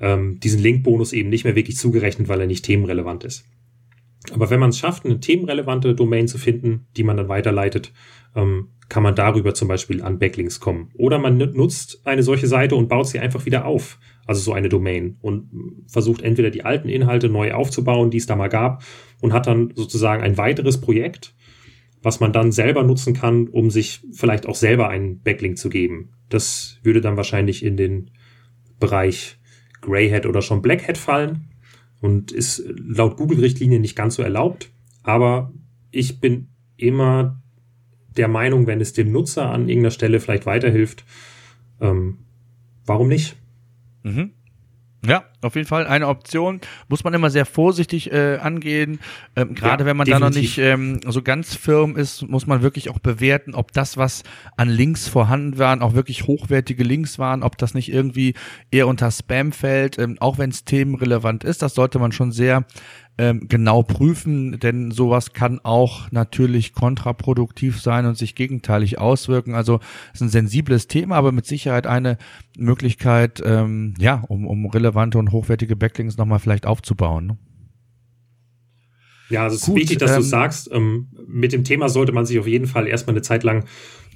ähm, 0.00 0.40
diesen 0.40 0.60
Link-Bonus 0.60 1.12
eben 1.12 1.30
nicht 1.30 1.44
mehr 1.44 1.54
wirklich 1.54 1.76
zugerechnet, 1.76 2.28
weil 2.28 2.40
er 2.40 2.46
nicht 2.46 2.64
themenrelevant 2.64 3.24
ist. 3.24 3.44
Aber 4.32 4.50
wenn 4.50 4.60
man 4.60 4.70
es 4.70 4.78
schafft, 4.78 5.04
eine 5.04 5.20
themenrelevante 5.20 5.94
Domain 5.94 6.28
zu 6.28 6.38
finden, 6.38 6.86
die 6.96 7.02
man 7.02 7.16
dann 7.16 7.28
weiterleitet, 7.28 7.92
ähm, 8.34 8.68
kann 8.88 9.02
man 9.02 9.14
darüber 9.14 9.54
zum 9.54 9.68
Beispiel 9.68 10.02
an 10.02 10.18
Backlinks 10.18 10.60
kommen. 10.60 10.90
Oder 10.94 11.18
man 11.18 11.38
nutzt 11.38 12.02
eine 12.04 12.22
solche 12.22 12.46
Seite 12.46 12.76
und 12.76 12.88
baut 12.88 13.08
sie 13.08 13.20
einfach 13.20 13.46
wieder 13.46 13.64
auf 13.64 13.98
also 14.26 14.40
so 14.40 14.52
eine 14.52 14.68
Domain, 14.68 15.16
und 15.20 15.48
versucht 15.86 16.22
entweder 16.22 16.50
die 16.50 16.64
alten 16.64 16.88
Inhalte 16.88 17.28
neu 17.28 17.52
aufzubauen, 17.52 18.10
die 18.10 18.18
es 18.18 18.26
da 18.26 18.36
mal 18.36 18.48
gab, 18.48 18.84
und 19.20 19.32
hat 19.32 19.46
dann 19.46 19.72
sozusagen 19.74 20.22
ein 20.22 20.38
weiteres 20.38 20.80
Projekt, 20.80 21.34
was 22.02 22.20
man 22.20 22.32
dann 22.32 22.52
selber 22.52 22.82
nutzen 22.82 23.14
kann, 23.14 23.48
um 23.48 23.70
sich 23.70 24.00
vielleicht 24.12 24.46
auch 24.46 24.54
selber 24.54 24.88
einen 24.88 25.20
Backlink 25.20 25.58
zu 25.58 25.68
geben. 25.68 26.10
Das 26.28 26.78
würde 26.82 27.00
dann 27.00 27.16
wahrscheinlich 27.16 27.64
in 27.64 27.76
den 27.76 28.10
Bereich 28.80 29.38
Greyhead 29.80 30.26
oder 30.26 30.42
schon 30.42 30.62
Blackhead 30.62 30.98
fallen 30.98 31.48
und 32.00 32.32
ist 32.32 32.64
laut 32.66 33.16
Google-Richtlinie 33.16 33.78
nicht 33.78 33.96
ganz 33.96 34.16
so 34.16 34.22
erlaubt. 34.22 34.72
Aber 35.02 35.52
ich 35.90 36.20
bin 36.20 36.48
immer 36.76 37.40
der 38.16 38.28
Meinung, 38.28 38.66
wenn 38.66 38.80
es 38.80 38.92
dem 38.92 39.12
Nutzer 39.12 39.50
an 39.50 39.68
irgendeiner 39.68 39.90
Stelle 39.90 40.20
vielleicht 40.20 40.46
weiterhilft, 40.46 41.04
ähm, 41.80 42.18
warum 42.84 43.08
nicht? 43.08 43.36
Mhm. 44.02 44.32
Ja, 45.04 45.24
auf 45.42 45.56
jeden 45.56 45.66
Fall 45.66 45.86
eine 45.86 46.08
Option. 46.08 46.60
Muss 46.88 47.04
man 47.04 47.14
immer 47.14 47.30
sehr 47.30 47.46
vorsichtig 47.46 48.12
äh, 48.12 48.38
angehen. 48.38 49.00
Ähm, 49.36 49.54
Gerade 49.54 49.84
ja, 49.84 49.86
wenn 49.86 49.96
man 49.96 50.06
definitiv. 50.06 50.20
da 50.20 50.28
noch 50.28 50.34
nicht 50.34 50.58
ähm, 50.58 51.00
so 51.06 51.22
ganz 51.22 51.54
firm 51.54 51.96
ist, 51.96 52.28
muss 52.28 52.46
man 52.46 52.62
wirklich 52.62 52.90
auch 52.90 52.98
bewerten, 52.98 53.54
ob 53.54 53.72
das, 53.72 53.96
was 53.96 54.22
an 54.56 54.68
Links 54.68 55.08
vorhanden 55.08 55.58
waren, 55.58 55.82
auch 55.82 55.94
wirklich 55.94 56.26
hochwertige 56.26 56.84
Links 56.84 57.18
waren, 57.18 57.42
ob 57.42 57.58
das 57.58 57.74
nicht 57.74 57.92
irgendwie 57.92 58.34
eher 58.70 58.86
unter 58.86 59.10
Spam 59.10 59.52
fällt, 59.52 59.98
ähm, 59.98 60.16
auch 60.20 60.38
wenn 60.38 60.50
es 60.50 60.64
themenrelevant 60.64 61.44
ist. 61.44 61.62
Das 61.62 61.74
sollte 61.74 61.98
man 61.98 62.12
schon 62.12 62.32
sehr 62.32 62.64
ähm, 63.18 63.46
genau 63.48 63.82
prüfen, 63.82 64.58
denn 64.58 64.90
sowas 64.90 65.32
kann 65.32 65.60
auch 65.62 66.10
natürlich 66.10 66.72
kontraproduktiv 66.72 67.80
sein 67.80 68.06
und 68.06 68.16
sich 68.16 68.34
gegenteilig 68.34 68.98
auswirken. 68.98 69.54
Also 69.54 69.80
es 70.12 70.20
ist 70.20 70.22
ein 70.22 70.28
sensibles 70.30 70.86
Thema, 70.86 71.16
aber 71.16 71.30
mit 71.30 71.46
Sicherheit 71.46 71.86
eine 71.86 72.16
Möglichkeit, 72.56 73.42
ähm, 73.44 73.94
ja, 73.98 74.22
um, 74.28 74.46
um 74.46 74.66
relevante 74.66 75.18
und 75.18 75.31
hochwertige 75.32 75.76
Backlinks 75.76 76.16
nochmal 76.16 76.38
vielleicht 76.38 76.66
aufzubauen. 76.66 77.26
Ne? 77.26 77.38
Ja, 79.32 79.44
also 79.44 79.56
es 79.56 79.66
ist 79.66 79.74
wichtig, 79.74 79.98
dass 79.98 80.10
ähm, 80.10 80.16
du 80.18 80.22
sagst, 80.22 80.70
ähm, 80.72 81.08
mit 81.26 81.52
dem 81.52 81.64
Thema 81.64 81.88
sollte 81.88 82.12
man 82.12 82.26
sich 82.26 82.38
auf 82.38 82.46
jeden 82.46 82.66
Fall 82.66 82.86
erstmal 82.86 83.14
eine 83.14 83.22
Zeit 83.22 83.44
lang 83.44 83.64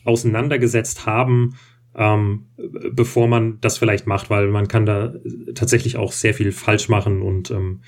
auseinandergesetzt 0.05 1.07
haben, 1.07 1.57
ähm, 1.95 2.47
bevor 2.93 3.27
man 3.27 3.59
das 3.61 3.79
vielleicht 3.79 4.07
macht, 4.07 4.29
weil 4.29 4.49
man 4.49 4.69
kann 4.69 4.85
da 4.85 5.15
tatsächlich 5.55 5.97
auch 5.97 6.13
sehr 6.13 6.35
viel 6.35 6.53
falsch 6.53 6.89
machen 6.89 7.23
und 7.23 7.51
ähm, 7.51 7.81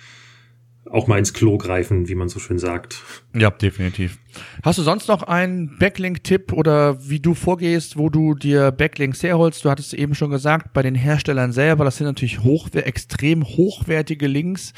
auch 0.91 1.07
mal 1.07 1.19
ins 1.19 1.33
Klo 1.33 1.59
greifen, 1.59 2.09
wie 2.09 2.15
man 2.15 2.29
so 2.29 2.39
schön 2.39 2.59
sagt. 2.59 3.03
Ja, 3.35 3.51
definitiv. 3.51 4.19
Hast 4.63 4.79
du 4.79 4.83
sonst 4.83 5.09
noch 5.09 5.23
einen 5.23 5.79
Backlink-Tipp 5.79 6.53
oder 6.53 7.09
wie 7.09 7.21
du 7.21 7.35
vorgehst, 7.35 7.97
wo 7.97 8.09
du 8.09 8.35
dir 8.35 8.71
Backlinks 8.71 9.23
herholst? 9.23 9.65
Du 9.65 9.71
hattest 9.71 9.95
eben 9.95 10.15
schon 10.15 10.31
gesagt, 10.31 10.73
bei 10.73 10.83
den 10.83 10.95
Herstellern 10.95 11.53
selber, 11.53 11.85
das 11.85 11.97
sind 11.97 12.07
natürlich 12.07 12.41
hoch, 12.41 12.69
extrem 12.73 13.45
hochwertige 13.45 14.27
Links, 14.27 14.73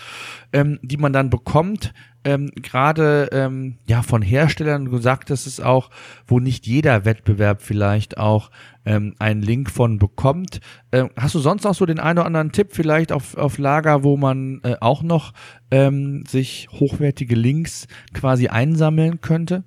ähm, 0.52 0.78
die 0.82 0.96
man 0.96 1.12
dann 1.12 1.30
bekommt 1.30 1.92
ähm, 2.24 2.50
gerade 2.54 3.30
ähm, 3.32 3.78
ja 3.86 4.02
von 4.02 4.22
Herstellern, 4.22 4.84
du 4.84 4.98
sagtest 4.98 5.46
es 5.46 5.60
auch, 5.60 5.90
wo 6.26 6.38
nicht 6.38 6.66
jeder 6.66 7.04
Wettbewerb 7.04 7.62
vielleicht 7.62 8.18
auch 8.18 8.50
ähm, 8.84 9.14
einen 9.18 9.42
Link 9.42 9.70
von 9.70 9.98
bekommt. 9.98 10.60
Ähm, 10.92 11.10
hast 11.16 11.34
du 11.34 11.38
sonst 11.38 11.64
noch 11.64 11.74
so 11.74 11.86
den 11.86 11.98
einen 11.98 12.18
oder 12.18 12.26
anderen 12.26 12.52
Tipp 12.52 12.68
vielleicht 12.72 13.12
auf, 13.12 13.36
auf 13.36 13.58
Lager, 13.58 14.04
wo 14.04 14.16
man 14.16 14.60
äh, 14.64 14.76
auch 14.80 15.02
noch 15.02 15.32
ähm, 15.70 16.24
sich 16.26 16.68
hochwertige 16.72 17.34
Links 17.34 17.86
quasi 18.12 18.48
einsammeln 18.48 19.20
könnte? 19.20 19.64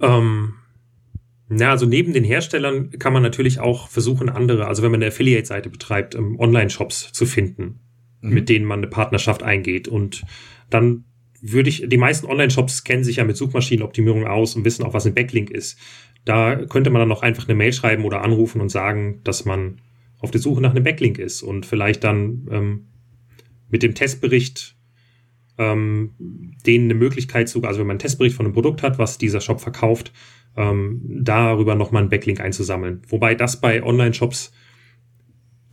Ähm, 0.00 0.54
na, 1.48 1.70
also 1.70 1.86
neben 1.86 2.12
den 2.12 2.24
Herstellern 2.24 2.90
kann 2.90 3.14
man 3.14 3.22
natürlich 3.22 3.60
auch 3.60 3.88
versuchen, 3.88 4.28
andere, 4.28 4.66
also 4.66 4.82
wenn 4.82 4.90
man 4.90 5.00
eine 5.00 5.08
Affiliate-Seite 5.08 5.70
betreibt, 5.70 6.14
ähm, 6.14 6.38
Online-Shops 6.38 7.12
zu 7.12 7.24
finden 7.24 7.80
mhm. 8.28 8.34
mit 8.34 8.48
denen 8.48 8.64
man 8.64 8.80
eine 8.80 8.88
Partnerschaft 8.88 9.42
eingeht. 9.42 9.88
Und 9.88 10.24
dann 10.70 11.04
würde 11.40 11.68
ich, 11.68 11.84
die 11.86 11.96
meisten 11.96 12.26
Online-Shops 12.26 12.84
kennen 12.84 13.04
sich 13.04 13.16
ja 13.16 13.24
mit 13.24 13.36
Suchmaschinenoptimierung 13.36 14.26
aus 14.26 14.56
und 14.56 14.64
wissen 14.64 14.84
auch, 14.84 14.94
was 14.94 15.06
ein 15.06 15.14
Backlink 15.14 15.50
ist. 15.50 15.78
Da 16.24 16.56
könnte 16.66 16.90
man 16.90 17.00
dann 17.00 17.08
noch 17.08 17.22
einfach 17.22 17.48
eine 17.48 17.54
Mail 17.54 17.72
schreiben 17.72 18.04
oder 18.04 18.22
anrufen 18.22 18.60
und 18.60 18.68
sagen, 18.68 19.20
dass 19.22 19.44
man 19.44 19.80
auf 20.18 20.30
der 20.30 20.40
Suche 20.40 20.60
nach 20.60 20.70
einem 20.70 20.84
Backlink 20.84 21.18
ist 21.18 21.42
und 21.42 21.66
vielleicht 21.66 22.02
dann 22.02 22.48
ähm, 22.50 22.86
mit 23.68 23.82
dem 23.82 23.94
Testbericht 23.94 24.76
ähm, 25.58 26.14
denen 26.66 26.86
eine 26.86 26.98
Möglichkeit 26.98 27.48
zu, 27.48 27.62
also 27.62 27.80
wenn 27.80 27.86
man 27.86 27.94
einen 27.94 28.00
Testbericht 28.00 28.36
von 28.36 28.46
einem 28.46 28.54
Produkt 28.54 28.82
hat, 28.82 28.98
was 28.98 29.18
dieser 29.18 29.40
Shop 29.40 29.60
verkauft, 29.60 30.12
ähm, 30.56 31.00
darüber 31.04 31.74
nochmal 31.74 32.02
einen 32.02 32.10
Backlink 32.10 32.40
einzusammeln. 32.40 33.02
Wobei 33.08 33.34
das 33.34 33.60
bei 33.60 33.82
Online-Shops 33.82 34.52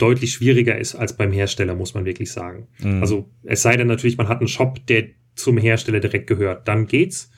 deutlich 0.03 0.33
schwieriger 0.33 0.77
ist 0.77 0.95
als 0.95 1.15
beim 1.15 1.31
Hersteller, 1.31 1.75
muss 1.75 1.93
man 1.93 2.03
wirklich 2.03 2.29
sagen. 2.29 2.67
Mhm. 2.79 3.01
Also 3.01 3.29
es 3.43 3.61
sei 3.61 3.77
denn 3.77 3.87
natürlich, 3.87 4.17
man 4.17 4.27
hat 4.27 4.39
einen 4.39 4.49
Shop, 4.49 4.85
der 4.87 5.05
zum 5.35 5.57
Hersteller 5.57 6.01
direkt 6.01 6.27
gehört, 6.27 6.67
dann 6.67 6.87
geht's. 6.87 7.31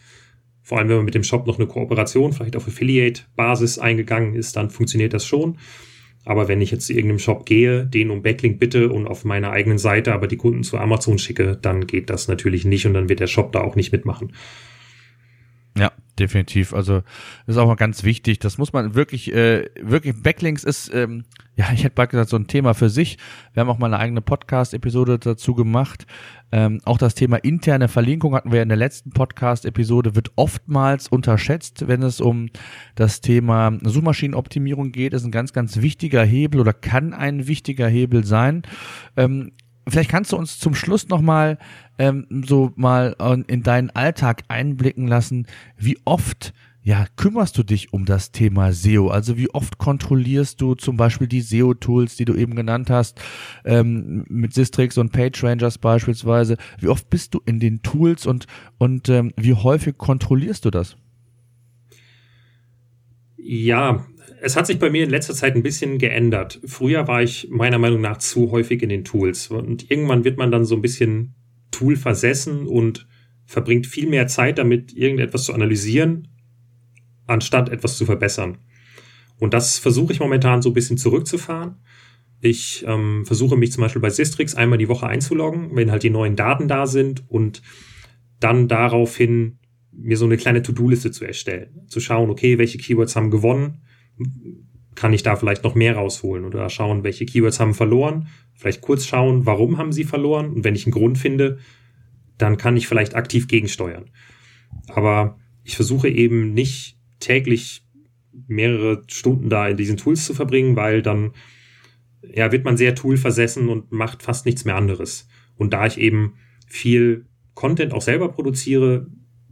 Vor 0.64 0.80
allem, 0.80 0.90
wenn 0.90 0.96
man 0.96 1.06
mit 1.06 1.14
dem 1.14 1.24
Shop 1.24 1.46
noch 1.46 1.60
eine 1.60 1.68
Kooperation, 1.68 2.34
vielleicht 2.34 2.56
auf 2.56 2.68
Affiliate-Basis 2.68 3.78
eingegangen 3.78 4.34
ist, 4.34 4.56
dann 4.56 4.72
funktioniert 4.72 5.14
das 5.14 5.28
schon. 5.28 5.60
Aber 6.26 6.48
wenn 6.48 6.60
ich 6.60 6.72
jetzt 6.72 6.88
zu 6.88 6.94
irgendeinem 6.94 7.20
Shop 7.20 7.46
gehe, 7.46 7.86
den 7.86 8.10
um 8.10 8.24
Backlink 8.24 8.60
bitte 8.60 8.90
und 8.90 9.06
auf 9.06 9.26
meiner 9.26 9.52
eigenen 9.52 9.78
Seite 9.78 10.12
aber 10.14 10.28
die 10.28 10.38
Kunden 10.38 10.64
zu 10.64 10.80
Amazon 10.80 11.20
schicke, 11.20 11.60
dann 11.62 11.86
geht 11.86 12.10
das 12.10 12.28
natürlich 12.28 12.66
nicht 12.66 12.88
und 12.88 12.96
dann 12.96 13.10
wird 13.10 13.20
der 13.20 13.28
Shop 13.28 13.52
da 13.52 13.62
auch 13.62 13.76
nicht 13.76 13.92
mitmachen. 13.92 14.34
Ja, 15.78 15.92
definitiv. 16.18 16.74
Also 16.74 17.04
ist 17.46 17.58
auch 17.58 17.68
mal 17.68 17.76
ganz 17.76 18.04
wichtig. 18.04 18.40
Das 18.40 18.58
muss 18.58 18.74
man 18.74 18.96
wirklich, 18.96 19.32
äh, 19.36 19.70
wirklich, 19.80 20.16
Backlinks 20.24 20.64
ist, 20.64 20.92
ähm, 20.92 21.26
ja, 21.56 21.72
ich 21.74 21.84
hätte 21.84 21.96
bald 21.96 22.10
gesagt, 22.10 22.30
so 22.30 22.36
ein 22.36 22.48
Thema 22.48 22.74
für 22.74 22.90
sich. 22.90 23.18
Wir 23.54 23.62
haben 23.62 23.70
auch 23.70 23.78
mal 23.78 23.88
eine 23.88 24.00
eigene 24.00 24.22
Podcast-Episode 24.22 25.20
dazu 25.20 25.56
gemacht. 25.56 26.06
Ähm, 26.52 26.82
auch 26.84 26.98
das 26.98 27.16
Thema 27.16 27.38
interne 27.38 27.88
Verlinkung 27.88 28.36
hatten 28.36 28.52
wir 28.52 28.62
in 28.62 28.68
der 28.70 28.78
letzten 28.78 29.12
Podcast-Episode, 29.12 30.16
wird 30.16 30.32
oftmals 30.36 31.08
unterschätzt, 31.08 31.88
wenn 31.88 32.04
es 32.04 32.20
um 32.20 32.50
das 32.96 33.22
Thema 33.22 33.78
Suchmaschinenoptimierung 33.84 34.92
geht. 34.92 35.14
Ist 35.14 35.24
ein 35.24 35.32
ganz, 35.32 35.54
ganz 35.54 35.82
wichtiger 35.82 36.24
Hebel 36.24 36.60
oder 36.60 36.74
kann 36.74 37.14
ein 37.14 37.48
wichtiger 37.48 37.88
Hebel 37.88 38.26
sein. 38.26 38.64
Ähm, 39.16 39.54
vielleicht 39.88 40.10
kannst 40.10 40.34
du 40.34 40.38
uns 40.38 40.60
zum 40.60 40.76
Schluss 40.76 41.08
nochmal 41.08 41.58
ähm, 41.98 42.28
so 42.46 42.74
mal 42.76 43.16
in 43.48 43.64
deinen 43.64 43.92
Alltag 43.92 44.44
einblicken 44.50 45.08
lassen, 45.08 45.48
wie 45.78 45.98
oft 46.04 46.54
ja, 46.86 47.08
kümmerst 47.16 47.58
du 47.58 47.64
dich 47.64 47.94
um 47.94 48.06
das 48.06 48.32
Thema 48.32 48.72
SEO? 48.72 49.08
Also 49.08 49.38
wie 49.38 49.50
oft 49.50 49.80
kontrollierst 49.80 50.62
du 50.62 50.76
zum 50.76 50.98
Beispiel 50.98 51.26
die 51.26 51.42
SEO-Tools, 51.42 52.16
die 52.16 52.26
du 52.26 52.36
eben 52.36 52.56
genannt 52.56 52.92
hast, 52.92 53.20
ähm, 53.66 54.24
mit 54.30 54.54
Sistrix 54.54 55.00
und 55.00 55.12
PageRangers 55.12 55.80
beispielsweise? 55.80 56.58
Wie 56.80 56.88
oft 56.88 57.10
bist 57.10 57.34
du 57.34 57.42
in 57.44 57.60
den 57.60 57.82
Tools 57.82 58.28
und, 58.28 58.46
und 58.78 59.10
ähm, 59.10 59.34
wie 59.36 59.56
häufig 59.56 59.98
kontrollierst 59.98 60.64
du 60.64 60.70
das? 60.70 60.96
Ja, 63.36 64.06
es 64.44 64.56
hat 64.56 64.68
sich 64.68 64.78
bei 64.78 64.92
mir 64.92 65.06
in 65.06 65.10
letzter 65.10 65.34
Zeit 65.34 65.56
ein 65.56 65.64
bisschen 65.64 65.98
geändert. 65.98 66.62
Früher 66.66 67.08
war 67.08 67.24
ich 67.24 67.48
meiner 67.50 67.80
Meinung 67.80 68.02
nach 68.02 68.18
zu 68.18 68.52
häufig 68.52 68.84
in 68.84 68.90
den 68.90 69.04
Tools 69.04 69.48
und 69.48 69.90
irgendwann 69.90 70.24
wird 70.24 70.38
man 70.38 70.52
dann 70.52 70.66
so 70.66 70.76
ein 70.76 70.84
bisschen 70.84 71.34
Tool 71.72 71.96
versessen 71.96 72.68
und 72.68 73.08
verbringt 73.48 73.88
viel 73.88 74.08
mehr 74.08 74.28
Zeit 74.28 74.60
damit, 74.60 74.96
irgendetwas 74.96 75.46
zu 75.46 75.54
analysieren, 75.56 76.28
anstatt 77.28 77.70
etwas 77.70 77.98
zu 77.98 78.06
verbessern. 78.06 78.58
Und 79.40 79.54
das 79.54 79.80
versuche 79.80 80.14
ich 80.14 80.20
momentan 80.20 80.62
so 80.62 80.70
ein 80.70 80.74
bisschen 80.74 80.98
zurückzufahren. 80.98 81.76
Ich 82.42 82.84
ähm, 82.88 83.26
versuche 83.26 83.58
mich 83.58 83.72
zum 83.72 83.82
Beispiel 83.82 84.02
bei 84.02 84.10
Sistrix 84.10 84.56
einmal 84.56 84.78
die 84.78 84.90
Woche 84.90 85.08
einzuloggen, 85.08 85.76
wenn 85.76 85.92
halt 85.92 86.04
die 86.04 86.10
neuen 86.10 86.36
Daten 86.36 86.68
da 86.68 86.86
sind 86.86 87.24
und 87.30 87.62
dann 88.40 88.68
daraufhin 88.68 89.60
mir 89.92 90.18
so 90.18 90.26
eine 90.26 90.38
kleine 90.38 90.62
To-Do-Liste 90.62 91.12
zu 91.12 91.26
erstellen. 91.26 91.86
Zu 91.88 92.00
schauen, 92.00 92.30
okay, 92.30 92.58
welche 92.58 92.78
Keywords 92.78 93.16
haben 93.16 93.32
gewonnen, 93.32 93.82
kann 94.96 95.14
ich 95.14 95.24
da 95.24 95.36
vielleicht 95.36 95.64
noch 95.64 95.76
mehr 95.76 95.96
rausholen 95.96 96.46
oder 96.46 96.70
schauen, 96.70 97.04
welche 97.04 97.26
Keywords 97.26 97.60
haben 97.60 97.74
verloren, 97.74 98.28
vielleicht 98.54 98.82
kurz 98.82 99.06
schauen, 99.06 99.46
warum 99.46 99.78
haben 99.78 99.92
sie 99.92 100.04
verloren 100.04 100.54
und 100.54 100.64
wenn 100.64 100.76
ich 100.76 100.86
einen 100.86 100.94
Grund 100.94 101.18
finde, 101.18 101.60
dann 102.38 102.58
kann 102.58 102.78
ich 102.78 102.88
vielleicht 102.88 103.16
aktiv 103.16 103.48
gegensteuern. 103.48 104.10
Aber 104.88 105.38
ich 105.64 105.76
versuche 105.76 106.10
eben 106.10 106.54
nicht 106.54 106.95
täglich 107.20 107.86
mehrere 108.48 109.04
Stunden 109.08 109.50
da 109.50 109.68
in 109.68 109.78
diesen 109.78 109.98
Tools 109.98 110.26
zu 110.26 110.34
verbringen, 110.34 110.76
weil 110.76 111.02
dann 111.02 111.32
ja, 112.22 112.52
wird 112.52 112.66
man 112.66 112.78
sehr 112.78 112.96
toolversessen 112.96 113.70
und 113.70 113.92
macht 113.92 114.24
fast 114.24 114.46
nichts 114.46 114.66
mehr 114.66 114.76
anderes. 114.76 115.28
Und 115.56 115.74
da 115.74 115.86
ich 115.86 115.98
eben 115.98 116.34
viel 116.68 117.26
Content 117.54 117.94
auch 117.94 118.02
selber 118.02 118.30
produziere, 118.30 119.08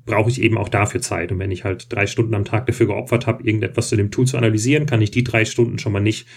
brauche 0.06 0.30
ich 0.30 0.42
eben 0.42 0.58
auch 0.58 0.70
dafür 0.70 1.02
Zeit. 1.02 1.32
Und 1.32 1.40
wenn 1.40 1.52
ich 1.52 1.64
halt 1.64 1.92
drei 1.94 2.08
Stunden 2.08 2.34
am 2.34 2.46
Tag 2.46 2.66
dafür 2.66 2.88
geopfert 2.88 3.26
habe, 3.26 3.44
irgendetwas 3.44 3.90
zu 3.90 3.96
dem 3.96 4.12
Tool 4.12 4.28
zu 4.28 4.38
analysieren, 4.38 4.86
kann 4.86 5.02
ich 5.02 5.12
die 5.12 5.24
drei 5.24 5.46
Stunden 5.46 5.80
schon 5.80 5.94
mal 5.94 6.02
nicht 6.02 6.28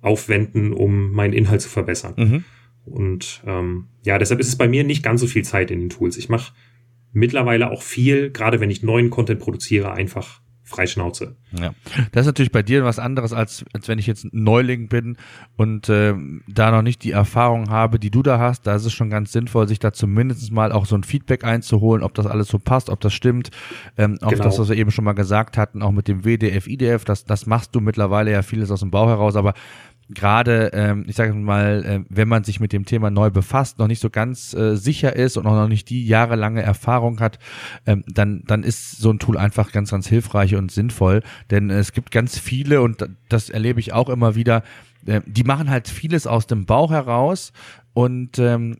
aufwenden, 0.00 0.72
um 0.72 1.12
meinen 1.12 1.34
Inhalt 1.34 1.60
zu 1.60 1.68
verbessern. 1.68 2.14
Mhm. 2.16 2.44
Und 2.84 3.42
ähm, 3.46 3.88
ja, 4.04 4.18
deshalb 4.18 4.40
ist 4.40 4.48
es 4.48 4.56
bei 4.56 4.66
mir 4.66 4.82
nicht 4.82 5.02
ganz 5.02 5.20
so 5.20 5.26
viel 5.26 5.44
Zeit 5.44 5.70
in 5.70 5.80
den 5.80 5.90
Tools. 5.90 6.16
Ich 6.16 6.28
mache 6.28 6.52
mittlerweile 7.12 7.70
auch 7.70 7.82
viel, 7.82 8.30
gerade 8.30 8.60
wenn 8.60 8.70
ich 8.70 8.82
neuen 8.82 9.10
Content 9.10 9.40
produziere, 9.40 9.92
einfach 9.92 10.41
Freischnauze. 10.72 11.36
Ja, 11.52 11.74
das 12.12 12.22
ist 12.22 12.26
natürlich 12.26 12.52
bei 12.52 12.62
dir 12.62 12.84
was 12.84 12.98
anderes, 12.98 13.32
als, 13.32 13.64
als 13.72 13.88
wenn 13.88 13.98
ich 13.98 14.06
jetzt 14.06 14.26
Neuling 14.32 14.88
bin 14.88 15.16
und 15.56 15.88
äh, 15.88 16.14
da 16.48 16.70
noch 16.70 16.82
nicht 16.82 17.04
die 17.04 17.10
Erfahrung 17.12 17.70
habe, 17.70 17.98
die 17.98 18.10
du 18.10 18.22
da 18.22 18.38
hast. 18.38 18.66
Da 18.66 18.74
ist 18.74 18.84
es 18.84 18.92
schon 18.92 19.10
ganz 19.10 19.32
sinnvoll, 19.32 19.68
sich 19.68 19.78
da 19.78 19.92
zumindest 19.92 20.50
mal 20.50 20.72
auch 20.72 20.86
so 20.86 20.96
ein 20.96 21.04
Feedback 21.04 21.44
einzuholen, 21.44 22.02
ob 22.02 22.14
das 22.14 22.26
alles 22.26 22.48
so 22.48 22.58
passt, 22.58 22.90
ob 22.90 23.00
das 23.00 23.12
stimmt. 23.12 23.50
Ähm, 23.96 24.18
auch 24.22 24.30
genau. 24.30 24.44
das, 24.44 24.58
was 24.58 24.68
wir 24.68 24.76
eben 24.76 24.90
schon 24.90 25.04
mal 25.04 25.12
gesagt 25.12 25.58
hatten, 25.58 25.82
auch 25.82 25.92
mit 25.92 26.08
dem 26.08 26.24
WDF, 26.24 26.66
IDF, 26.66 27.04
das, 27.04 27.24
das 27.24 27.46
machst 27.46 27.74
du 27.74 27.80
mittlerweile 27.80 28.32
ja 28.32 28.42
vieles 28.42 28.70
aus 28.70 28.80
dem 28.80 28.90
Bauch 28.90 29.08
heraus, 29.08 29.36
aber 29.36 29.54
gerade, 30.14 30.70
ähm, 30.72 31.04
ich 31.06 31.16
sage 31.16 31.34
mal, 31.34 31.84
äh, 31.84 32.00
wenn 32.08 32.28
man 32.28 32.44
sich 32.44 32.60
mit 32.60 32.72
dem 32.72 32.84
Thema 32.84 33.10
neu 33.10 33.30
befasst, 33.30 33.78
noch 33.78 33.86
nicht 33.86 34.00
so 34.00 34.10
ganz 34.10 34.54
äh, 34.54 34.76
sicher 34.76 35.14
ist 35.14 35.36
und 35.36 35.46
auch 35.46 35.54
noch 35.54 35.68
nicht 35.68 35.90
die 35.90 36.06
jahrelange 36.06 36.62
Erfahrung 36.62 37.20
hat, 37.20 37.38
ähm, 37.86 38.04
dann, 38.06 38.44
dann 38.46 38.62
ist 38.62 38.98
so 38.98 39.10
ein 39.10 39.18
Tool 39.18 39.36
einfach 39.36 39.72
ganz, 39.72 39.90
ganz 39.90 40.06
hilfreich 40.06 40.54
und 40.54 40.70
sinnvoll. 40.70 41.22
Denn 41.50 41.70
es 41.70 41.92
gibt 41.92 42.10
ganz 42.10 42.38
viele, 42.38 42.82
und 42.82 43.08
das 43.28 43.50
erlebe 43.50 43.80
ich 43.80 43.92
auch 43.92 44.08
immer 44.08 44.34
wieder, 44.34 44.62
äh, 45.06 45.20
die 45.26 45.44
machen 45.44 45.70
halt 45.70 45.88
vieles 45.88 46.26
aus 46.26 46.46
dem 46.46 46.66
Bauch 46.66 46.90
heraus 46.90 47.52
und 47.92 48.38
ähm, 48.38 48.76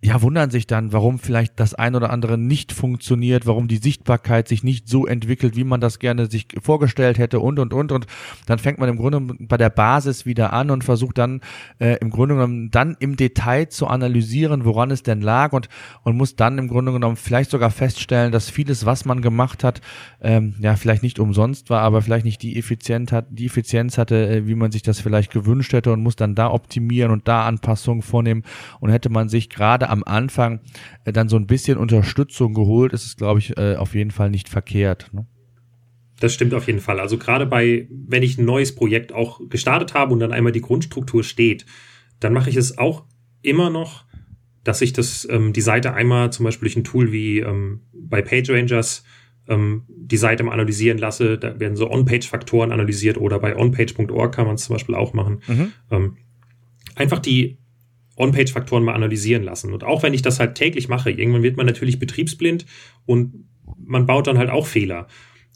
ja, 0.00 0.22
wundern 0.22 0.50
sich 0.50 0.68
dann, 0.68 0.92
warum 0.92 1.18
vielleicht 1.18 1.58
das 1.58 1.74
ein 1.74 1.96
oder 1.96 2.10
andere 2.10 2.38
nicht 2.38 2.70
funktioniert, 2.70 3.46
warum 3.46 3.66
die 3.66 3.78
Sichtbarkeit 3.78 4.46
sich 4.46 4.62
nicht 4.62 4.88
so 4.88 5.06
entwickelt, 5.06 5.56
wie 5.56 5.64
man 5.64 5.80
das 5.80 5.98
gerne 5.98 6.30
sich 6.30 6.46
vorgestellt 6.62 7.18
hätte 7.18 7.40
und, 7.40 7.58
und, 7.58 7.72
und. 7.72 7.90
Und 7.90 8.06
dann 8.46 8.60
fängt 8.60 8.78
man 8.78 8.88
im 8.88 8.96
Grunde 8.96 9.20
bei 9.40 9.56
der 9.56 9.70
Basis 9.70 10.24
wieder 10.24 10.52
an 10.52 10.70
und 10.70 10.84
versucht 10.84 11.18
dann 11.18 11.40
äh, 11.80 11.96
im 12.00 12.10
Grunde 12.10 12.36
genommen 12.36 12.70
dann 12.70 12.96
im 13.00 13.16
Detail 13.16 13.70
zu 13.70 13.88
analysieren, 13.88 14.64
woran 14.64 14.92
es 14.92 15.02
denn 15.02 15.20
lag 15.20 15.52
und, 15.52 15.68
und 16.04 16.16
muss 16.16 16.36
dann 16.36 16.58
im 16.58 16.68
Grunde 16.68 16.92
genommen 16.92 17.16
vielleicht 17.16 17.50
sogar 17.50 17.72
feststellen, 17.72 18.30
dass 18.30 18.50
vieles, 18.50 18.86
was 18.86 19.04
man 19.04 19.20
gemacht 19.20 19.64
hat, 19.64 19.80
ähm, 20.20 20.54
ja, 20.60 20.76
vielleicht 20.76 21.02
nicht 21.02 21.18
umsonst 21.18 21.70
war, 21.70 21.82
aber 21.82 22.02
vielleicht 22.02 22.24
nicht 22.24 22.42
die 22.42 22.56
Effizienz 22.56 23.10
hat, 23.10 23.26
die 23.30 23.46
Effizienz 23.46 23.98
hatte, 23.98 24.28
äh, 24.28 24.46
wie 24.46 24.54
man 24.54 24.70
sich 24.70 24.82
das 24.82 25.00
vielleicht 25.00 25.32
gewünscht 25.32 25.72
hätte 25.72 25.92
und 25.92 26.04
muss 26.04 26.14
dann 26.14 26.36
da 26.36 26.52
optimieren 26.52 27.10
und 27.10 27.26
da 27.26 27.46
Anpassungen 27.46 28.02
vornehmen 28.02 28.44
und 28.78 28.90
hätte 28.90 29.10
man 29.10 29.28
sich 29.28 29.50
gerade 29.50 29.87
am 29.88 30.04
Anfang 30.04 30.60
äh, 31.04 31.12
dann 31.12 31.28
so 31.28 31.36
ein 31.36 31.46
bisschen 31.46 31.78
Unterstützung 31.78 32.54
geholt, 32.54 32.92
ist 32.92 33.04
es, 33.04 33.16
glaube 33.16 33.40
ich, 33.40 33.56
äh, 33.56 33.76
auf 33.76 33.94
jeden 33.94 34.10
Fall 34.10 34.30
nicht 34.30 34.48
verkehrt. 34.48 35.10
Ne? 35.12 35.26
Das 36.20 36.34
stimmt 36.34 36.54
auf 36.54 36.66
jeden 36.66 36.80
Fall. 36.80 37.00
Also 37.00 37.18
gerade 37.18 37.46
bei, 37.46 37.86
wenn 37.90 38.22
ich 38.22 38.38
ein 38.38 38.44
neues 38.44 38.74
Projekt 38.74 39.12
auch 39.12 39.40
gestartet 39.48 39.94
habe 39.94 40.12
und 40.12 40.20
dann 40.20 40.32
einmal 40.32 40.52
die 40.52 40.60
Grundstruktur 40.60 41.22
steht, 41.22 41.64
dann 42.20 42.32
mache 42.32 42.50
ich 42.50 42.56
es 42.56 42.78
auch 42.78 43.04
immer 43.42 43.70
noch, 43.70 44.04
dass 44.64 44.82
ich 44.82 44.92
das, 44.92 45.26
ähm, 45.30 45.52
die 45.52 45.60
Seite 45.60 45.94
einmal 45.94 46.32
zum 46.32 46.44
Beispiel 46.44 46.66
durch 46.66 46.76
ein 46.76 46.84
Tool 46.84 47.12
wie 47.12 47.38
ähm, 47.38 47.82
bei 47.92 48.20
PageRangers 48.22 49.04
ähm, 49.48 49.84
die 49.88 50.16
Seite 50.16 50.42
mal 50.42 50.52
analysieren 50.52 50.98
lasse. 50.98 51.38
Da 51.38 51.58
werden 51.58 51.76
so 51.76 51.90
On-Page-Faktoren 51.90 52.72
analysiert 52.72 53.16
oder 53.16 53.38
bei 53.38 53.56
onpage.org 53.56 54.34
kann 54.34 54.46
man 54.46 54.56
es 54.56 54.64
zum 54.64 54.74
Beispiel 54.74 54.94
auch 54.94 55.14
machen. 55.14 55.42
Mhm. 55.46 55.72
Ähm, 55.90 56.16
einfach 56.96 57.20
die 57.20 57.57
On-Page-Faktoren 58.18 58.84
mal 58.84 58.94
analysieren 58.94 59.42
lassen. 59.42 59.72
Und 59.72 59.84
auch 59.84 60.02
wenn 60.02 60.14
ich 60.14 60.22
das 60.22 60.40
halt 60.40 60.56
täglich 60.56 60.88
mache, 60.88 61.10
irgendwann 61.10 61.42
wird 61.42 61.56
man 61.56 61.66
natürlich 61.66 61.98
betriebsblind 61.98 62.66
und 63.06 63.48
man 63.78 64.06
baut 64.06 64.26
dann 64.26 64.38
halt 64.38 64.50
auch 64.50 64.66
Fehler. 64.66 65.06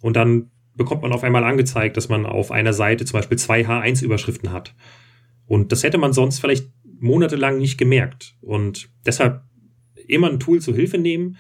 Und 0.01 0.17
dann 0.17 0.51
bekommt 0.75 1.03
man 1.03 1.13
auf 1.13 1.25
einmal 1.25 1.45
angezeigt, 1.45 1.97
dass 1.97 2.09
man 2.09 2.27
auf 2.27 2.51
einer 2.51 2.73
Seite 2.73 3.05
zum 3.05 3.19
Beispiel 3.19 3.39
zwei 3.39 3.67
H1-Überschriften 3.67 4.53
hat. 4.53 4.75
Und 5.47 5.73
das 5.73 5.83
hätte 5.83 5.99
man 5.99 6.13
sonst 6.13 6.39
vielleicht 6.39 6.71
monatelang 6.99 7.59
nicht 7.59 7.79
gemerkt. 7.79 8.37
Und 8.41 8.89
deshalb 9.05 9.43
immer 10.07 10.31
ein 10.31 10.41
Tool 10.41 10.61
zur 10.61 10.75
Hilfe 10.75 10.99
nehmen. 10.99 11.37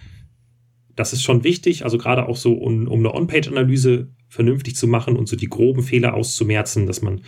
Das 0.94 1.12
ist 1.12 1.22
schon 1.22 1.44
wichtig, 1.44 1.84
also 1.84 1.98
gerade 1.98 2.28
auch 2.28 2.36
so, 2.36 2.52
um, 2.54 2.86
um 2.88 2.98
eine 2.98 3.14
On-Page-Analyse 3.14 4.12
vernünftig 4.28 4.76
zu 4.76 4.86
machen 4.86 5.16
und 5.16 5.28
so 5.28 5.36
die 5.36 5.48
groben 5.48 5.82
Fehler 5.82 6.14
auszumerzen, 6.14 6.86
dass 6.86 7.00
man 7.00 7.22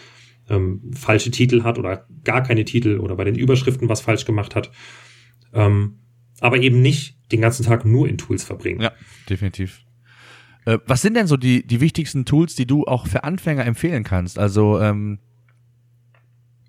ähm, 0.49 0.92
falsche 0.95 1.30
Titel 1.30 1.62
hat 1.62 1.78
oder 1.78 2.07
gar 2.24 2.42
keine 2.42 2.64
Titel 2.64 2.99
oder 2.99 3.16
bei 3.16 3.24
den 3.24 3.36
Überschriften 3.36 3.88
was 3.88 4.01
falsch 4.01 4.24
gemacht 4.24 4.55
hat. 4.55 4.70
Ähm, 5.53 6.01
aber 6.40 6.59
eben 6.59 6.82
nicht 6.82 7.16
den 7.32 7.40
ganzen 7.40 7.64
Tag 7.64 7.84
nur 7.84 8.09
in 8.09 8.18
Tools 8.18 8.45
verbringen. 8.45 8.80
Ja, 8.80 8.92
definitiv. 9.28 9.80
Äh, 10.66 10.78
was 10.86 11.03
sind 11.03 11.14
denn 11.14 11.26
so 11.26 11.36
die, 11.36 11.66
die 11.66 11.80
wichtigsten 11.80 12.24
Tools, 12.24 12.55
die 12.55 12.66
du 12.66 12.84
auch 12.84 13.07
für 13.07 13.24
Anfänger 13.24 13.64
empfehlen 13.64 14.05
kannst? 14.05 14.38
Also, 14.38 14.80
ähm, 14.80 15.18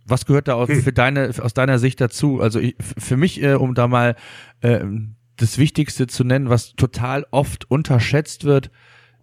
was 0.06 0.26
gehört 0.26 0.48
da 0.48 0.54
aus, 0.54 0.70
hm. 0.70 0.84
für 0.84 0.94
deine, 0.94 1.32
aus 1.40 1.54
deiner 1.54 1.80
Sicht 1.80 2.00
dazu? 2.00 2.40
Also 2.40 2.60
ich, 2.60 2.76
für 2.80 3.18
mich, 3.18 3.42
äh, 3.42 3.56
um 3.56 3.74
da 3.74 3.88
mal 3.88 4.16
äh, 4.62 4.86
das 5.36 5.58
Wichtigste 5.58 6.08
zu 6.08 6.24
nennen, 6.24 6.50
was 6.50 6.76
total 6.76 7.26
oft 7.32 7.70
unterschätzt 7.70 8.44
wird, 8.44 8.70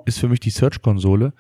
ist 0.05 0.19
für 0.19 0.29
mich 0.29 0.41
die 0.41 0.51
Search-Konsole 0.51 1.35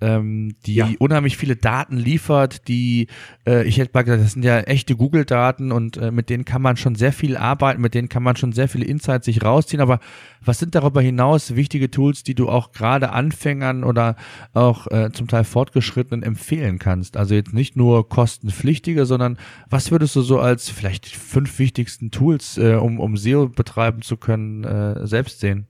ähm, 0.00 0.56
die 0.66 0.74
ja. 0.74 0.88
unheimlich 0.98 1.36
viele 1.36 1.56
Daten 1.56 1.96
liefert, 1.96 2.68
die, 2.68 3.08
äh, 3.46 3.66
ich 3.66 3.78
hätte 3.78 3.90
mal 3.94 4.02
gesagt, 4.02 4.22
das 4.22 4.32
sind 4.32 4.44
ja 4.44 4.60
echte 4.60 4.96
Google-Daten 4.96 5.72
und 5.72 5.96
äh, 5.96 6.10
mit 6.10 6.30
denen 6.30 6.44
kann 6.44 6.62
man 6.62 6.76
schon 6.76 6.94
sehr 6.94 7.12
viel 7.12 7.36
arbeiten, 7.36 7.80
mit 7.80 7.94
denen 7.94 8.08
kann 8.08 8.22
man 8.22 8.36
schon 8.36 8.52
sehr 8.52 8.68
viele 8.68 8.84
Insights 8.84 9.26
sich 9.26 9.44
rausziehen. 9.44 9.80
Aber 9.80 10.00
was 10.42 10.58
sind 10.58 10.74
darüber 10.74 11.00
hinaus 11.02 11.54
wichtige 11.54 11.90
Tools, 11.90 12.22
die 12.22 12.34
du 12.34 12.48
auch 12.48 12.72
gerade 12.72 13.12
Anfängern 13.12 13.84
oder 13.84 14.16
auch 14.54 14.86
äh, 14.86 15.10
zum 15.12 15.28
Teil 15.28 15.44
Fortgeschrittenen 15.44 16.22
empfehlen 16.22 16.78
kannst? 16.78 17.16
Also 17.16 17.34
jetzt 17.34 17.52
nicht 17.52 17.76
nur 17.76 18.08
kostenpflichtige, 18.08 19.06
sondern 19.06 19.38
was 19.68 19.90
würdest 19.90 20.16
du 20.16 20.22
so 20.22 20.40
als 20.40 20.70
vielleicht 20.70 21.06
fünf 21.06 21.58
wichtigsten 21.58 22.10
Tools, 22.10 22.56
äh, 22.56 22.74
um, 22.74 22.98
um 23.00 23.16
SEO 23.16 23.48
betreiben 23.48 24.02
zu 24.02 24.16
können, 24.16 24.64
äh, 24.64 25.06
selbst 25.06 25.40
sehen? 25.40 25.66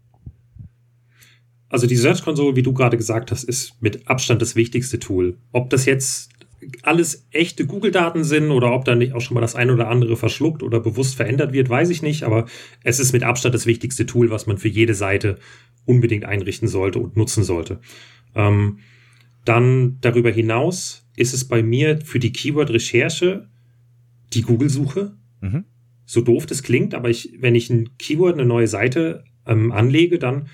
Also 1.70 1.86
die 1.86 1.96
Search 1.96 2.22
Console, 2.22 2.56
wie 2.56 2.62
du 2.62 2.72
gerade 2.72 2.96
gesagt 2.96 3.30
hast, 3.30 3.44
ist 3.44 3.80
mit 3.80 4.08
Abstand 4.08 4.42
das 4.42 4.56
wichtigste 4.56 4.98
Tool. 4.98 5.38
Ob 5.52 5.70
das 5.70 5.86
jetzt 5.86 6.30
alles 6.82 7.26
echte 7.30 7.64
Google-Daten 7.64 8.24
sind 8.24 8.50
oder 8.50 8.72
ob 8.72 8.84
da 8.84 8.94
nicht 8.94 9.14
auch 9.14 9.20
schon 9.20 9.36
mal 9.36 9.40
das 9.40 9.54
eine 9.54 9.72
oder 9.72 9.88
andere 9.88 10.16
verschluckt 10.16 10.62
oder 10.62 10.80
bewusst 10.80 11.14
verändert 11.14 11.52
wird, 11.52 11.70
weiß 11.70 11.88
ich 11.90 12.02
nicht. 12.02 12.24
Aber 12.24 12.46
es 12.82 12.98
ist 12.98 13.12
mit 13.12 13.22
Abstand 13.22 13.54
das 13.54 13.66
wichtigste 13.66 14.04
Tool, 14.04 14.30
was 14.30 14.46
man 14.46 14.58
für 14.58 14.68
jede 14.68 14.94
Seite 14.94 15.38
unbedingt 15.86 16.24
einrichten 16.24 16.68
sollte 16.68 16.98
und 16.98 17.16
nutzen 17.16 17.44
sollte. 17.44 17.80
Ähm, 18.34 18.80
dann 19.44 19.98
darüber 20.00 20.30
hinaus 20.30 21.06
ist 21.16 21.32
es 21.32 21.46
bei 21.46 21.62
mir 21.62 22.00
für 22.04 22.18
die 22.18 22.32
Keyword-Recherche 22.32 23.48
die 24.32 24.42
Google-Suche. 24.42 25.12
Mhm. 25.40 25.64
So 26.04 26.20
doof 26.20 26.46
das 26.46 26.62
klingt, 26.62 26.94
aber 26.94 27.08
ich, 27.08 27.36
wenn 27.38 27.54
ich 27.54 27.70
ein 27.70 27.90
Keyword, 27.98 28.34
eine 28.34 28.44
neue 28.46 28.66
Seite 28.66 29.24
ähm, 29.46 29.70
anlege, 29.72 30.18
dann 30.18 30.48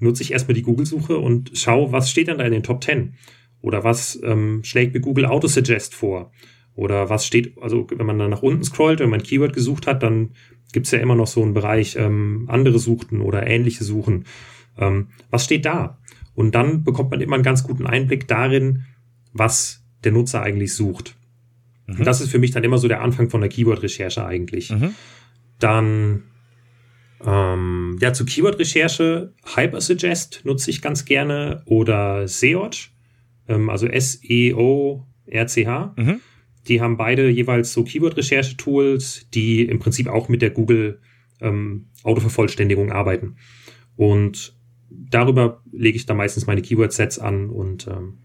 nutze 0.00 0.22
ich 0.22 0.32
erstmal 0.32 0.54
die 0.54 0.62
Google-Suche 0.62 1.16
und 1.18 1.52
schaue, 1.54 1.92
was 1.92 2.10
steht 2.10 2.28
denn 2.28 2.38
da 2.38 2.44
in 2.44 2.52
den 2.52 2.62
Top 2.62 2.82
10? 2.82 3.14
Oder 3.62 3.84
was 3.84 4.18
ähm, 4.24 4.64
schlägt 4.64 4.94
mir 4.94 5.00
Google 5.00 5.26
Autosuggest 5.26 5.94
vor? 5.94 6.32
Oder 6.74 7.10
was 7.10 7.26
steht, 7.26 7.56
also 7.60 7.86
wenn 7.90 8.06
man 8.06 8.18
dann 8.18 8.30
nach 8.30 8.42
unten 8.42 8.64
scrollt, 8.64 9.00
wenn 9.00 9.10
man 9.10 9.20
ein 9.20 9.26
Keyword 9.26 9.52
gesucht 9.52 9.86
hat, 9.86 10.02
dann 10.02 10.30
gibt 10.72 10.86
es 10.86 10.92
ja 10.92 10.98
immer 10.98 11.14
noch 11.14 11.26
so 11.26 11.42
einen 11.42 11.52
Bereich 11.54 11.96
ähm, 11.96 12.46
andere 12.48 12.78
Suchten 12.78 13.20
oder 13.20 13.46
ähnliche 13.46 13.84
Suchen. 13.84 14.24
Ähm, 14.78 15.08
was 15.30 15.44
steht 15.44 15.66
da? 15.66 15.98
Und 16.34 16.54
dann 16.54 16.84
bekommt 16.84 17.10
man 17.10 17.20
immer 17.20 17.34
einen 17.34 17.44
ganz 17.44 17.64
guten 17.64 17.86
Einblick 17.86 18.28
darin, 18.28 18.84
was 19.32 19.84
der 20.04 20.12
Nutzer 20.12 20.42
eigentlich 20.42 20.74
sucht. 20.74 21.16
Mhm. 21.86 21.98
Und 21.98 22.06
das 22.06 22.20
ist 22.20 22.30
für 22.30 22.38
mich 22.38 22.52
dann 22.52 22.64
immer 22.64 22.78
so 22.78 22.88
der 22.88 23.02
Anfang 23.02 23.28
von 23.28 23.40
der 23.40 23.50
Keyword-Recherche 23.50 24.24
eigentlich. 24.24 24.70
Mhm. 24.70 24.94
Dann 25.58 26.22
ähm, 27.24 27.98
ja, 28.00 28.12
zur 28.12 28.26
Keyword-Recherche 28.26 29.32
Hypersuggest 29.54 30.42
nutze 30.44 30.70
ich 30.70 30.80
ganz 30.80 31.04
gerne 31.04 31.62
oder 31.66 32.26
Search, 32.26 32.92
ähm, 33.48 33.68
also 33.68 33.86
S-E-O-R-C-H. 33.86 34.34
Mhm. 35.96 36.20
Die 36.66 36.80
haben 36.80 36.96
beide 36.96 37.28
jeweils 37.28 37.72
so 37.72 37.84
Keyword-Recherche-Tools, 37.84 39.28
die 39.32 39.64
im 39.64 39.78
Prinzip 39.78 40.08
auch 40.08 40.28
mit 40.28 40.42
der 40.42 40.50
Google 40.50 41.00
ähm, 41.40 41.86
Autovervollständigung 42.02 42.92
arbeiten. 42.92 43.36
Und 43.96 44.56
darüber 44.90 45.62
lege 45.72 45.96
ich 45.96 46.06
da 46.06 46.14
meistens 46.14 46.46
meine 46.46 46.62
Keyword-Sets 46.62 47.18
an 47.18 47.50
und 47.50 47.86
ähm, 47.86 48.18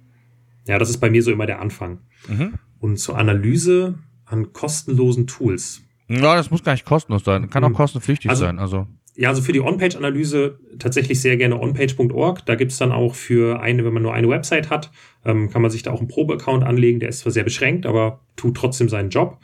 ja, 0.67 0.79
das 0.79 0.89
ist 0.89 0.97
bei 0.97 1.09
mir 1.09 1.21
so 1.21 1.31
immer 1.31 1.45
der 1.45 1.59
Anfang. 1.61 1.99
Mhm. 2.27 2.53
Und 2.79 2.97
zur 2.97 3.17
Analyse 3.17 3.99
an 4.25 4.53
kostenlosen 4.53 5.27
Tools. 5.27 5.81
Ja, 6.07 6.35
das 6.35 6.51
muss 6.51 6.63
gar 6.63 6.73
nicht 6.73 6.85
kostenlos 6.85 7.23
sein. 7.23 7.49
Kann 7.49 7.63
auch 7.63 7.69
hm. 7.69 7.75
kostenpflichtig 7.75 8.29
also, 8.29 8.45
sein. 8.45 8.59
Also. 8.59 8.87
Ja, 9.15 9.29
also 9.29 9.41
für 9.41 9.53
die 9.53 9.61
On-Page-Analyse 9.61 10.59
tatsächlich 10.77 11.21
sehr 11.21 11.37
gerne 11.37 11.59
onpage.org. 11.59 12.45
Da 12.45 12.55
gibt's 12.55 12.77
dann 12.77 12.91
auch 12.91 13.15
für 13.15 13.61
eine, 13.61 13.85
wenn 13.85 13.93
man 13.93 14.03
nur 14.03 14.13
eine 14.13 14.29
Website 14.29 14.69
hat, 14.69 14.91
ähm, 15.23 15.49
kann 15.49 15.61
man 15.61 15.71
sich 15.71 15.83
da 15.83 15.91
auch 15.91 15.99
einen 15.99 16.09
Probe-Account 16.09 16.63
anlegen. 16.63 16.99
Der 16.99 17.09
ist 17.09 17.19
zwar 17.19 17.31
sehr 17.31 17.43
beschränkt, 17.43 17.85
aber 17.85 18.21
tut 18.35 18.55
trotzdem 18.57 18.89
seinen 18.89 19.09
Job. 19.09 19.39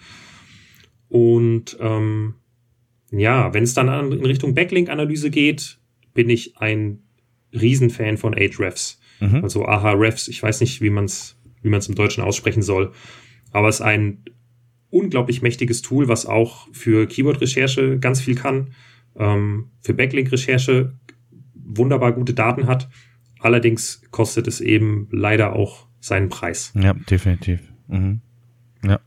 Und 1.08 1.78
ähm, 1.80 2.36
ja, 3.12 3.54
wenn 3.54 3.64
es 3.64 3.74
dann 3.74 4.12
in 4.12 4.26
Richtung 4.26 4.54
Backlink-Analyse 4.54 5.30
geht, 5.30 5.80
bin 6.14 6.30
ich 6.30 6.58
ein 6.58 7.00
Riesenfan 7.54 8.18
von 8.18 8.34
Ahrefs. 8.34 9.00
Mhm. 9.20 9.44
Also 9.44 9.66
Ahrefs, 9.66 10.28
ich 10.28 10.42
weiß 10.44 10.62
nicht, 10.62 10.82
wie 10.82 10.90
man 10.90 11.06
es 11.06 11.38
wie 11.62 11.70
man's 11.70 11.88
im 11.88 11.96
Deutschen 11.96 12.24
aussprechen 12.24 12.62
soll. 12.62 12.92
Aber 13.52 13.68
es 13.68 13.76
ist 13.76 13.82
ein 13.82 14.24
unglaublich 14.92 15.42
mächtiges 15.42 15.82
Tool, 15.82 16.08
was 16.08 16.26
auch 16.26 16.68
für 16.72 17.08
Keyword-Recherche 17.08 17.98
ganz 18.00 18.22
viel 18.22 18.36
kann, 18.36 18.74
ähm, 19.16 19.72
für 19.82 19.94
Backlink-Recherche 19.94 20.94
wunderbar 21.56 22.12
gute 22.14 22.34
Daten 22.34 22.68
hat. 22.68 22.90
Allerdings 23.40 24.04
kostet 24.12 24.48
es 24.48 24.62
eben 24.62 25.08
leider 25.12 25.56
auch 25.56 25.88
seinen 26.00 26.30
Preis. 26.30 26.74
Ja, 26.76 26.94
definitiv. 26.94 27.62
Mhm. 27.88 28.22
Ja. 28.86 29.00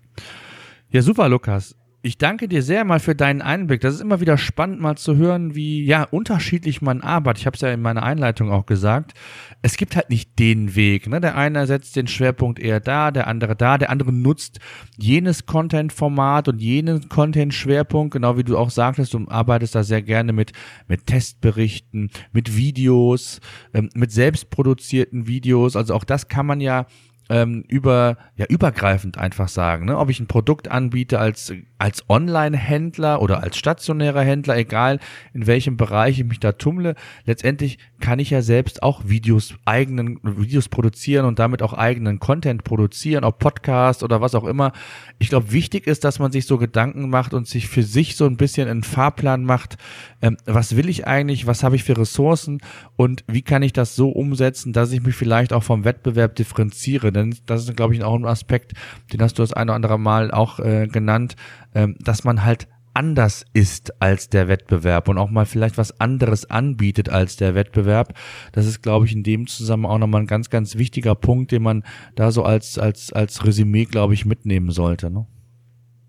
Ja, 0.91 1.03
super, 1.03 1.29
Lukas. 1.29 1.77
Ich 2.07 2.19
danke 2.19 2.49
dir 2.49 2.63
sehr 2.63 2.85
mal 2.85 3.01
für 3.01 3.15
deinen 3.15 3.41
Einblick. 3.41 3.81
Das 3.81 3.95
ist 3.95 4.03
immer 4.03 4.21
wieder 4.21 4.37
spannend, 4.37 4.79
mal 4.79 4.95
zu 4.95 5.17
hören, 5.17 5.55
wie 5.55 5.87
ja 5.87 6.03
unterschiedlich 6.03 6.83
man 6.83 7.01
arbeitet. 7.01 7.41
Ich 7.41 7.47
habe 7.47 7.55
es 7.55 7.63
ja 7.63 7.73
in 7.73 7.81
meiner 7.81 8.03
Einleitung 8.03 8.51
auch 8.51 8.67
gesagt. 8.67 9.15
Es 9.63 9.79
gibt 9.79 9.97
halt 9.97 10.11
nicht 10.11 10.39
den 10.39 10.75
Weg. 10.77 11.09
Ne? 11.09 11.23
Der 11.23 11.35
eine 11.35 11.67
setzt 11.67 11.97
den 11.97 12.07
Schwerpunkt 12.07 12.59
eher 12.59 12.81
da, 12.81 13.11
der 13.11 13.27
andere 13.27 13.57
da, 13.57 13.79
der 13.79 13.89
andere 13.89 14.13
nutzt 14.13 14.61
jenes 14.99 15.47
Content-Format 15.47 16.49
und 16.49 16.61
jenen 16.61 17.09
Content-Schwerpunkt, 17.09 18.13
genau 18.13 18.37
wie 18.37 18.45
du 18.45 18.59
auch 18.59 18.69
sagtest. 18.69 19.15
Du 19.15 19.25
arbeitest 19.29 19.75
da 19.75 19.83
sehr 19.83 20.03
gerne 20.03 20.35
mit 20.35 20.53
mit 20.87 21.07
Testberichten, 21.07 22.11
mit 22.33 22.55
Videos, 22.55 23.41
ähm, 23.73 23.89
mit 23.95 24.13
selbstproduzierten 24.13 25.27
Videos. 25.27 25.75
Also 25.75 25.95
auch 25.95 26.05
das 26.05 26.29
kann 26.29 26.45
man 26.45 26.61
ja 26.61 26.85
ähm, 27.29 27.65
über 27.69 28.17
ja 28.37 28.47
übergreifend 28.47 29.19
einfach 29.19 29.49
sagen, 29.49 29.87
ne? 29.87 29.99
ob 29.99 30.11
ich 30.11 30.21
ein 30.21 30.27
Produkt 30.27 30.71
anbiete 30.71 31.19
als 31.19 31.53
als 31.85 32.09
Online-Händler 32.09 33.21
oder 33.21 33.43
als 33.43 33.59
stationärer 33.59 34.23
Händler, 34.23 34.57
egal 34.57 35.01
in 35.35 35.47
welchem 35.47 35.77
Bereich 35.77 36.19
ich 36.19 36.25
mich 36.25 36.41
da 36.41 36.53
tummle, 36.53 36.95
letztendlich 37.27 37.77
kann 38.01 38.19
ich 38.19 38.31
ja 38.31 38.41
selbst 38.41 38.83
auch 38.83 39.03
Videos 39.05 39.53
eigenen 39.67 40.19
Videos 40.23 40.71
produzieren 40.71 41.27
und 41.27 41.39
damit 41.39 41.61
auch 41.61 41.75
eigenen 41.75 42.21
Content 42.21 42.65
produzieren, 42.65 43.23
ob 43.23 43.39
Podcast 43.39 44.03
oder 44.03 44.23
was 44.23 44.35
auch 44.35 44.45
immer. 44.45 44.73
Ich 45.19 45.29
glaube, 45.29 45.53
wichtig 45.53 45.87
ist, 45.87 46.05
dass 46.05 46.19
man 46.19 46.33
sich 46.33 46.47
so 46.47 46.57
Gedanken 46.57 47.11
macht 47.11 47.35
und 47.35 47.47
sich 47.47 47.69
für 47.69 47.83
sich 47.83 48.17
so 48.17 48.25
ein 48.25 48.39
bisschen 48.39 48.67
einen 48.67 48.83
Fahrplan 48.83 49.45
macht. 49.45 49.77
Ähm, 50.23 50.39
was 50.47 50.77
will 50.77 50.89
ich 50.89 51.07
eigentlich? 51.07 51.47
Was 51.47 51.63
habe 51.63 51.77
ich 51.77 51.85
für 51.85 51.99
Ressourcen? 51.99 52.63
Und 52.97 53.25
wie 53.27 53.43
kann 53.43 53.63
ich 53.63 53.75
das 53.75 53.95
so 53.95 54.09
umsetzen, 54.09 54.73
dass 54.73 54.91
ich 54.91 55.03
mich 55.03 55.17
vielleicht 55.17 55.53
auch 55.53 55.63
vom 55.63 55.85
Wettbewerb 55.85 56.35
differenziere? 56.35 57.13
Denn 57.13 57.37
das 57.45 57.65
ist, 57.65 57.77
glaube 57.77 57.95
ich, 57.95 58.03
auch 58.03 58.15
ein 58.15 58.25
Aspekt, 58.25 58.73
den 59.13 59.21
hast 59.21 59.39
du 59.39 59.43
das 59.43 59.53
eine 59.53 59.73
oder 59.73 59.77
andere 59.77 59.99
Mal 59.99 60.31
auch 60.31 60.61
äh, 60.61 60.87
genannt, 60.87 61.37
ähm, 61.75 61.97
dass 62.01 62.25
man 62.25 62.45
halt 62.45 62.69
anders 62.95 63.45
ist 63.53 64.01
als 64.01 64.29
der 64.29 64.49
Wettbewerb 64.49 65.09
und 65.09 65.19
auch 65.19 65.31
mal 65.31 65.47
vielleicht 65.47 65.77
was 65.77 66.01
anderes 66.01 66.49
anbietet 66.49 67.09
als 67.09 67.37
der 67.37 67.55
Wettbewerb. 67.55 68.15
Das 68.53 68.67
ist, 68.67 68.83
glaube 68.83 69.07
ich, 69.07 69.13
in 69.13 69.25
dem 69.25 69.47
Zusammenhang 69.47 69.93
auch 69.93 69.99
nochmal 69.99 70.23
ein 70.23 70.27
ganz, 70.27 70.49
ganz 70.49 70.79
wichtiger 70.79 71.15
Punkt, 71.15 71.51
den 71.53 71.63
man 71.63 71.83
da 72.15 72.31
so 72.31 72.45
als, 72.45 72.79
als, 72.79 73.13
als 73.13 73.45
Resümee, 73.45 73.85
glaube 73.85 74.15
ich, 74.15 74.25
mitnehmen 74.25 74.71
sollte. 74.71 75.11
Ne? 75.11 75.27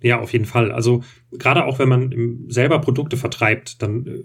Ja, 0.01 0.19
auf 0.19 0.31
jeden 0.31 0.45
Fall. 0.45 0.71
Also 0.71 1.03
gerade 1.31 1.65
auch 1.65 1.79
wenn 1.79 1.89
man 1.89 2.45
selber 2.47 2.79
Produkte 2.79 3.17
vertreibt, 3.17 3.81
dann, 3.81 4.05
äh, 4.05 4.23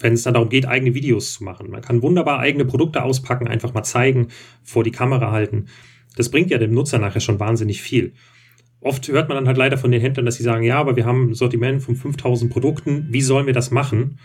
wenn 0.00 0.12
es 0.12 0.24
dann 0.24 0.34
darum 0.34 0.48
geht, 0.48 0.66
eigene 0.66 0.94
Videos 0.94 1.34
zu 1.34 1.44
machen. 1.44 1.70
Man 1.70 1.82
kann 1.82 2.02
wunderbar 2.02 2.40
eigene 2.40 2.64
Produkte 2.64 3.02
auspacken, 3.02 3.46
einfach 3.46 3.74
mal 3.74 3.84
zeigen, 3.84 4.28
vor 4.62 4.84
die 4.84 4.90
Kamera 4.90 5.30
halten. 5.30 5.66
Das 6.16 6.30
bringt 6.30 6.50
ja 6.50 6.58
dem 6.58 6.72
Nutzer 6.72 6.98
nachher 6.98 7.20
schon 7.20 7.38
wahnsinnig 7.38 7.80
viel 7.82 8.14
oft 8.80 9.08
hört 9.08 9.28
man 9.28 9.36
dann 9.36 9.46
halt 9.46 9.56
leider 9.56 9.78
von 9.78 9.90
den 9.90 10.00
Händlern, 10.00 10.26
dass 10.26 10.36
sie 10.36 10.42
sagen, 10.42 10.62
ja, 10.62 10.78
aber 10.78 10.96
wir 10.96 11.04
haben 11.04 11.30
ein 11.30 11.34
Sortiment 11.34 11.82
von 11.82 11.96
5000 11.96 12.50
Produkten, 12.50 13.06
wie 13.10 13.22
sollen 13.22 13.46
wir 13.46 13.54
das 13.54 13.70
machen? 13.70 14.18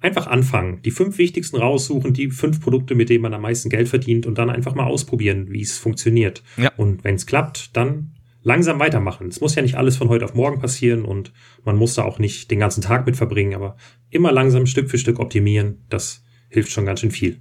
Einfach 0.00 0.28
anfangen, 0.28 0.80
die 0.82 0.92
fünf 0.92 1.18
wichtigsten 1.18 1.56
raussuchen, 1.56 2.12
die 2.12 2.30
fünf 2.30 2.60
Produkte, 2.60 2.94
mit 2.94 3.08
denen 3.08 3.22
man 3.22 3.34
am 3.34 3.42
meisten 3.42 3.68
Geld 3.68 3.88
verdient 3.88 4.26
und 4.26 4.38
dann 4.38 4.50
einfach 4.50 4.74
mal 4.74 4.86
ausprobieren, 4.86 5.48
wie 5.50 5.62
es 5.62 5.76
funktioniert. 5.78 6.44
Ja. 6.56 6.72
Und 6.76 7.02
wenn 7.02 7.16
es 7.16 7.26
klappt, 7.26 7.76
dann 7.76 8.12
langsam 8.42 8.78
weitermachen. 8.78 9.26
Es 9.26 9.40
muss 9.40 9.56
ja 9.56 9.62
nicht 9.62 9.74
alles 9.74 9.96
von 9.96 10.08
heute 10.08 10.24
auf 10.24 10.34
morgen 10.34 10.60
passieren 10.60 11.04
und 11.04 11.32
man 11.64 11.76
muss 11.76 11.94
da 11.94 12.04
auch 12.04 12.20
nicht 12.20 12.50
den 12.52 12.60
ganzen 12.60 12.82
Tag 12.82 13.06
mit 13.06 13.16
verbringen, 13.16 13.54
aber 13.54 13.76
immer 14.10 14.30
langsam 14.30 14.66
Stück 14.66 14.88
für 14.88 14.98
Stück 14.98 15.18
optimieren. 15.18 15.84
Das 15.88 16.24
hilft 16.48 16.70
schon 16.70 16.86
ganz 16.86 17.00
schön 17.00 17.10
viel. 17.10 17.40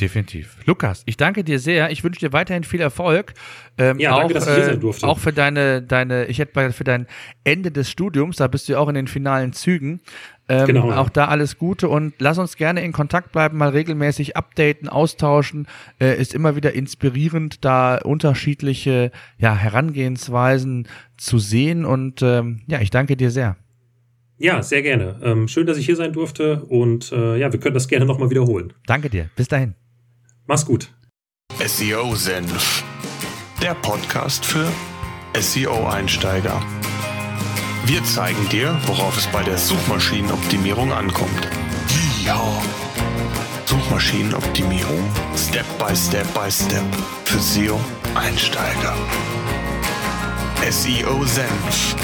Definitiv. 0.00 0.56
Lukas, 0.64 1.02
ich 1.06 1.16
danke 1.16 1.42
dir 1.42 1.58
sehr. 1.58 1.90
Ich 1.90 2.04
wünsche 2.04 2.20
dir 2.20 2.32
weiterhin 2.32 2.62
viel 2.62 2.80
Erfolg. 2.80 3.34
Ähm, 3.78 3.98
ja, 3.98 4.12
auch, 4.12 4.18
danke, 4.18 4.34
dass 4.34 4.46
ich 4.46 4.54
hier 4.54 4.64
sein 4.64 4.80
durfte. 4.80 5.06
Auch 5.08 5.18
für 5.18 5.32
deine, 5.32 5.82
deine, 5.82 6.26
ich 6.26 6.38
hätte 6.38 6.52
mal 6.54 6.72
für 6.72 6.84
dein 6.84 7.06
Ende 7.42 7.72
des 7.72 7.90
Studiums, 7.90 8.36
da 8.36 8.46
bist 8.46 8.68
du 8.68 8.74
ja 8.74 8.78
auch 8.78 8.88
in 8.88 8.94
den 8.94 9.08
finalen 9.08 9.52
Zügen. 9.52 10.00
Ähm, 10.48 10.66
genau. 10.66 10.92
Auch 10.92 11.08
da 11.08 11.26
alles 11.26 11.58
Gute 11.58 11.88
und 11.88 12.14
lass 12.18 12.38
uns 12.38 12.56
gerne 12.56 12.82
in 12.82 12.92
Kontakt 12.92 13.32
bleiben, 13.32 13.58
mal 13.58 13.70
regelmäßig 13.70 14.36
updaten, 14.36 14.88
austauschen. 14.88 15.66
Äh, 16.00 16.20
ist 16.20 16.32
immer 16.32 16.54
wieder 16.54 16.72
inspirierend, 16.72 17.64
da 17.64 17.96
unterschiedliche 17.96 19.10
ja, 19.36 19.54
Herangehensweisen 19.54 20.86
zu 21.16 21.38
sehen 21.38 21.84
und 21.84 22.22
ähm, 22.22 22.62
ja, 22.66 22.80
ich 22.80 22.90
danke 22.90 23.16
dir 23.16 23.30
sehr. 23.30 23.56
Ja, 24.38 24.62
sehr 24.62 24.82
gerne. 24.82 25.16
Ähm, 25.22 25.48
schön, 25.48 25.66
dass 25.66 25.76
ich 25.76 25.86
hier 25.86 25.96
sein 25.96 26.12
durfte 26.12 26.62
und 26.68 27.10
äh, 27.10 27.36
ja, 27.36 27.52
wir 27.52 27.58
können 27.58 27.74
das 27.74 27.88
gerne 27.88 28.06
nochmal 28.06 28.30
wiederholen. 28.30 28.72
Danke 28.86 29.10
dir. 29.10 29.28
Bis 29.34 29.48
dahin. 29.48 29.74
Mach's 30.48 30.64
gut. 30.64 30.90
SEO 31.62 32.14
Senf. 32.14 32.82
Der 33.60 33.74
Podcast 33.74 34.46
für 34.46 34.66
SEO-Einsteiger. 35.38 36.62
Wir 37.84 38.02
zeigen 38.04 38.48
dir, 38.48 38.74
worauf 38.86 39.18
es 39.18 39.26
bei 39.26 39.42
der 39.42 39.58
Suchmaschinenoptimierung 39.58 40.90
ankommt. 40.90 41.48
Ja. 42.24 42.40
Suchmaschinenoptimierung 43.66 45.04
Step 45.36 45.66
by 45.78 45.94
Step 45.94 46.26
by 46.32 46.50
Step 46.50 46.82
für 47.26 47.40
SEO-Einsteiger. 47.40 48.96
SEO 50.70 51.26
Senf 51.26 51.94